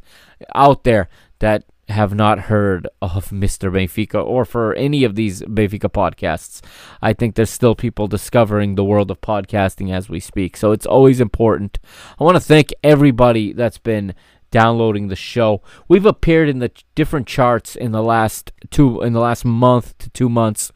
out 0.55 0.83
there 0.83 1.09
that 1.39 1.63
have 1.89 2.13
not 2.13 2.41
heard 2.41 2.87
of 3.01 3.29
Mr. 3.29 3.71
Benfica 3.71 4.23
or 4.23 4.45
for 4.45 4.73
any 4.75 5.03
of 5.03 5.15
these 5.15 5.41
Benfica 5.41 5.91
podcasts. 5.91 6.61
I 7.01 7.13
think 7.13 7.35
there's 7.35 7.49
still 7.49 7.75
people 7.75 8.07
discovering 8.07 8.75
the 8.75 8.83
world 8.83 9.11
of 9.11 9.21
podcasting 9.21 9.91
as 9.91 10.09
we 10.09 10.19
speak. 10.19 10.55
So 10.55 10.71
it's 10.71 10.85
always 10.85 11.19
important. 11.19 11.79
I 12.19 12.23
want 12.23 12.35
to 12.35 12.41
thank 12.41 12.73
everybody 12.83 13.53
that's 13.53 13.77
been 13.77 14.13
downloading 14.51 15.07
the 15.07 15.15
show. 15.15 15.61
We've 15.87 16.05
appeared 16.05 16.49
in 16.49 16.59
the 16.59 16.71
different 16.95 17.27
charts 17.27 17.75
in 17.75 17.91
the 17.91 18.03
last 18.03 18.51
two 18.69 19.01
in 19.01 19.13
the 19.13 19.19
last 19.19 19.45
month 19.45 19.97
to 19.99 20.09
2 20.09 20.29
months 20.29 20.71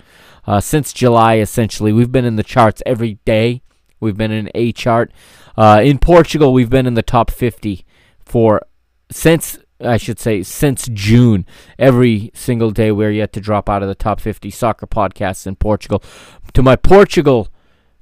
uh, 0.45 0.59
since 0.59 0.93
July 0.93 1.37
essentially. 1.37 1.91
We've 1.91 2.11
been 2.11 2.25
in 2.25 2.35
the 2.35 2.43
charts 2.43 2.83
every 2.85 3.15
day. 3.25 3.61
We've 3.99 4.17
been 4.17 4.31
in 4.31 4.49
a 4.53 4.71
chart. 4.73 5.11
Uh, 5.55 5.81
in 5.83 5.97
Portugal, 5.99 6.53
we've 6.53 6.69
been 6.69 6.85
in 6.85 6.95
the 6.95 7.01
top 7.03 7.31
50 7.31 7.85
for 8.25 8.61
since 9.11 9.57
I 9.83 9.97
should 9.97 10.19
say, 10.19 10.43
since 10.43 10.87
June. 10.91 11.45
Every 11.77 12.31
single 12.33 12.71
day, 12.71 12.91
we're 12.91 13.11
yet 13.11 13.33
to 13.33 13.41
drop 13.41 13.69
out 13.69 13.81
of 13.81 13.87
the 13.87 13.95
top 13.95 14.19
50 14.19 14.49
soccer 14.49 14.87
podcasts 14.87 15.47
in 15.47 15.55
Portugal. 15.55 16.03
To 16.53 16.63
my 16.63 16.75
Portugal 16.75 17.49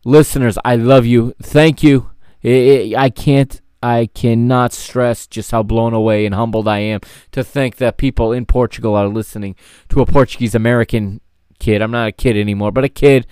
listeners, 0.04 0.58
I 0.64 0.76
love 0.76 1.06
you. 1.06 1.34
Thank 1.42 1.84
you. 1.84 2.12
I 2.44 3.12
can't, 3.16 3.62
I 3.84 4.08
cannot 4.14 4.74
stress 4.74 5.28
just 5.28 5.52
how 5.52 5.64
blown 5.64 5.94
away 5.94 6.26
and 6.26 6.36
humbled 6.36 6.68
I 6.68 6.80
am 6.80 7.02
to 7.32 7.44
think 7.44 7.78
that 7.78 7.98
people 7.98 8.32
in 8.32 8.46
Portugal 8.46 8.96
are 8.96 9.08
listening 9.08 9.56
to 9.90 10.02
a 10.02 10.06
Portuguese 10.06 10.56
American 10.56 11.22
kid. 11.60 11.82
I'm 11.82 11.92
not 11.92 12.08
a 12.08 12.12
kid 12.12 12.38
anymore, 12.38 12.72
but 12.72 12.84
a 12.84 12.90
kid 12.90 13.28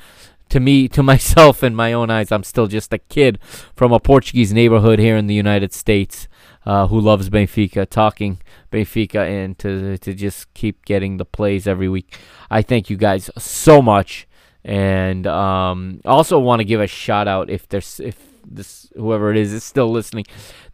to 0.50 0.60
me, 0.60 0.88
to 0.90 1.04
myself 1.04 1.64
in 1.64 1.76
my 1.76 1.94
own 1.94 2.10
eyes, 2.10 2.32
I'm 2.32 2.44
still 2.44 2.68
just 2.68 2.94
a 2.94 2.98
kid 2.98 3.40
from 3.76 3.92
a 3.92 4.00
Portuguese 4.00 4.54
neighborhood 4.54 5.00
here 5.00 5.16
in 5.16 5.28
the 5.28 5.36
United 5.36 5.74
States 5.74 6.28
uh, 6.66 6.88
who 6.88 7.00
loves 7.00 7.30
Benfica, 7.30 7.88
talking 7.90 8.40
Benfica, 8.72 9.28
and 9.28 9.58
to 9.60 9.98
to 10.00 10.14
just 10.14 10.54
keep 10.54 10.86
getting 10.86 11.18
the 11.18 11.26
plays 11.26 11.68
every 11.68 11.90
week. 11.90 12.18
I 12.50 12.62
thank 12.62 12.90
you 12.90 12.98
guys 12.98 13.30
so 13.38 13.82
much, 13.82 14.28
and 14.64 15.26
um, 15.28 16.02
also 16.06 16.40
want 16.40 16.60
to 16.60 16.66
give 16.66 16.82
a 16.82 16.88
shout 16.88 17.28
out 17.28 17.50
if 17.50 17.68
there's 17.70 18.00
if 18.00 18.30
this 18.46 18.92
whoever 18.96 19.32
it 19.32 19.38
is 19.38 19.54
is 19.54 19.64
still 19.64 19.90
listening. 19.90 20.26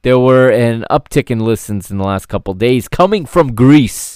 There 0.01 0.19
were 0.19 0.49
an 0.49 0.85
uptick 0.89 1.31
in 1.31 1.39
listens 1.39 1.89
in 1.89 1.97
the 1.97 2.03
last 2.03 2.27
couple 2.27 2.53
days 2.53 2.87
coming 2.87 3.25
from 3.25 3.55
Greece. 3.55 4.14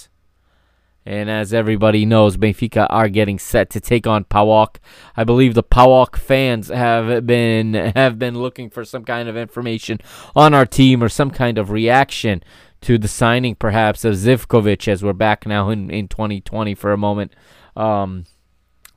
And 1.05 1.29
as 1.29 1.53
everybody 1.53 2.05
knows, 2.05 2.37
Benfica 2.37 2.85
are 2.89 3.09
getting 3.09 3.39
set 3.39 3.69
to 3.71 3.79
take 3.79 4.05
on 4.05 4.25
PAOK. 4.25 4.75
I 5.15 5.23
believe 5.23 5.53
the 5.53 5.63
PAOK 5.63 6.17
fans 6.17 6.67
have 6.67 7.25
been 7.25 7.73
have 7.95 8.19
been 8.19 8.37
looking 8.37 8.69
for 8.69 8.85
some 8.85 9.05
kind 9.05 9.27
of 9.29 9.37
information 9.37 9.99
on 10.35 10.53
our 10.53 10.65
team 10.65 11.01
or 11.01 11.09
some 11.09 11.31
kind 11.31 11.57
of 11.57 11.71
reaction 11.71 12.43
to 12.81 12.97
the 12.97 13.07
signing, 13.07 13.55
perhaps, 13.55 14.05
of 14.05 14.15
Zivkovic, 14.15 14.87
as 14.87 15.03
we're 15.03 15.13
back 15.13 15.45
now 15.45 15.69
in, 15.69 15.89
in 15.89 16.07
2020 16.07 16.75
for 16.75 16.93
a 16.93 16.97
moment. 16.97 17.33
Um, 17.75 18.25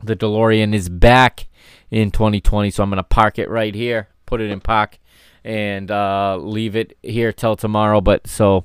the 0.03 0.17
DeLorean 0.17 0.75
is 0.75 0.89
back 0.89 1.49
in 1.91 2.11
2020, 2.11 2.71
so 2.71 2.83
I'm 2.83 2.91
going 2.91 2.99
to 2.99 3.03
park 3.03 3.39
it 3.39 3.49
right 3.49 3.75
here, 3.75 4.09
put 4.27 4.41
it 4.41 4.51
in 4.51 4.61
park, 4.61 4.99
and 5.45 5.91
uh, 5.91 6.37
leave 6.37 6.77
it 6.77 6.97
here 7.03 7.33
till 7.33 7.57
tomorrow. 7.57 8.01
But 8.01 8.27
so 8.27 8.65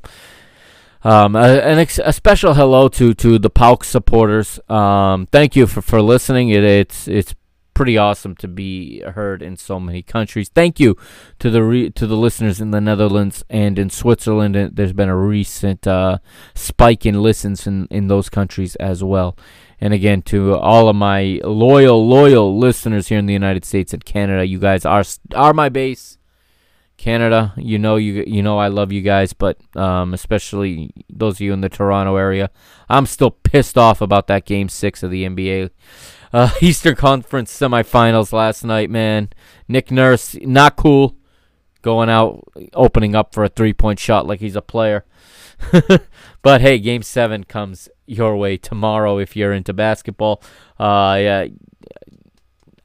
um, 1.08 1.36
a, 1.38 1.62
ex- 1.62 2.00
a 2.04 2.12
special 2.12 2.54
hello 2.54 2.90
to 2.90 3.14
to 3.14 3.40
the 3.40 3.50
PAOK 3.50 3.86
supporters. 3.86 4.60
Um, 4.68 5.26
thank 5.28 5.56
you 5.56 5.66
for, 5.66 5.82
for 5.82 6.02
listening. 6.02 6.50
It, 6.50 6.66
it's 6.66 7.08
it's 7.08 7.34
pretty 7.74 7.98
awesome 7.98 8.36
to 8.36 8.48
be 8.48 9.02
heard 9.02 9.42
in 9.42 9.56
so 9.56 9.80
many 9.80 10.02
countries. 10.02 10.50
Thank 10.50 10.80
you 10.80 10.98
to 11.40 11.50
the 11.50 11.64
re- 11.64 11.90
to 11.92 12.08
the 12.08 12.18
listeners 12.18 12.60
in 12.60 12.72
the 12.72 12.82
Netherlands 12.82 13.44
and 13.50 13.80
in 13.80 13.90
Switzerland. 13.90 14.56
There's 14.74 14.94
been 14.94 15.08
a 15.08 15.16
recent 15.16 15.88
uh, 15.88 16.18
spike 16.56 17.06
in 17.06 17.22
listens 17.22 17.66
in 17.66 17.88
in 17.90 18.08
those 18.08 18.30
countries 18.30 18.76
as 18.76 19.02
well. 19.02 19.38
And 19.80 19.94
again, 19.94 20.24
to 20.24 20.56
all 20.56 20.90
of 20.90 20.96
my 20.98 21.40
loyal 21.44 22.06
loyal 22.06 22.58
listeners 22.58 23.08
here 23.08 23.20
in 23.20 23.28
the 23.28 23.34
United 23.34 23.64
States 23.64 23.94
and 23.94 24.04
Canada, 24.04 24.46
you 24.46 24.60
guys 24.60 24.84
are 24.84 25.06
are 25.34 25.54
my 25.54 25.70
base. 25.70 26.17
Canada, 26.98 27.54
you 27.58 27.78
know 27.78 27.96
you 27.96 28.24
you 28.26 28.42
know 28.42 28.58
I 28.58 28.68
love 28.68 28.92
you 28.92 29.02
guys, 29.02 29.34
but 29.34 29.58
um, 29.76 30.14
especially 30.14 30.92
those 31.10 31.36
of 31.36 31.42
you 31.42 31.54
in 31.54 31.62
the 31.62 31.70
Toronto 31.70 32.16
area, 32.16 32.50
I'm 32.90 33.06
still 33.06 33.32
pissed 33.32 33.78
off 33.78 34.02
about 34.02 34.28
that 34.28 34.46
Game 34.46 34.68
Six 34.68 35.04
of 35.04 35.12
the 35.12 35.24
NBA 35.24 35.70
uh, 36.34 36.52
Eastern 36.62 36.96
Conference 36.96 37.58
semifinals 37.58 38.34
last 38.34 38.64
night. 38.64 38.90
Man, 38.90 39.30
Nick 39.68 39.92
Nurse 39.92 40.36
not 40.42 40.76
cool, 40.76 41.16
going 41.82 42.10
out 42.10 42.44
opening 42.74 43.16
up 43.16 43.34
for 43.34 43.44
a 43.44 43.50
three 43.50 43.74
point 43.74 44.00
shot 44.00 44.28
like 44.28 44.40
he's 44.40 44.56
a 44.56 44.62
player. 44.62 45.06
but 46.42 46.62
hey, 46.62 46.78
Game 46.78 47.02
Seven 47.02 47.44
comes 47.44 47.90
your 48.06 48.38
way 48.38 48.58
tomorrow 48.58 49.18
if 49.18 49.36
you're 49.36 49.54
into 49.54 49.74
basketball. 49.74 50.42
Uh, 50.80 51.18
yeah, 51.20 51.46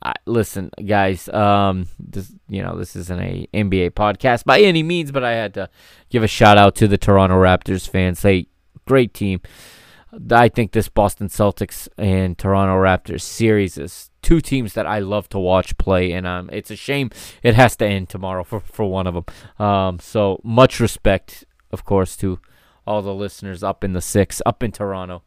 I, 0.04 0.14
listen, 0.26 0.70
guys. 0.84 1.28
Um, 1.28 1.86
this 1.98 2.32
you 2.48 2.62
know 2.62 2.76
this 2.76 2.96
isn't 2.96 3.20
a 3.20 3.46
NBA 3.54 3.92
podcast 3.92 4.44
by 4.44 4.60
any 4.60 4.82
means, 4.82 5.12
but 5.12 5.24
I 5.24 5.32
had 5.32 5.54
to 5.54 5.70
give 6.10 6.22
a 6.22 6.28
shout 6.28 6.58
out 6.58 6.74
to 6.76 6.88
the 6.88 6.98
Toronto 6.98 7.36
Raptors 7.36 7.88
fans. 7.88 8.22
They 8.22 8.48
great 8.86 9.14
team. 9.14 9.40
I 10.30 10.48
think 10.48 10.72
this 10.72 10.88
Boston 10.88 11.28
Celtics 11.28 11.88
and 11.96 12.36
Toronto 12.36 12.74
Raptors 12.74 13.22
series 13.22 13.78
is 13.78 14.10
two 14.20 14.40
teams 14.40 14.74
that 14.74 14.86
I 14.86 14.98
love 14.98 15.28
to 15.30 15.38
watch 15.38 15.78
play, 15.78 16.12
and 16.12 16.26
um, 16.26 16.50
it's 16.52 16.70
a 16.70 16.76
shame 16.76 17.10
it 17.42 17.54
has 17.54 17.76
to 17.76 17.86
end 17.86 18.08
tomorrow 18.08 18.44
for, 18.44 18.60
for 18.60 18.84
one 18.84 19.06
of 19.06 19.14
them. 19.14 19.64
Um, 19.64 19.98
so 20.00 20.40
much 20.44 20.80
respect, 20.80 21.44
of 21.70 21.84
course, 21.84 22.16
to 22.18 22.40
all 22.86 23.00
the 23.00 23.14
listeners 23.14 23.62
up 23.62 23.84
in 23.84 23.92
the 23.92 24.02
six, 24.02 24.42
up 24.44 24.62
in 24.62 24.72
Toronto. 24.72 25.22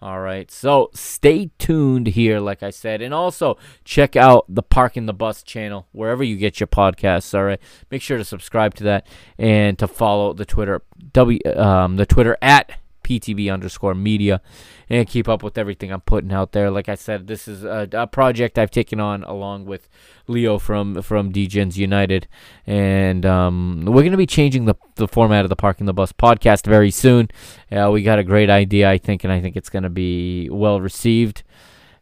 All 0.00 0.20
right, 0.20 0.48
so 0.48 0.90
stay 0.94 1.50
tuned 1.58 2.06
here, 2.06 2.38
like 2.38 2.62
I 2.62 2.70
said, 2.70 3.02
and 3.02 3.12
also 3.12 3.58
check 3.84 4.14
out 4.14 4.44
the 4.48 4.62
Parking 4.62 5.06
the 5.06 5.12
Bus 5.12 5.42
channel 5.42 5.88
wherever 5.90 6.22
you 6.22 6.36
get 6.36 6.60
your 6.60 6.68
podcasts. 6.68 7.34
All 7.36 7.42
right, 7.42 7.60
make 7.90 8.00
sure 8.00 8.16
to 8.16 8.24
subscribe 8.24 8.74
to 8.76 8.84
that 8.84 9.08
and 9.38 9.76
to 9.80 9.88
follow 9.88 10.32
the 10.32 10.44
Twitter 10.44 10.82
w 11.12 11.40
um, 11.56 11.96
the 11.96 12.06
Twitter 12.06 12.38
at 12.40 12.78
PTB 13.08 13.50
underscore 13.50 13.94
media 13.94 14.42
and 14.90 15.08
keep 15.08 15.28
up 15.28 15.42
with 15.42 15.56
everything 15.56 15.90
I'm 15.90 16.02
putting 16.02 16.32
out 16.32 16.52
there. 16.52 16.70
Like 16.70 16.88
I 16.88 16.94
said, 16.94 17.26
this 17.26 17.48
is 17.48 17.64
a, 17.64 17.88
a 17.92 18.06
project 18.06 18.58
I've 18.58 18.70
taken 18.70 19.00
on 19.00 19.24
along 19.24 19.64
with 19.64 19.88
Leo 20.26 20.58
from 20.58 21.00
from 21.00 21.32
DGens 21.32 21.76
United, 21.76 22.28
and 22.66 23.24
um, 23.24 23.84
we're 23.86 24.02
going 24.02 24.12
to 24.12 24.18
be 24.18 24.26
changing 24.26 24.66
the 24.66 24.74
the 24.96 25.08
format 25.08 25.44
of 25.44 25.48
the 25.48 25.56
Parking 25.56 25.86
the 25.86 25.94
Bus 25.94 26.12
podcast 26.12 26.66
very 26.66 26.90
soon. 26.90 27.28
Uh, 27.72 27.90
we 27.90 28.02
got 28.02 28.18
a 28.18 28.24
great 28.24 28.50
idea, 28.50 28.90
I 28.90 28.98
think, 28.98 29.24
and 29.24 29.32
I 29.32 29.40
think 29.40 29.56
it's 29.56 29.70
going 29.70 29.84
to 29.84 29.90
be 29.90 30.50
well 30.50 30.80
received. 30.80 31.42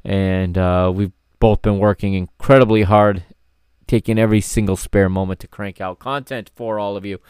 And 0.05 0.59
uh, 0.59 0.93
we've 0.95 1.13
both 1.39 1.63
been 1.63 1.79
working 1.79 2.15
incredibly 2.15 2.83
hard, 2.83 3.25
taking 3.87 4.19
every 4.19 4.41
single 4.41 4.77
spare 4.77 5.09
moment 5.09 5.41
to 5.41 5.49
crank 5.49 5.81
out 5.81 5.99
content 5.99 6.51
for 6.55 6.79
all 6.79 6.97
of 6.97 7.05
you. 7.05 7.21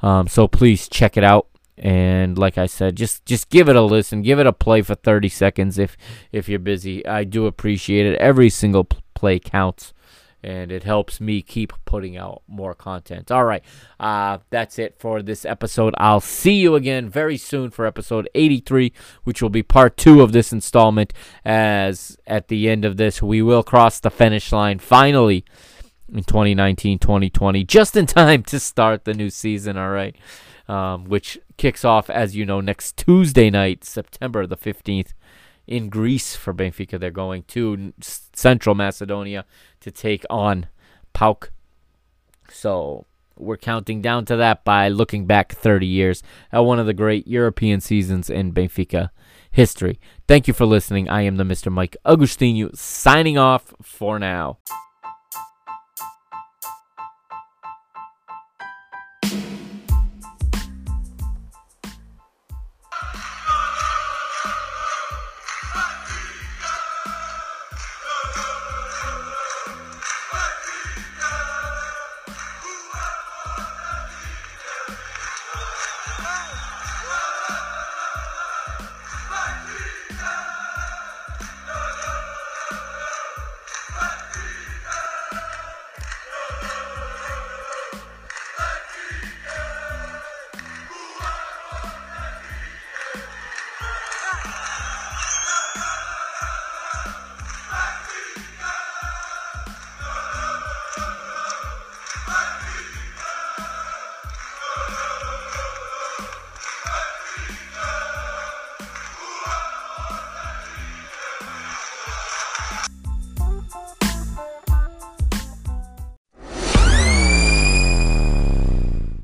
Um, 0.00 0.28
so 0.28 0.46
please 0.48 0.88
check 0.88 1.16
it 1.16 1.24
out 1.24 1.48
and 1.78 2.36
like 2.36 2.58
I 2.58 2.66
said, 2.66 2.96
just 2.96 3.24
just 3.24 3.50
give 3.50 3.68
it 3.68 3.76
a 3.76 3.82
listen, 3.82 4.22
give 4.22 4.38
it 4.38 4.46
a 4.46 4.52
play 4.52 4.82
for 4.82 4.94
30 4.94 5.28
seconds 5.28 5.78
if 5.78 5.96
if 6.32 6.48
you're 6.48 6.58
busy. 6.58 7.06
I 7.06 7.24
do 7.24 7.46
appreciate 7.46 8.06
it. 8.06 8.18
Every 8.18 8.50
single 8.50 8.88
play 9.14 9.38
counts, 9.38 9.94
and 10.42 10.72
it 10.72 10.82
helps 10.82 11.20
me 11.20 11.40
keep 11.40 11.72
putting 11.84 12.16
out 12.16 12.42
more 12.48 12.74
content. 12.74 13.30
All 13.30 13.44
right, 13.44 13.62
uh, 14.00 14.38
that's 14.50 14.78
it 14.78 14.96
for 14.98 15.22
this 15.22 15.44
episode. 15.44 15.94
I'll 15.98 16.20
see 16.20 16.54
you 16.54 16.74
again 16.74 17.08
very 17.08 17.36
soon 17.36 17.70
for 17.70 17.86
episode 17.86 18.28
83, 18.34 18.92
which 19.22 19.40
will 19.40 19.50
be 19.50 19.62
part 19.62 19.96
two 19.96 20.20
of 20.20 20.32
this 20.32 20.52
installment. 20.52 21.12
As 21.44 22.18
at 22.26 22.48
the 22.48 22.68
end 22.68 22.84
of 22.84 22.96
this, 22.96 23.22
we 23.22 23.40
will 23.40 23.62
cross 23.62 24.00
the 24.00 24.10
finish 24.10 24.50
line 24.50 24.80
finally 24.80 25.44
in 26.10 26.24
2019 26.24 26.98
2020 26.98 27.64
just 27.64 27.94
in 27.94 28.06
time 28.06 28.42
to 28.42 28.58
start 28.58 29.04
the 29.04 29.12
new 29.12 29.28
season 29.28 29.76
all 29.76 29.90
right 29.90 30.16
um, 30.68 31.04
which 31.04 31.38
kicks 31.56 31.84
off 31.84 32.08
as 32.10 32.36
you 32.36 32.44
know 32.44 32.60
next 32.60 32.96
tuesday 32.96 33.50
night 33.50 33.84
september 33.84 34.46
the 34.46 34.56
15th 34.56 35.12
in 35.68 35.90
greece 35.90 36.34
for 36.34 36.52
benfica. 36.52 36.98
They're 36.98 37.10
going 37.10 37.44
to 37.48 37.92
central 38.00 38.74
macedonia 38.74 39.44
to 39.80 39.90
take 39.92 40.24
on 40.28 40.66
PAOK. 41.14 41.50
So 42.50 43.04
we're 43.36 43.58
counting 43.58 44.02
down 44.02 44.24
to 44.24 44.36
that 44.36 44.64
by 44.64 44.88
looking 44.88 45.26
back 45.26 45.52
30 45.52 45.86
years 45.86 46.22
at 46.50 46.60
one 46.60 46.80
of 46.80 46.86
the 46.86 46.94
great 46.94 47.28
european 47.28 47.80
seasons 47.80 48.28
in 48.28 48.52
benfica 48.52 49.10
history. 49.50 50.00
Thank 50.26 50.48
you 50.48 50.54
for 50.54 50.66
listening. 50.66 51.08
I 51.08 51.22
am 51.22 51.36
the 51.36 51.44
mr 51.44 51.70
mike 51.70 51.96
Agostinho 52.04 52.74
signing 52.76 53.38
off 53.38 53.74
for 53.80 54.18
now 54.18 54.58